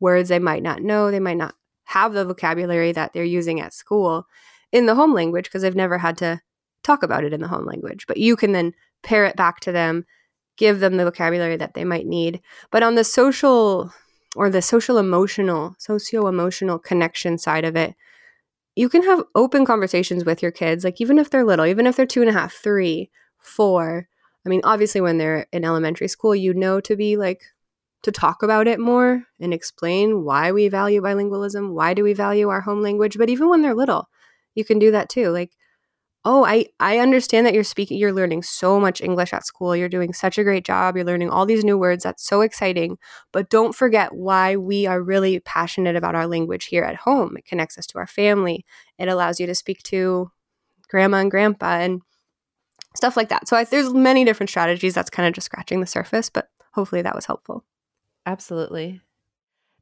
words 0.00 0.28
they 0.28 0.38
might 0.38 0.62
not 0.62 0.82
know 0.82 1.10
they 1.10 1.20
might 1.20 1.36
not 1.36 1.54
have 1.84 2.12
the 2.12 2.24
vocabulary 2.24 2.92
that 2.92 3.12
they're 3.12 3.24
using 3.24 3.60
at 3.60 3.72
school 3.72 4.26
in 4.74 4.86
the 4.86 4.96
home 4.96 5.14
language 5.14 5.44
because 5.44 5.62
they've 5.62 5.76
never 5.76 5.96
had 5.96 6.18
to 6.18 6.40
talk 6.82 7.04
about 7.04 7.24
it 7.24 7.32
in 7.32 7.40
the 7.40 7.48
home 7.48 7.64
language. 7.64 8.06
But 8.06 8.18
you 8.18 8.36
can 8.36 8.52
then 8.52 8.74
pair 9.04 9.24
it 9.24 9.36
back 9.36 9.60
to 9.60 9.72
them, 9.72 10.04
give 10.58 10.80
them 10.80 10.96
the 10.96 11.04
vocabulary 11.04 11.56
that 11.56 11.74
they 11.74 11.84
might 11.84 12.06
need. 12.06 12.42
But 12.72 12.82
on 12.82 12.96
the 12.96 13.04
social 13.04 13.92
or 14.34 14.50
the 14.50 14.60
social 14.60 14.98
emotional, 14.98 15.76
socio 15.78 16.26
emotional 16.26 16.80
connection 16.80 17.38
side 17.38 17.64
of 17.64 17.76
it, 17.76 17.94
you 18.74 18.88
can 18.88 19.04
have 19.04 19.22
open 19.36 19.64
conversations 19.64 20.24
with 20.24 20.42
your 20.42 20.50
kids, 20.50 20.82
like 20.82 21.00
even 21.00 21.20
if 21.20 21.30
they're 21.30 21.44
little, 21.44 21.66
even 21.66 21.86
if 21.86 21.94
they're 21.94 22.04
two 22.04 22.20
and 22.20 22.30
a 22.30 22.32
half, 22.32 22.52
three, 22.52 23.10
four. 23.38 24.08
I 24.44 24.48
mean, 24.48 24.60
obviously, 24.64 25.00
when 25.00 25.18
they're 25.18 25.46
in 25.52 25.64
elementary 25.64 26.08
school, 26.08 26.34
you 26.34 26.52
know 26.52 26.80
to 26.80 26.96
be 26.96 27.16
like, 27.16 27.42
to 28.02 28.10
talk 28.10 28.42
about 28.42 28.66
it 28.66 28.80
more 28.80 29.22
and 29.40 29.54
explain 29.54 30.24
why 30.24 30.50
we 30.50 30.68
value 30.68 31.00
bilingualism, 31.00 31.72
why 31.72 31.94
do 31.94 32.02
we 32.02 32.12
value 32.12 32.48
our 32.48 32.60
home 32.60 32.82
language. 32.82 33.16
But 33.16 33.30
even 33.30 33.48
when 33.48 33.62
they're 33.62 33.74
little, 33.74 34.08
you 34.54 34.64
can 34.64 34.78
do 34.78 34.90
that 34.90 35.08
too 35.08 35.30
like 35.30 35.52
oh 36.24 36.44
i 36.44 36.66
i 36.80 36.98
understand 36.98 37.46
that 37.46 37.54
you're 37.54 37.64
speaking 37.64 37.98
you're 37.98 38.12
learning 38.12 38.42
so 38.42 38.80
much 38.80 39.00
english 39.00 39.32
at 39.32 39.44
school 39.46 39.76
you're 39.76 39.88
doing 39.88 40.12
such 40.12 40.38
a 40.38 40.44
great 40.44 40.64
job 40.64 40.96
you're 40.96 41.04
learning 41.04 41.30
all 41.30 41.46
these 41.46 41.64
new 41.64 41.76
words 41.76 42.04
that's 42.04 42.26
so 42.26 42.40
exciting 42.40 42.96
but 43.32 43.50
don't 43.50 43.74
forget 43.74 44.14
why 44.14 44.56
we 44.56 44.86
are 44.86 45.02
really 45.02 45.40
passionate 45.40 45.96
about 45.96 46.14
our 46.14 46.26
language 46.26 46.66
here 46.66 46.84
at 46.84 46.96
home. 46.96 47.36
It 47.36 47.44
connects 47.44 47.78
us 47.78 47.86
to 47.88 47.98
our 47.98 48.06
family 48.06 48.64
it 48.98 49.08
allows 49.08 49.40
you 49.40 49.46
to 49.46 49.54
speak 49.54 49.82
to 49.84 50.30
grandma 50.88 51.18
and 51.18 51.30
grandpa 51.30 51.78
and 51.78 52.00
stuff 52.96 53.16
like 53.16 53.28
that. 53.28 53.48
So 53.48 53.56
I, 53.56 53.64
there's 53.64 53.92
many 53.92 54.24
different 54.24 54.50
strategies 54.50 54.94
that's 54.94 55.10
kind 55.10 55.26
of 55.26 55.34
just 55.34 55.46
scratching 55.46 55.80
the 55.80 55.86
surface 55.86 56.30
but 56.30 56.48
hopefully 56.72 57.02
that 57.02 57.14
was 57.14 57.26
helpful. 57.26 57.64
Absolutely. 58.26 59.00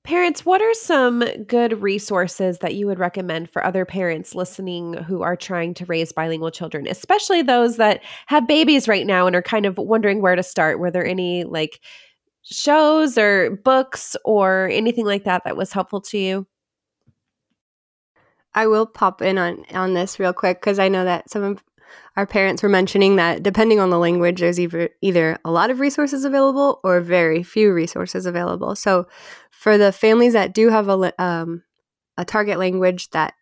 Parents, 0.05 0.44
what 0.44 0.61
are 0.61 0.74
some 0.74 1.20
good 1.46 1.80
resources 1.80 2.59
that 2.59 2.74
you 2.74 2.88
would 2.88 2.98
recommend 2.98 3.48
for 3.50 3.64
other 3.64 3.84
parents 3.84 4.34
listening 4.34 4.94
who 4.94 5.22
are 5.22 5.36
trying 5.36 5.74
to 5.74 5.86
raise 5.86 6.12
bilingual 6.12 6.50
children, 6.50 6.88
especially 6.88 7.40
those 7.40 7.76
that 7.76 8.03
have 8.26 8.48
babies 8.48 8.88
right 8.88 9.07
now 9.07 9.28
and 9.28 9.36
are 9.36 9.42
kind 9.42 9.64
of 9.64 9.78
wondering 9.78 10.20
where 10.20 10.34
to 10.34 10.42
start? 10.42 10.80
Were 10.80 10.90
there 10.90 11.07
any 11.07 11.44
like 11.44 11.78
shows 12.42 13.16
or 13.16 13.61
books 13.64 14.16
or 14.24 14.68
anything 14.72 15.07
like 15.07 15.22
that 15.22 15.42
that 15.44 15.57
was 15.57 15.72
helpful 15.72 16.00
to 16.00 16.18
you? 16.18 16.46
I 18.55 18.66
will 18.66 18.86
pop 18.86 19.22
in 19.22 19.38
on 19.38 19.64
on 19.72 19.94
this 19.94 20.18
real 20.18 20.32
quick 20.32 20.61
because 20.61 20.78
I 20.80 20.88
know 20.88 21.05
that 21.05 21.30
some 21.30 21.42
of 21.42 21.62
our 22.16 22.26
parents 22.26 22.62
were 22.62 22.68
mentioning 22.68 23.16
that 23.16 23.42
depending 23.42 23.80
on 23.80 23.90
the 23.90 23.98
language, 23.98 24.40
there's 24.40 24.61
either 24.61 24.90
either 25.00 25.38
a 25.44 25.50
lot 25.50 25.70
of 25.70 25.80
resources 25.80 26.24
available 26.24 26.80
or 26.84 27.00
very 27.00 27.42
few 27.42 27.72
resources 27.72 28.26
available. 28.26 28.74
So, 28.76 29.07
for 29.63 29.79
the 29.79 29.93
families 29.93 30.33
that 30.33 30.53
do 30.53 30.71
have 30.71 30.89
a 30.89 31.23
um, 31.23 31.63
a 32.17 32.25
target 32.25 32.59
language 32.59 33.09
that 33.11 33.33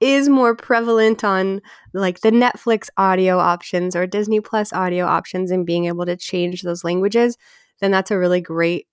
is 0.00 0.26
more 0.26 0.56
prevalent 0.56 1.22
on 1.22 1.60
like 1.92 2.20
the 2.20 2.30
Netflix 2.30 2.88
audio 2.96 3.38
options 3.38 3.94
or 3.94 4.06
Disney 4.06 4.40
Plus 4.40 4.72
audio 4.72 5.04
options 5.04 5.50
and 5.50 5.66
being 5.66 5.84
able 5.84 6.06
to 6.06 6.16
change 6.16 6.62
those 6.62 6.84
languages, 6.84 7.36
then 7.82 7.90
that's 7.90 8.10
a 8.10 8.16
really 8.16 8.40
great 8.40 8.86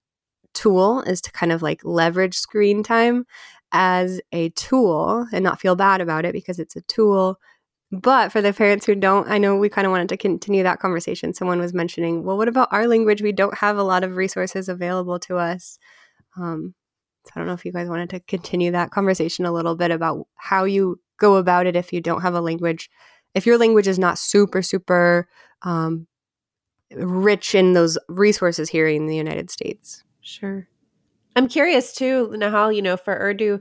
tool 0.54 1.00
is 1.04 1.22
to 1.22 1.32
kind 1.32 1.54
of 1.54 1.62
like 1.62 1.80
leverage 1.86 2.36
screen 2.36 2.84
time 2.84 3.26
as 3.72 4.20
a 4.34 4.50
tool 4.50 5.28
and 5.32 5.46
not 5.46 5.62
feel 5.62 5.78
bad 5.78 6.02
about 6.02 6.26
it 6.26 6.34
because 6.34 6.60
it's 6.60 6.76
a 6.76 6.82
tool. 6.82 7.40
But 7.90 8.34
for 8.34 8.42
the 8.42 8.52
parents 8.52 8.86
who 8.86 8.96
don't, 8.96 9.30
I 9.30 9.38
know 9.38 9.56
we 9.56 9.70
kind 9.70 9.88
of 9.88 9.92
wanted 9.92 10.10
to 10.10 10.18
continue 10.18 10.64
that 10.64 10.82
conversation. 10.82 11.34
Someone 11.34 11.60
was 11.60 11.74
mentioning, 11.74 12.26
well, 12.26 12.38
what 12.38 12.50
about 12.50 12.74
our 12.74 12.86
language? 12.86 13.22
We 13.22 13.32
don't 13.32 13.60
have 13.60 13.78
a 13.78 13.84
lot 13.84 14.04
of 14.04 14.18
resources 14.18 14.68
available 14.68 15.20
to 15.20 15.38
us. 15.38 15.80
Um, 16.38 16.74
so 17.26 17.32
I 17.36 17.40
don't 17.40 17.48
know 17.48 17.54
if 17.54 17.66
you 17.66 17.72
guys 17.72 17.90
wanted 17.90 18.10
to 18.12 18.20
continue 18.22 18.72
that 18.72 18.92
conversation 18.92 19.46
a 19.46 19.52
little 19.52 19.76
bit 19.76 19.92
about 19.92 20.28
how 20.36 20.66
you 20.66 21.00
go 21.18 21.36
about 21.36 21.66
it 21.66 21.76
if 21.76 21.92
you 21.92 22.02
don't 22.02 22.22
have 22.22 22.36
a 22.36 22.42
language. 22.42 22.90
If 23.34 23.46
your 23.46 23.58
language 23.58 23.88
is 23.88 24.00
not 24.00 24.18
super, 24.18 24.62
super 24.62 25.28
um, 25.64 26.08
rich 26.92 27.56
in 27.56 27.74
those 27.74 27.98
resources 28.08 28.70
here 28.70 28.88
in 28.88 29.08
the 29.08 29.16
United 29.16 29.50
States. 29.50 30.04
Sure. 30.22 30.68
I'm 31.36 31.48
curious 31.48 31.94
too, 31.94 32.32
Nahal, 32.36 32.74
you 32.74 32.82
know, 32.82 32.96
for 32.96 33.14
Urdu, 33.14 33.60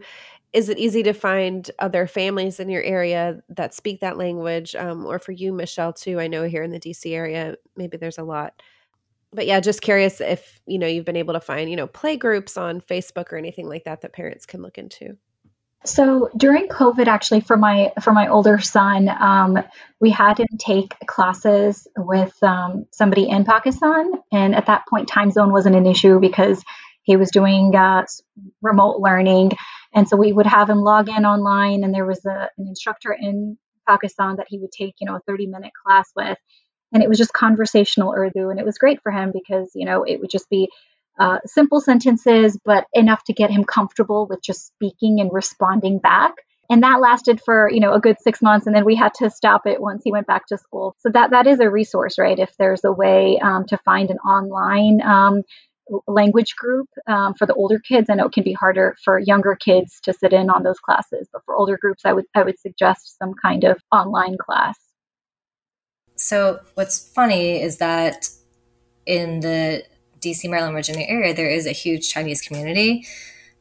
is 0.52 0.68
it 0.68 0.78
easy 0.78 1.02
to 1.02 1.12
find 1.12 1.68
other 1.80 2.06
families 2.06 2.60
in 2.60 2.70
your 2.70 2.82
area 2.82 3.42
that 3.48 3.74
speak 3.74 4.00
that 4.00 4.16
language? 4.16 4.76
Um, 4.76 5.04
or 5.04 5.18
for 5.18 5.32
you, 5.32 5.52
Michelle, 5.52 5.92
too? 5.92 6.20
I 6.20 6.28
know 6.28 6.44
here 6.44 6.62
in 6.62 6.70
the 6.70 6.78
DC 6.78 7.12
area, 7.12 7.56
maybe 7.76 7.96
there's 7.96 8.18
a 8.18 8.22
lot. 8.22 8.62
But 9.34 9.46
yeah, 9.46 9.60
just 9.60 9.82
curious 9.82 10.20
if, 10.20 10.60
you 10.66 10.78
know, 10.78 10.86
you've 10.86 11.04
been 11.04 11.16
able 11.16 11.34
to 11.34 11.40
find, 11.40 11.68
you 11.68 11.76
know, 11.76 11.86
play 11.86 12.16
groups 12.16 12.56
on 12.56 12.80
Facebook 12.80 13.32
or 13.32 13.36
anything 13.36 13.68
like 13.68 13.84
that 13.84 14.02
that 14.02 14.12
parents 14.12 14.46
can 14.46 14.62
look 14.62 14.78
into. 14.78 15.16
So 15.86 16.30
during 16.34 16.68
COVID, 16.68 17.08
actually, 17.08 17.40
for 17.40 17.58
my 17.58 17.92
for 18.02 18.12
my 18.12 18.28
older 18.28 18.58
son, 18.58 19.06
um, 19.08 19.58
we 20.00 20.08
had 20.08 20.38
him 20.38 20.46
take 20.58 20.94
classes 21.06 21.86
with 21.94 22.34
um, 22.42 22.86
somebody 22.90 23.28
in 23.28 23.44
Pakistan, 23.44 24.10
and 24.32 24.54
at 24.54 24.66
that 24.66 24.84
point, 24.88 25.08
time 25.08 25.30
zone 25.30 25.52
wasn't 25.52 25.76
an 25.76 25.84
issue 25.84 26.20
because 26.20 26.64
he 27.02 27.16
was 27.16 27.30
doing 27.30 27.76
uh, 27.76 28.06
remote 28.62 28.98
learning, 29.00 29.50
and 29.92 30.08
so 30.08 30.16
we 30.16 30.32
would 30.32 30.46
have 30.46 30.70
him 30.70 30.78
log 30.78 31.10
in 31.10 31.26
online, 31.26 31.84
and 31.84 31.92
there 31.94 32.06
was 32.06 32.24
a, 32.24 32.48
an 32.56 32.66
instructor 32.66 33.12
in 33.12 33.58
Pakistan 33.86 34.36
that 34.36 34.46
he 34.48 34.58
would 34.58 34.72
take, 34.72 34.94
you 35.00 35.06
know, 35.06 35.16
a 35.16 35.20
30 35.26 35.46
minute 35.46 35.72
class 35.84 36.10
with, 36.16 36.38
and 36.94 37.02
it 37.02 37.08
was 37.08 37.18
just 37.18 37.32
conversational 37.32 38.14
Urdu, 38.14 38.48
and 38.48 38.58
it 38.60 38.64
was 38.64 38.78
great 38.78 39.02
for 39.02 39.12
him 39.12 39.32
because 39.32 39.70
you 39.74 39.84
know 39.84 40.04
it 40.04 40.20
would 40.20 40.30
just 40.30 40.48
be 40.48 40.70
uh, 41.18 41.38
simple 41.44 41.80
sentences, 41.80 42.58
but 42.64 42.86
enough 42.92 43.22
to 43.24 43.32
get 43.32 43.50
him 43.50 43.64
comfortable 43.64 44.26
with 44.28 44.42
just 44.42 44.66
speaking 44.68 45.20
and 45.20 45.30
responding 45.32 45.98
back. 45.98 46.32
And 46.70 46.82
that 46.82 47.00
lasted 47.00 47.40
for 47.44 47.68
you 47.70 47.80
know 47.80 47.92
a 47.92 48.00
good 48.00 48.16
six 48.20 48.40
months, 48.40 48.66
and 48.66 48.74
then 48.74 48.84
we 48.84 48.94
had 48.96 49.12
to 49.14 49.28
stop 49.28 49.66
it 49.66 49.80
once 49.80 50.02
he 50.04 50.12
went 50.12 50.26
back 50.26 50.46
to 50.46 50.56
school. 50.56 50.96
So 51.00 51.10
that 51.10 51.30
that 51.30 51.46
is 51.46 51.60
a 51.60 51.68
resource, 51.68 52.18
right? 52.18 52.38
If 52.38 52.56
there's 52.58 52.84
a 52.84 52.92
way 52.92 53.38
um, 53.42 53.66
to 53.66 53.76
find 53.78 54.10
an 54.10 54.18
online 54.18 55.02
um, 55.02 55.42
language 56.06 56.56
group 56.56 56.88
um, 57.06 57.34
for 57.34 57.46
the 57.46 57.54
older 57.54 57.78
kids, 57.78 58.08
I 58.08 58.14
know 58.14 58.26
it 58.26 58.32
can 58.32 58.44
be 58.44 58.54
harder 58.54 58.96
for 59.04 59.18
younger 59.18 59.56
kids 59.56 60.00
to 60.04 60.14
sit 60.14 60.32
in 60.32 60.48
on 60.48 60.62
those 60.62 60.78
classes, 60.78 61.28
but 61.32 61.42
for 61.44 61.54
older 61.54 61.76
groups, 61.76 62.02
I 62.06 62.12
would 62.12 62.24
I 62.34 62.44
would 62.44 62.58
suggest 62.58 63.18
some 63.18 63.34
kind 63.34 63.64
of 63.64 63.78
online 63.92 64.38
class. 64.38 64.78
So 66.16 66.60
what's 66.74 67.08
funny 67.08 67.60
is 67.60 67.78
that 67.78 68.28
in 69.06 69.40
the 69.40 69.84
DC, 70.20 70.48
Maryland, 70.48 70.74
Virginia 70.74 71.06
area, 71.08 71.34
there 71.34 71.50
is 71.50 71.66
a 71.66 71.72
huge 71.72 72.08
Chinese 72.10 72.40
community. 72.40 73.06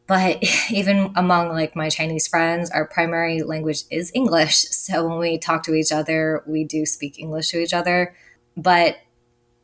But 0.08 0.44
even 0.72 1.12
among 1.16 1.50
like 1.50 1.76
my 1.76 1.90
Chinese 1.90 2.28
friends, 2.28 2.70
our 2.72 2.86
primary 2.86 3.42
language 3.42 3.84
is 3.90 4.12
English. 4.14 4.56
So 4.56 5.08
when 5.08 5.20
we 5.20 5.38
talk 5.38 5.64
to 5.64 5.74
each 5.74 5.92
other, 5.92 6.44
we 6.46 6.64
do 6.64 6.86
speak 6.86 7.20
English 7.20 7.50
to 7.50 7.60
each 7.60 7.74
other. 7.74 8.16
But 8.56 8.98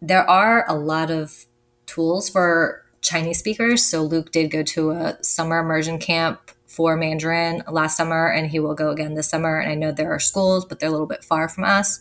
there 0.02 0.28
are 0.30 0.66
a 0.70 0.76
lot 0.76 1.12
of 1.12 1.46
tools 1.86 2.30
for 2.30 2.86
Chinese 3.02 3.40
speakers. 3.40 3.86
So 3.86 4.02
Luke 4.02 4.32
did 4.32 4.52
go 4.52 4.64
to 4.64 4.92
a 4.92 5.24
summer 5.24 5.60
immersion 5.60 6.00
camp 6.00 6.52
for 6.68 6.96
Mandarin 6.96 7.64
last 7.70 7.98
summer, 7.98 8.28
and 8.28 8.48
he 8.48 8.60
will 8.60 8.76
go 8.76 8.92
again 8.92 9.16
this 9.16 9.30
summer. 9.30 9.60
And 9.60 9.72
I 9.72 9.76
know 9.76 9.92
there 9.92 10.14
are 10.14 10.20
schools, 10.20 10.66
but 10.66 10.80
they're 10.80 10.90
a 10.90 10.92
little 10.92 11.08
bit 11.08 11.24
far 11.24 11.50
from 11.50 11.64
us. 11.64 12.00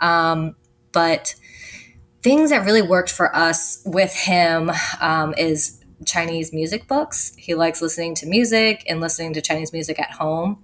Um, 0.00 0.56
but 0.92 1.34
things 2.22 2.50
that 2.50 2.64
really 2.64 2.82
worked 2.82 3.10
for 3.10 3.34
us 3.34 3.82
with 3.84 4.14
him 4.14 4.70
um, 5.00 5.34
is 5.38 5.80
Chinese 6.04 6.52
music 6.52 6.86
books. 6.86 7.34
He 7.36 7.54
likes 7.54 7.82
listening 7.82 8.14
to 8.16 8.26
music 8.26 8.84
and 8.88 9.00
listening 9.00 9.32
to 9.34 9.40
Chinese 9.40 9.72
music 9.72 9.98
at 9.98 10.12
home. 10.12 10.62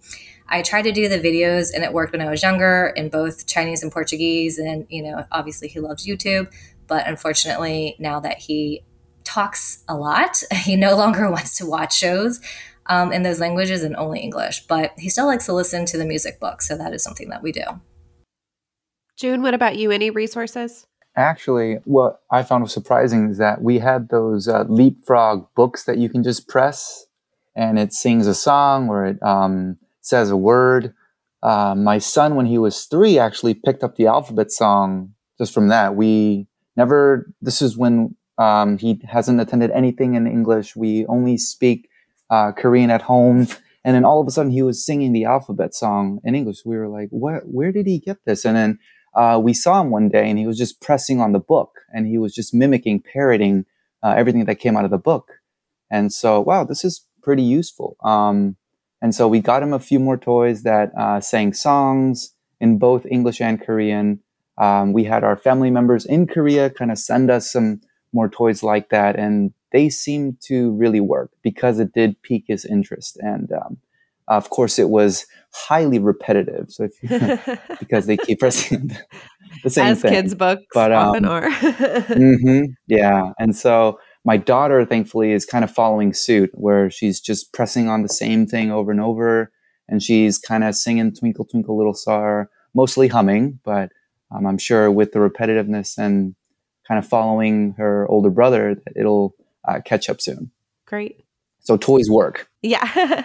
I 0.48 0.62
tried 0.62 0.82
to 0.82 0.92
do 0.92 1.08
the 1.08 1.18
videos 1.18 1.74
and 1.74 1.82
it 1.82 1.92
worked 1.92 2.12
when 2.12 2.20
I 2.20 2.30
was 2.30 2.42
younger 2.42 2.92
in 2.96 3.08
both 3.08 3.46
Chinese 3.46 3.82
and 3.82 3.90
Portuguese. 3.90 4.58
And, 4.58 4.86
you 4.88 5.02
know, 5.02 5.24
obviously 5.32 5.68
he 5.68 5.80
loves 5.80 6.06
YouTube. 6.06 6.52
But 6.86 7.06
unfortunately, 7.06 7.96
now 7.98 8.20
that 8.20 8.38
he 8.38 8.84
talks 9.24 9.82
a 9.88 9.96
lot, 9.96 10.42
he 10.52 10.76
no 10.76 10.96
longer 10.96 11.30
wants 11.30 11.58
to 11.58 11.66
watch 11.66 11.96
shows 11.96 12.40
um, 12.86 13.12
in 13.12 13.22
those 13.24 13.40
languages 13.40 13.82
and 13.82 13.96
only 13.96 14.20
English. 14.20 14.66
But 14.66 14.92
he 14.98 15.08
still 15.08 15.26
likes 15.26 15.46
to 15.46 15.52
listen 15.52 15.84
to 15.86 15.98
the 15.98 16.04
music 16.04 16.38
book. 16.38 16.62
So 16.62 16.76
that 16.76 16.94
is 16.94 17.02
something 17.02 17.28
that 17.30 17.42
we 17.42 17.50
do. 17.50 17.64
June, 19.16 19.40
what 19.40 19.54
about 19.54 19.76
you? 19.76 19.90
Any 19.90 20.10
resources? 20.10 20.86
Actually, 21.16 21.78
what 21.84 22.20
I 22.30 22.42
found 22.42 22.62
was 22.62 22.72
surprising 22.72 23.30
is 23.30 23.38
that 23.38 23.62
we 23.62 23.78
had 23.78 24.10
those 24.10 24.46
uh, 24.46 24.64
LeapFrog 24.64 25.48
books 25.56 25.84
that 25.84 25.96
you 25.96 26.10
can 26.10 26.22
just 26.22 26.46
press 26.46 27.06
and 27.54 27.78
it 27.78 27.94
sings 27.94 28.26
a 28.26 28.34
song 28.34 28.90
or 28.90 29.06
it 29.06 29.22
um, 29.22 29.78
says 30.02 30.30
a 30.30 30.36
word. 30.36 30.92
Uh, 31.42 31.74
my 31.74 31.96
son, 31.96 32.34
when 32.34 32.44
he 32.44 32.58
was 32.58 32.84
three, 32.84 33.18
actually 33.18 33.54
picked 33.54 33.82
up 33.82 33.96
the 33.96 34.06
alphabet 34.06 34.52
song 34.52 35.14
just 35.38 35.54
from 35.54 35.68
that. 35.68 35.96
We 35.96 36.46
never, 36.76 37.32
this 37.40 37.62
is 37.62 37.78
when 37.78 38.14
um, 38.36 38.76
he 38.76 39.00
hasn't 39.08 39.40
attended 39.40 39.70
anything 39.70 40.14
in 40.14 40.26
English. 40.26 40.76
We 40.76 41.06
only 41.06 41.38
speak 41.38 41.88
uh, 42.28 42.52
Korean 42.52 42.90
at 42.90 43.02
home. 43.02 43.46
And 43.86 43.94
then 43.94 44.04
all 44.04 44.20
of 44.20 44.26
a 44.26 44.30
sudden 44.32 44.50
he 44.50 44.62
was 44.62 44.84
singing 44.84 45.12
the 45.12 45.24
alphabet 45.24 45.74
song 45.74 46.18
in 46.24 46.34
English. 46.34 46.66
We 46.66 46.76
were 46.76 46.88
like, 46.88 47.08
what, 47.10 47.44
where 47.46 47.72
did 47.72 47.86
he 47.86 48.00
get 48.00 48.18
this? 48.26 48.44
And 48.44 48.56
then 48.56 48.78
uh, 49.16 49.38
we 49.42 49.54
saw 49.54 49.80
him 49.80 49.90
one 49.90 50.08
day 50.08 50.28
and 50.28 50.38
he 50.38 50.46
was 50.46 50.58
just 50.58 50.80
pressing 50.80 51.20
on 51.20 51.32
the 51.32 51.40
book 51.40 51.80
and 51.92 52.06
he 52.06 52.18
was 52.18 52.34
just 52.34 52.54
mimicking, 52.54 53.00
parroting 53.00 53.64
uh, 54.02 54.14
everything 54.16 54.44
that 54.44 54.56
came 54.56 54.76
out 54.76 54.84
of 54.84 54.90
the 54.90 54.98
book. 54.98 55.40
And 55.90 56.12
so, 56.12 56.40
wow, 56.40 56.64
this 56.64 56.84
is 56.84 57.06
pretty 57.22 57.42
useful. 57.42 57.96
Um, 58.04 58.56
and 59.00 59.14
so 59.14 59.26
we 59.26 59.40
got 59.40 59.62
him 59.62 59.72
a 59.72 59.78
few 59.78 59.98
more 59.98 60.16
toys 60.16 60.62
that 60.62 60.92
uh, 60.96 61.20
sang 61.20 61.52
songs 61.54 62.34
in 62.60 62.78
both 62.78 63.06
English 63.06 63.40
and 63.40 63.60
Korean. 63.60 64.20
Um, 64.58 64.92
we 64.92 65.04
had 65.04 65.24
our 65.24 65.36
family 65.36 65.70
members 65.70 66.06
in 66.06 66.26
Korea 66.26 66.70
kind 66.70 66.90
of 66.90 66.98
send 66.98 67.30
us 67.30 67.50
some 67.50 67.80
more 68.12 68.28
toys 68.28 68.62
like 68.62 68.88
that, 68.88 69.16
and 69.16 69.52
they 69.72 69.90
seemed 69.90 70.40
to 70.40 70.72
really 70.72 71.00
work 71.00 71.30
because 71.42 71.78
it 71.78 71.92
did 71.92 72.20
pique 72.22 72.46
his 72.48 72.64
interest. 72.64 73.18
And 73.20 73.52
um, 73.52 73.76
of 74.28 74.50
course, 74.50 74.78
it 74.78 74.88
was 74.90 75.26
highly 75.52 75.98
repetitive. 75.98 76.70
So 76.70 76.84
if 76.84 77.02
you, 77.02 77.56
because 77.78 78.06
they 78.06 78.16
keep 78.16 78.40
pressing 78.40 78.96
the 79.62 79.70
same 79.70 79.86
As 79.86 80.02
thing. 80.02 80.12
kids' 80.12 80.34
books 80.34 80.64
but, 80.74 80.92
um, 80.92 81.08
often 81.08 81.24
are. 81.24 81.50
hmm 81.52 82.64
yeah, 82.86 83.32
and 83.38 83.56
so 83.56 83.98
my 84.24 84.36
daughter, 84.36 84.84
thankfully, 84.84 85.32
is 85.32 85.46
kind 85.46 85.64
of 85.64 85.70
following 85.70 86.12
suit, 86.12 86.50
where 86.54 86.90
she's 86.90 87.20
just 87.20 87.52
pressing 87.52 87.88
on 87.88 88.02
the 88.02 88.08
same 88.08 88.46
thing 88.46 88.72
over 88.72 88.90
and 88.90 89.00
over, 89.00 89.52
and 89.88 90.02
she's 90.02 90.38
kind 90.38 90.64
of 90.64 90.74
singing 90.74 91.14
"Twinkle 91.14 91.44
Twinkle 91.44 91.76
Little 91.76 91.94
Star," 91.94 92.50
mostly 92.74 93.08
humming, 93.08 93.60
but 93.64 93.90
um, 94.30 94.46
I'm 94.46 94.58
sure 94.58 94.90
with 94.90 95.12
the 95.12 95.20
repetitiveness 95.20 95.96
and 95.96 96.34
kind 96.86 96.98
of 96.98 97.06
following 97.08 97.74
her 97.78 98.06
older 98.08 98.30
brother, 98.30 98.74
that 98.74 98.92
it'll 98.96 99.34
uh, 99.66 99.80
catch 99.84 100.08
up 100.08 100.20
soon. 100.20 100.50
Great. 100.86 101.24
So 101.60 101.76
toys 101.76 102.08
work. 102.08 102.48
Yeah. 102.62 103.24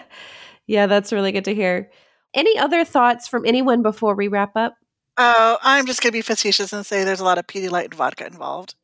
Yeah, 0.72 0.88
that's 0.88 1.12
really 1.12 1.34
good 1.34 1.44
to 1.46 1.54
hear. 1.54 1.92
Any 2.34 2.58
other 2.58 2.86
thoughts 2.86 3.28
from 3.28 3.46
anyone 3.46 3.82
before 3.82 4.16
we 4.16 4.30
wrap 4.30 4.56
up? 4.56 4.76
Oh, 5.18 5.58
I'm 5.62 5.86
just 5.86 6.02
going 6.02 6.12
to 6.12 6.18
be 6.18 6.22
facetious 6.22 6.72
and 6.72 6.86
say 6.86 7.04
there's 7.04 7.20
a 7.20 7.26
lot 7.26 7.38
of 7.38 7.46
Pedialyte 7.46 7.84
and 7.86 7.94
vodka 7.94 8.26
involved. 8.26 8.76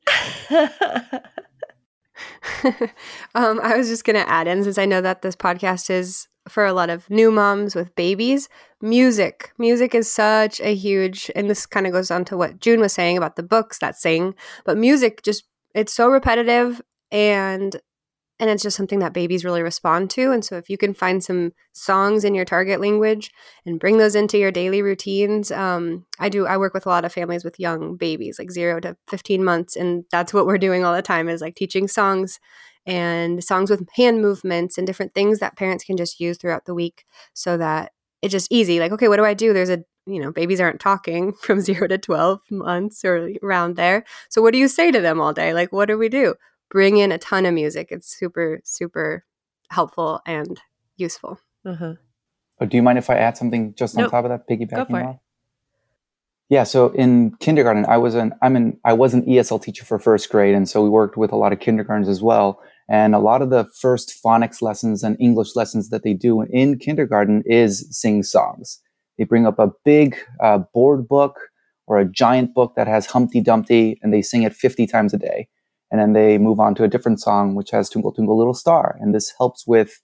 um, 3.33 3.61
I 3.63 3.77
was 3.77 3.87
just 3.87 4.03
going 4.03 4.17
to 4.17 4.29
add 4.29 4.49
in, 4.49 4.65
since 4.65 4.77
I 4.77 4.85
know 4.85 4.99
that 4.99 5.21
this 5.21 5.37
podcast 5.37 5.89
is 5.89 6.27
for 6.49 6.65
a 6.65 6.73
lot 6.73 6.89
of 6.89 7.09
new 7.09 7.31
moms 7.31 7.73
with 7.73 7.95
babies, 7.95 8.49
music. 8.81 9.53
Music 9.57 9.95
is 9.95 10.11
such 10.11 10.59
a 10.59 10.75
huge, 10.75 11.31
and 11.37 11.49
this 11.49 11.65
kind 11.65 11.87
of 11.87 11.93
goes 11.93 12.11
on 12.11 12.25
to 12.25 12.35
what 12.35 12.59
June 12.59 12.81
was 12.81 12.91
saying 12.91 13.17
about 13.17 13.37
the 13.37 13.43
books 13.43 13.79
that 13.79 13.95
sing, 13.95 14.35
but 14.65 14.77
music 14.77 15.23
just, 15.23 15.45
it's 15.73 15.93
so 15.93 16.09
repetitive 16.09 16.81
and 17.11 17.79
and 18.39 18.49
it's 18.49 18.63
just 18.63 18.77
something 18.77 18.99
that 18.99 19.13
babies 19.13 19.43
really 19.43 19.61
respond 19.61 20.09
to 20.11 20.31
and 20.31 20.43
so 20.43 20.57
if 20.57 20.69
you 20.69 20.77
can 20.77 20.93
find 20.93 21.23
some 21.23 21.51
songs 21.73 22.23
in 22.23 22.35
your 22.35 22.45
target 22.45 22.79
language 22.79 23.31
and 23.65 23.79
bring 23.79 23.97
those 23.97 24.15
into 24.15 24.37
your 24.37 24.51
daily 24.51 24.81
routines 24.81 25.51
um, 25.51 26.05
i 26.19 26.29
do 26.29 26.45
i 26.45 26.57
work 26.57 26.73
with 26.73 26.85
a 26.85 26.89
lot 26.89 27.05
of 27.05 27.13
families 27.13 27.43
with 27.43 27.59
young 27.59 27.95
babies 27.95 28.39
like 28.39 28.51
0 28.51 28.79
to 28.81 28.95
15 29.07 29.43
months 29.43 29.75
and 29.75 30.05
that's 30.11 30.33
what 30.33 30.45
we're 30.45 30.57
doing 30.57 30.83
all 30.83 30.95
the 30.95 31.01
time 31.01 31.29
is 31.29 31.41
like 31.41 31.55
teaching 31.55 31.87
songs 31.87 32.39
and 32.85 33.43
songs 33.43 33.69
with 33.69 33.87
hand 33.95 34.21
movements 34.21 34.77
and 34.77 34.87
different 34.87 35.13
things 35.13 35.39
that 35.39 35.57
parents 35.57 35.83
can 35.83 35.97
just 35.97 36.19
use 36.19 36.37
throughout 36.37 36.65
the 36.65 36.73
week 36.73 37.05
so 37.33 37.57
that 37.57 37.91
it's 38.21 38.31
just 38.31 38.51
easy 38.51 38.79
like 38.79 38.91
okay 38.91 39.07
what 39.07 39.17
do 39.17 39.25
i 39.25 39.33
do? 39.33 39.53
There's 39.53 39.69
a 39.69 39.83
you 40.05 40.21
know 40.21 40.31
babies 40.31 40.61
aren't 40.61 40.79
talking 40.79 41.33
from 41.41 41.59
0 41.59 41.87
to 41.89 41.97
12 41.97 42.39
months 42.49 43.03
or 43.03 43.29
around 43.43 43.75
there 43.75 44.05
so 44.29 44.41
what 44.41 44.53
do 44.53 44.57
you 44.57 44.67
say 44.67 44.91
to 44.91 45.01
them 45.01 45.19
all 45.19 45.33
day? 45.33 45.53
Like 45.53 45.71
what 45.71 45.87
do 45.87 45.97
we 45.97 46.09
do 46.09 46.33
bring 46.69 46.97
in 46.97 47.11
a 47.11 47.17
ton 47.17 47.45
of 47.45 47.53
music. 47.53 47.87
It's 47.91 48.07
super, 48.17 48.61
super 48.63 49.25
helpful 49.69 50.21
and 50.25 50.59
useful. 50.97 51.39
Uh-huh. 51.65 51.93
Oh, 52.59 52.65
do 52.65 52.77
you 52.77 52.83
mind 52.83 52.97
if 52.97 53.09
I 53.09 53.15
add 53.17 53.37
something 53.37 53.73
just 53.75 53.95
on 53.97 54.03
Nope. 54.03 54.11
top 54.11 54.25
of 54.25 54.29
that, 54.31 54.47
Go 54.47 54.55
piggybacking 54.55 54.89
for 54.89 54.99
it. 54.99 55.05
off? 55.05 55.17
Yeah, 56.49 56.63
so 56.63 56.89
in 56.91 57.35
kindergarten, 57.41 57.85
I 57.87 57.97
was 57.97 58.15
an 58.15 58.33
I'm 58.41 58.55
an 58.55 58.79
I 58.85 58.93
was 58.93 59.13
an 59.13 59.23
ESL 59.25 59.61
teacher 59.61 59.83
for 59.83 59.99
first 59.99 60.29
grade, 60.29 60.55
and 60.55 60.67
so 60.67 60.81
we 60.81 60.89
worked 60.89 61.17
with 61.17 61.33
a 61.33 61.35
lot 61.35 61.51
of 61.51 61.59
kindergartens 61.59 62.07
as 62.07 62.21
well. 62.21 62.61
And 62.89 63.13
a 63.13 63.19
lot 63.19 63.41
of 63.41 63.49
the 63.49 63.65
first 63.81 64.13
phonics 64.23 64.61
lessons 64.61 65.03
and 65.03 65.17
English 65.19 65.57
lessons 65.57 65.89
that 65.89 66.03
they 66.03 66.13
do 66.13 66.41
in 66.43 66.79
kindergarten 66.79 67.43
is 67.45 67.85
sing 67.91 68.23
songs. 68.23 68.79
They 69.17 69.25
bring 69.25 69.45
up 69.45 69.59
a 69.59 69.73
big 69.83 70.15
uh, 70.41 70.59
board 70.73 71.05
book 71.05 71.37
or 71.85 71.99
a 71.99 72.05
giant 72.05 72.53
book 72.53 72.75
that 72.77 72.87
has 72.87 73.07
Humpty 73.07 73.41
Dumpty, 73.41 73.99
and 74.01 74.13
they 74.13 74.21
sing 74.21 74.43
it 74.43 74.53
50 74.53 74.87
times 74.87 75.13
a 75.13 75.17
day. 75.17 75.49
And 75.89 76.01
then 76.01 76.13
they 76.13 76.37
move 76.37 76.59
on 76.59 76.75
to 76.75 76.83
a 76.83 76.87
different 76.87 77.21
song, 77.21 77.55
which 77.55 77.71
has 77.71 77.89
Twinkle 77.89 78.11
Twinkle 78.11 78.37
Little 78.37 78.53
Star. 78.53 78.97
And 78.99 79.15
this 79.15 79.33
helps 79.37 79.65
with 79.65 80.01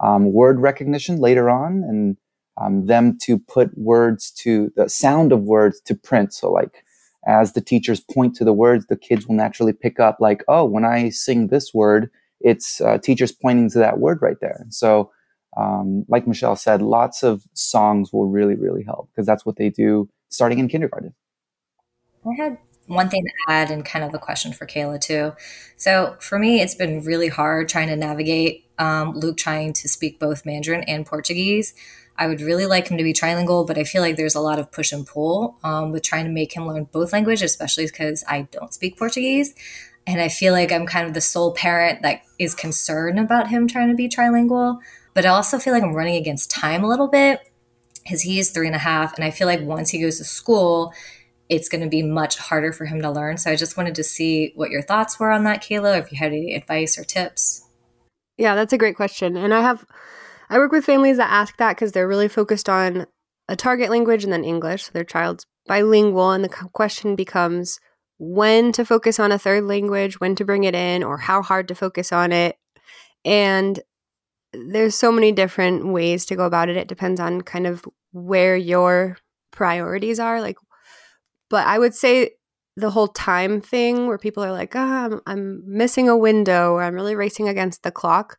um, 0.00 0.32
word 0.32 0.60
recognition 0.60 1.18
later 1.18 1.50
on 1.50 1.84
and 1.88 2.16
um, 2.60 2.86
them 2.86 3.18
to 3.22 3.38
put 3.38 3.76
words 3.76 4.30
to 4.30 4.72
the 4.76 4.88
sound 4.88 5.32
of 5.32 5.42
words 5.42 5.80
to 5.82 5.94
print. 5.94 6.32
So, 6.32 6.52
like, 6.52 6.84
as 7.26 7.52
the 7.52 7.60
teachers 7.60 8.00
point 8.00 8.36
to 8.36 8.44
the 8.44 8.52
words, 8.52 8.86
the 8.86 8.96
kids 8.96 9.26
will 9.26 9.34
naturally 9.34 9.72
pick 9.72 9.98
up, 9.98 10.18
like, 10.20 10.44
oh, 10.46 10.64
when 10.64 10.84
I 10.84 11.08
sing 11.08 11.48
this 11.48 11.74
word, 11.74 12.10
it's 12.40 12.80
uh, 12.80 12.98
teachers 12.98 13.32
pointing 13.32 13.70
to 13.70 13.78
that 13.78 13.98
word 13.98 14.20
right 14.20 14.38
there. 14.40 14.64
So, 14.68 15.10
um, 15.56 16.04
like 16.08 16.26
Michelle 16.26 16.56
said, 16.56 16.82
lots 16.82 17.22
of 17.22 17.44
songs 17.54 18.12
will 18.12 18.28
really, 18.28 18.54
really 18.54 18.82
help 18.82 19.08
because 19.10 19.26
that's 19.26 19.46
what 19.46 19.56
they 19.56 19.70
do 19.70 20.08
starting 20.28 20.58
in 20.58 20.68
kindergarten. 20.68 21.14
I 22.26 22.34
had 22.34 22.58
one 22.86 23.08
thing 23.08 23.24
to 23.24 23.52
add 23.52 23.70
and 23.70 23.84
kind 23.84 24.04
of 24.04 24.14
a 24.14 24.18
question 24.18 24.52
for 24.52 24.66
Kayla 24.66 25.00
too. 25.00 25.32
So 25.76 26.16
for 26.20 26.38
me, 26.38 26.60
it's 26.60 26.74
been 26.74 27.02
really 27.02 27.28
hard 27.28 27.68
trying 27.68 27.88
to 27.88 27.96
navigate 27.96 28.64
um, 28.78 29.12
Luke 29.12 29.36
trying 29.36 29.72
to 29.74 29.88
speak 29.88 30.18
both 30.18 30.44
Mandarin 30.44 30.82
and 30.84 31.06
Portuguese. 31.06 31.74
I 32.16 32.26
would 32.26 32.40
really 32.40 32.66
like 32.66 32.88
him 32.88 32.96
to 32.96 33.04
be 33.04 33.12
trilingual, 33.12 33.66
but 33.66 33.78
I 33.78 33.84
feel 33.84 34.00
like 34.00 34.16
there's 34.16 34.36
a 34.36 34.40
lot 34.40 34.58
of 34.58 34.70
push 34.70 34.92
and 34.92 35.06
pull 35.06 35.56
um, 35.64 35.90
with 35.90 36.02
trying 36.02 36.24
to 36.24 36.30
make 36.30 36.54
him 36.54 36.66
learn 36.66 36.84
both 36.84 37.12
languages, 37.12 37.50
especially 37.50 37.86
because 37.86 38.24
I 38.28 38.42
don't 38.52 38.72
speak 38.72 38.96
Portuguese. 38.96 39.54
And 40.06 40.20
I 40.20 40.28
feel 40.28 40.52
like 40.52 40.70
I'm 40.70 40.86
kind 40.86 41.06
of 41.06 41.14
the 41.14 41.20
sole 41.20 41.54
parent 41.54 42.02
that 42.02 42.22
is 42.38 42.54
concerned 42.54 43.18
about 43.18 43.48
him 43.48 43.66
trying 43.66 43.88
to 43.88 43.94
be 43.94 44.08
trilingual. 44.08 44.78
But 45.14 45.24
I 45.24 45.30
also 45.30 45.58
feel 45.58 45.72
like 45.72 45.82
I'm 45.82 45.94
running 45.94 46.16
against 46.16 46.50
time 46.50 46.84
a 46.84 46.88
little 46.88 47.08
bit 47.08 47.40
because 48.02 48.22
he 48.22 48.38
is 48.38 48.50
three 48.50 48.66
and 48.66 48.76
a 48.76 48.80
half. 48.80 49.14
And 49.16 49.24
I 49.24 49.30
feel 49.30 49.46
like 49.46 49.62
once 49.62 49.90
he 49.90 50.00
goes 50.00 50.18
to 50.18 50.24
school, 50.24 50.92
it's 51.48 51.68
going 51.68 51.82
to 51.82 51.90
be 51.90 52.02
much 52.02 52.38
harder 52.38 52.72
for 52.72 52.86
him 52.86 53.02
to 53.02 53.10
learn. 53.10 53.36
So 53.36 53.50
I 53.50 53.56
just 53.56 53.76
wanted 53.76 53.94
to 53.96 54.04
see 54.04 54.52
what 54.54 54.70
your 54.70 54.82
thoughts 54.82 55.20
were 55.20 55.30
on 55.30 55.44
that, 55.44 55.62
Kayla, 55.62 55.98
if 55.98 56.10
you 56.10 56.18
had 56.18 56.32
any 56.32 56.54
advice 56.54 56.98
or 56.98 57.04
tips. 57.04 57.68
Yeah, 58.38 58.54
that's 58.54 58.72
a 58.72 58.78
great 58.78 58.96
question. 58.96 59.36
And 59.36 59.52
I 59.52 59.60
have, 59.60 59.84
I 60.48 60.58
work 60.58 60.72
with 60.72 60.84
families 60.84 61.18
that 61.18 61.30
ask 61.30 61.56
that 61.58 61.76
because 61.76 61.92
they're 61.92 62.08
really 62.08 62.28
focused 62.28 62.68
on 62.68 63.06
a 63.48 63.56
target 63.56 63.90
language 63.90 64.24
and 64.24 64.32
then 64.32 64.42
English. 64.44 64.84
So 64.84 64.90
their 64.92 65.04
child's 65.04 65.46
bilingual. 65.66 66.30
And 66.32 66.42
the 66.42 66.48
question 66.48 67.14
becomes 67.14 67.78
when 68.18 68.72
to 68.72 68.84
focus 68.84 69.20
on 69.20 69.30
a 69.30 69.38
third 69.38 69.64
language, 69.64 70.20
when 70.20 70.34
to 70.36 70.44
bring 70.44 70.64
it 70.64 70.74
in, 70.74 71.02
or 71.02 71.18
how 71.18 71.42
hard 71.42 71.68
to 71.68 71.74
focus 71.74 72.12
on 72.12 72.32
it. 72.32 72.56
And 73.24 73.80
there's 74.52 74.94
so 74.94 75.12
many 75.12 75.32
different 75.32 75.88
ways 75.88 76.24
to 76.26 76.36
go 76.36 76.44
about 76.44 76.68
it. 76.68 76.76
It 76.76 76.88
depends 76.88 77.20
on 77.20 77.42
kind 77.42 77.66
of 77.66 77.84
where 78.12 78.56
your 78.56 79.18
priorities 79.50 80.18
are. 80.18 80.40
Like, 80.40 80.56
but 81.54 81.68
I 81.68 81.78
would 81.78 81.94
say 81.94 82.30
the 82.76 82.90
whole 82.90 83.06
time 83.06 83.60
thing 83.60 84.08
where 84.08 84.18
people 84.18 84.42
are 84.42 84.50
like, 84.50 84.74
ah, 84.74 85.04
I'm, 85.04 85.20
I'm 85.24 85.62
missing 85.64 86.08
a 86.08 86.16
window 86.16 86.72
or 86.72 86.82
I'm 86.82 86.96
really 86.96 87.14
racing 87.14 87.48
against 87.48 87.84
the 87.84 87.92
clock. 87.92 88.38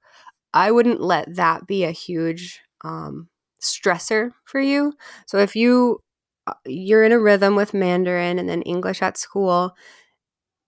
I 0.53 0.69
wouldn't 0.69 0.99
let 0.99 1.33
that 1.37 1.65
be 1.65 1.85
a 1.85 1.91
huge 1.91 2.59
um, 2.83 3.29
stressor 3.61 4.31
for 4.43 4.59
you. 4.59 4.91
So 5.27 5.37
if 5.37 5.55
you 5.55 6.01
uh, 6.45 6.55
you're 6.65 7.05
in 7.05 7.13
a 7.13 7.19
rhythm 7.19 7.55
with 7.55 7.73
Mandarin 7.73 8.37
and 8.37 8.49
then 8.49 8.63
English 8.63 9.01
at 9.01 9.17
school, 9.17 9.71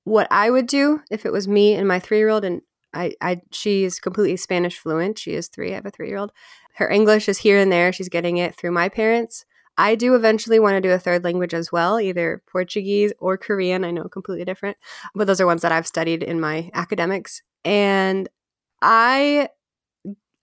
what 0.06 0.30
I 0.32 0.50
would 0.50 0.68
do 0.68 1.02
if 1.12 1.26
it 1.26 1.34
was 1.34 1.50
me 1.50 1.74
and 1.74 1.86
my 1.86 2.00
three 2.00 2.20
year 2.20 2.30
old 2.30 2.45
and 2.45 2.62
I, 2.93 3.12
I 3.20 3.41
she 3.52 3.84
is 3.84 4.00
completely 4.00 4.38
Spanish 4.38 4.78
fluent. 4.78 5.20
She 5.20 5.34
is 5.34 5.50
three. 5.50 5.74
I 5.74 5.76
have 5.76 5.86
a 5.86 5.91
three 5.91 6.08
year 6.08 6.18
old. 6.18 6.32
Her 6.76 6.89
English 6.89 7.28
is 7.28 7.39
here 7.39 7.58
and 7.58 7.74
there. 7.74 7.91
She's 7.91 8.08
getting 8.08 8.38
it 8.38 8.56
through 8.56 8.72
my 8.72 8.88
parents. 8.88 9.43
I 9.78 9.95
do 9.95 10.15
eventually 10.15 10.59
want 10.59 10.75
to 10.75 10.82
do 10.82 10.91
a 10.91 10.99
third 10.99 11.23
language 11.23 11.53
as 11.53 11.71
well, 11.71 11.99
either 11.99 12.41
Portuguese 12.51 13.13
or 13.19 13.38
Korean. 13.38 13.84
I 13.84 13.91
know 13.91 14.05
completely 14.05 14.45
different, 14.45 14.78
but 15.13 15.28
those 15.28 15.39
are 15.39 15.45
ones 15.45 15.61
that 15.61 15.71
I've 15.71 15.88
studied 15.88 16.23
in 16.23 16.39
my 16.39 16.69
academics. 16.73 17.41
And 17.63 18.28
I 18.82 19.49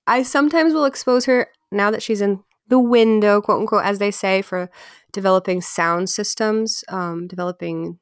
I 0.06 0.22
sometimes 0.22 0.74
will 0.74 0.84
expose 0.84 1.24
her 1.26 1.48
now 1.72 1.90
that 1.90 2.02
she's 2.02 2.20
in 2.20 2.42
the 2.68 2.78
window, 2.78 3.40
quote 3.40 3.60
unquote, 3.60 3.84
as 3.84 3.98
they 3.98 4.10
say, 4.10 4.42
for 4.42 4.70
developing 5.12 5.60
sound 5.60 6.10
systems, 6.10 6.84
um, 6.88 7.26
developing 7.26 7.98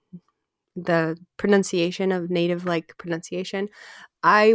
the 0.77 1.17
pronunciation 1.37 2.13
of 2.13 2.31
native 2.31 2.65
like 2.65 2.97
pronunciation. 2.99 3.69
I 4.23 4.55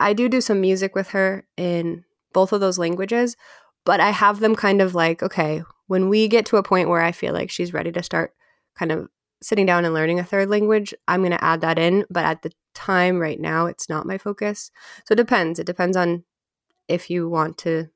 I 0.00 0.12
do 0.12 0.28
do 0.28 0.40
some 0.40 0.60
music 0.60 0.94
with 0.94 1.08
her 1.10 1.46
in 1.56 2.04
both 2.32 2.52
of 2.52 2.60
those 2.60 2.78
languages, 2.78 3.36
but 3.84 4.00
I 4.00 4.10
have 4.10 4.40
them 4.40 4.54
kind 4.54 4.80
of 4.80 4.94
like, 4.94 5.22
okay, 5.22 5.62
when 5.86 6.08
we 6.08 6.28
get 6.28 6.46
to 6.46 6.56
a 6.56 6.62
point 6.62 6.88
where 6.88 7.02
I 7.02 7.12
feel 7.12 7.32
like 7.32 7.50
she's 7.50 7.72
ready 7.72 7.92
to 7.92 8.02
start 8.02 8.34
kind 8.76 8.90
of 8.90 9.08
sitting 9.42 9.66
down 9.66 9.84
and 9.84 9.94
learning 9.94 10.18
a 10.18 10.24
third 10.24 10.48
language, 10.48 10.94
I'm 11.06 11.20
going 11.20 11.32
to 11.32 11.44
add 11.44 11.60
that 11.60 11.78
in, 11.78 12.06
but 12.10 12.24
at 12.24 12.42
the 12.42 12.52
time 12.74 13.18
right 13.18 13.38
now 13.38 13.66
it's 13.66 13.88
not 13.88 14.06
my 14.06 14.18
focus. 14.18 14.70
So 15.06 15.12
it 15.12 15.16
depends. 15.16 15.58
It 15.58 15.66
depends 15.66 15.96
on 15.96 16.24
if 16.88 17.10
you 17.10 17.28
want 17.28 17.58
to 17.58 17.90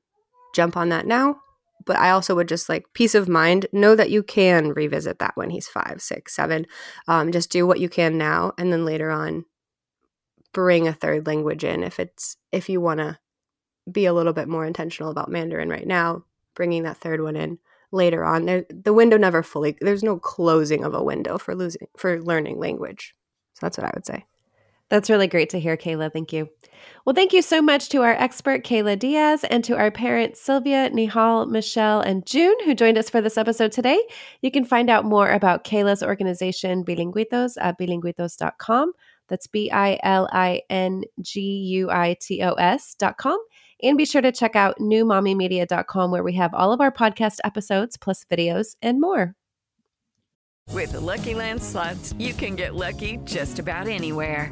jump 0.53 0.77
on 0.77 0.89
that 0.89 1.07
now. 1.07 1.39
But 1.85 1.97
I 1.97 2.11
also 2.11 2.35
would 2.35 2.47
just 2.47 2.69
like 2.69 2.93
peace 2.93 3.15
of 3.15 3.29
mind. 3.29 3.65
Know 3.71 3.95
that 3.95 4.11
you 4.11 4.21
can 4.21 4.73
revisit 4.73 5.19
that 5.19 5.35
when 5.35 5.49
he's 5.49 5.67
five, 5.67 6.01
six, 6.01 6.35
seven. 6.35 6.67
Um, 7.07 7.31
just 7.31 7.49
do 7.49 7.65
what 7.65 7.79
you 7.79 7.87
can 7.87 8.17
now, 8.17 8.51
and 8.57 8.71
then 8.71 8.85
later 8.85 9.09
on, 9.09 9.45
bring 10.53 10.87
a 10.87 10.93
third 10.93 11.25
language 11.25 11.63
in 11.63 11.83
if 11.83 11.99
it's 11.99 12.35
if 12.51 12.67
you 12.67 12.81
want 12.81 12.99
to 12.99 13.17
be 13.91 14.05
a 14.05 14.13
little 14.13 14.33
bit 14.33 14.47
more 14.47 14.65
intentional 14.65 15.11
about 15.11 15.29
Mandarin 15.29 15.69
right 15.69 15.87
now. 15.87 16.23
Bringing 16.55 16.83
that 16.83 16.97
third 16.97 17.21
one 17.21 17.35
in 17.35 17.59
later 17.91 18.23
on. 18.23 18.45
There, 18.45 18.65
the 18.69 18.93
window 18.93 19.17
never 19.17 19.43
fully. 19.43 19.77
There's 19.79 20.03
no 20.03 20.17
closing 20.17 20.83
of 20.83 20.93
a 20.93 21.03
window 21.03 21.37
for 21.37 21.55
losing 21.55 21.87
for 21.97 22.21
learning 22.21 22.59
language. 22.59 23.15
So 23.53 23.65
that's 23.65 23.77
what 23.77 23.85
I 23.87 23.91
would 23.93 24.05
say. 24.05 24.25
That's 24.89 25.09
really 25.09 25.27
great 25.27 25.51
to 25.51 25.59
hear, 25.59 25.77
Kayla. 25.77 26.11
Thank 26.11 26.33
you. 26.33 26.49
Well, 27.05 27.13
thank 27.13 27.31
you 27.31 27.41
so 27.41 27.61
much 27.61 27.89
to 27.89 28.01
our 28.01 28.13
expert, 28.13 28.63
Kayla 28.63 28.97
Diaz, 28.97 29.43
and 29.43 29.63
to 29.65 29.77
our 29.77 29.91
parents, 29.91 30.41
Sylvia, 30.41 30.89
Nihal, 30.89 31.47
Michelle, 31.47 32.01
and 32.01 32.25
June, 32.25 32.55
who 32.65 32.73
joined 32.73 32.97
us 32.97 33.09
for 33.09 33.21
this 33.21 33.37
episode 33.37 33.71
today. 33.71 34.01
You 34.41 34.49
can 34.49 34.65
find 34.65 34.89
out 34.89 35.05
more 35.05 35.29
about 35.29 35.63
Kayla's 35.63 36.01
organization, 36.01 36.83
Bilinguitos, 36.83 37.57
at 37.59 37.77
bilinguitos.com. 37.77 38.93
That's 39.27 39.45
B 39.45 39.69
I 39.71 39.99
L 40.01 40.27
I 40.31 40.63
N 40.69 41.03
G 41.21 41.41
U 41.41 41.91
I 41.91 42.15
T 42.19 42.41
O 42.41 42.53
S.com. 42.53 43.39
And 43.81 43.97
be 43.97 44.05
sure 44.05 44.21
to 44.21 44.31
check 44.31 44.55
out 44.55 44.79
newmommymedia.com, 44.79 46.11
where 46.11 46.23
we 46.23 46.33
have 46.33 46.53
all 46.53 46.73
of 46.73 46.81
our 46.81 46.91
podcast 46.91 47.37
episodes, 47.43 47.97
plus 47.97 48.25
videos 48.25 48.75
and 48.81 48.99
more. 48.99 49.35
With 50.71 50.91
the 50.91 51.01
LuckyLand 51.01 51.61
Slots, 51.61 52.13
you 52.19 52.33
can 52.33 52.55
get 52.55 52.75
lucky 52.75 53.17
just 53.23 53.57
about 53.57 53.87
anywhere. 53.87 54.51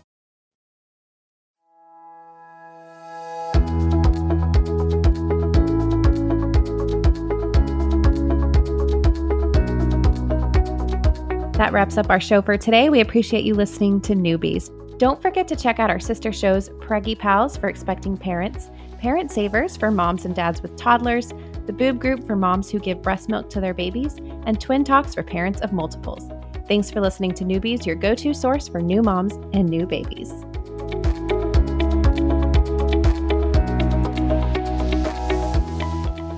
That 11.61 11.73
wraps 11.73 11.95
up 11.99 12.09
our 12.09 12.19
show 12.19 12.41
for 12.41 12.57
today. 12.57 12.89
We 12.89 13.01
appreciate 13.01 13.43
you 13.43 13.53
listening 13.53 14.01
to 14.01 14.15
Newbies. 14.15 14.71
Don't 14.97 15.21
forget 15.21 15.47
to 15.47 15.55
check 15.55 15.77
out 15.77 15.91
our 15.91 15.99
sister 15.99 16.33
shows 16.33 16.69
Preggy 16.69 17.15
Pals 17.15 17.55
for 17.55 17.69
expecting 17.69 18.17
parents, 18.17 18.71
Parent 18.97 19.31
Savers 19.31 19.77
for 19.77 19.91
moms 19.91 20.25
and 20.25 20.33
dads 20.33 20.63
with 20.63 20.75
toddlers, 20.75 21.31
the 21.67 21.71
Boob 21.71 21.99
Group 21.99 22.25
for 22.25 22.35
moms 22.35 22.71
who 22.71 22.79
give 22.79 23.03
breast 23.03 23.29
milk 23.29 23.47
to 23.51 23.61
their 23.61 23.75
babies, 23.75 24.15
and 24.47 24.59
Twin 24.59 24.83
Talks 24.83 25.13
for 25.13 25.21
parents 25.21 25.61
of 25.61 25.71
multiples. 25.71 26.27
Thanks 26.67 26.89
for 26.89 26.99
listening 26.99 27.35
to 27.35 27.43
Newbies, 27.43 27.85
your 27.85 27.95
go 27.95 28.15
to 28.15 28.33
source 28.33 28.67
for 28.67 28.81
new 28.81 29.03
moms 29.03 29.35
and 29.53 29.69
new 29.69 29.85
babies. 29.85 30.31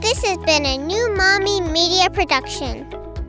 This 0.02 0.22
has 0.26 0.38
been 0.40 0.66
a 0.66 0.78
new 0.78 1.16
Mommy 1.16 1.62
Media 1.62 2.10
production. 2.10 3.03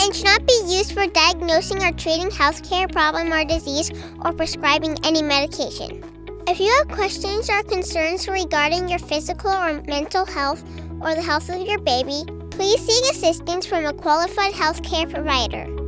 and 0.00 0.14
should 0.14 0.24
not 0.24 0.46
be 0.46 0.60
used 0.66 0.92
for 0.92 1.06
diagnosing 1.06 1.82
or 1.82 1.92
treating 1.92 2.28
healthcare 2.28 2.90
problem 2.90 3.32
or 3.32 3.44
disease 3.44 3.90
or 4.24 4.32
prescribing 4.32 4.96
any 5.04 5.22
medication. 5.22 6.02
If 6.46 6.60
you 6.60 6.72
have 6.78 6.88
questions 6.88 7.50
or 7.50 7.62
concerns 7.62 8.28
regarding 8.28 8.88
your 8.88 8.98
physical 8.98 9.50
or 9.50 9.82
mental 9.82 10.24
health 10.24 10.62
or 11.00 11.14
the 11.14 11.22
health 11.22 11.48
of 11.50 11.60
your 11.60 11.78
baby, 11.78 12.24
please 12.50 12.80
seek 12.80 13.10
assistance 13.10 13.66
from 13.66 13.86
a 13.86 13.92
qualified 13.92 14.52
healthcare 14.52 15.12
provider. 15.12 15.87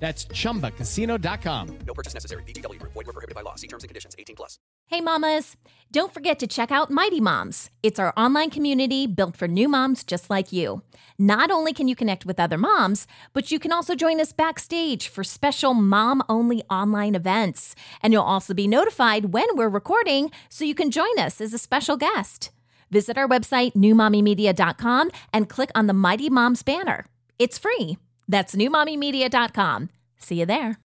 That's 0.00 0.24
chumbacasino.com. 0.24 1.78
No 1.86 1.94
purchase 1.94 2.14
necessary. 2.14 2.42
VGW 2.44 2.80
Group. 2.80 2.94
Void 2.94 3.06
were 3.06 3.12
prohibited 3.12 3.34
by 3.34 3.42
law. 3.42 3.54
See 3.54 3.68
terms 3.68 3.84
and 3.84 3.88
conditions. 3.88 4.16
18 4.18 4.34
plus. 4.34 4.58
Hey, 4.86 5.00
mamas. 5.00 5.56
Don't 5.92 6.12
forget 6.12 6.38
to 6.38 6.46
check 6.46 6.72
out 6.72 6.90
Mighty 6.90 7.20
Moms. 7.20 7.70
It's 7.82 7.98
our 7.98 8.12
online 8.16 8.50
community 8.50 9.06
built 9.06 9.36
for 9.36 9.46
new 9.46 9.68
moms 9.68 10.02
just 10.02 10.30
like 10.30 10.52
you. 10.52 10.82
Not 11.18 11.50
only 11.50 11.72
can 11.72 11.86
you 11.86 11.94
connect 11.94 12.24
with 12.24 12.40
other 12.40 12.56
moms, 12.56 13.06
but 13.32 13.52
you 13.52 13.58
can 13.58 13.72
also 13.72 13.94
join 13.94 14.20
us 14.20 14.32
backstage 14.32 15.08
for 15.08 15.22
special 15.22 15.74
mom 15.74 16.22
only 16.28 16.62
online 16.70 17.14
events. 17.14 17.74
And 18.02 18.12
you'll 18.12 18.22
also 18.22 18.54
be 18.54 18.66
notified 18.66 19.26
when 19.26 19.54
we're 19.54 19.68
recording 19.68 20.30
so 20.48 20.64
you 20.64 20.74
can 20.74 20.90
join 20.90 21.18
us 21.18 21.40
as 21.40 21.52
a 21.52 21.58
special 21.58 21.96
guest. 21.96 22.50
Visit 22.90 23.18
our 23.18 23.28
website, 23.28 23.74
newmommymedia.com, 23.74 25.10
and 25.32 25.48
click 25.48 25.70
on 25.74 25.86
the 25.86 25.92
Mighty 25.92 26.30
Moms 26.30 26.62
banner. 26.62 27.06
It's 27.38 27.58
free. 27.58 27.98
That's 28.30 28.54
newmommymedia.com. 28.54 29.90
See 30.18 30.38
you 30.38 30.46
there. 30.46 30.78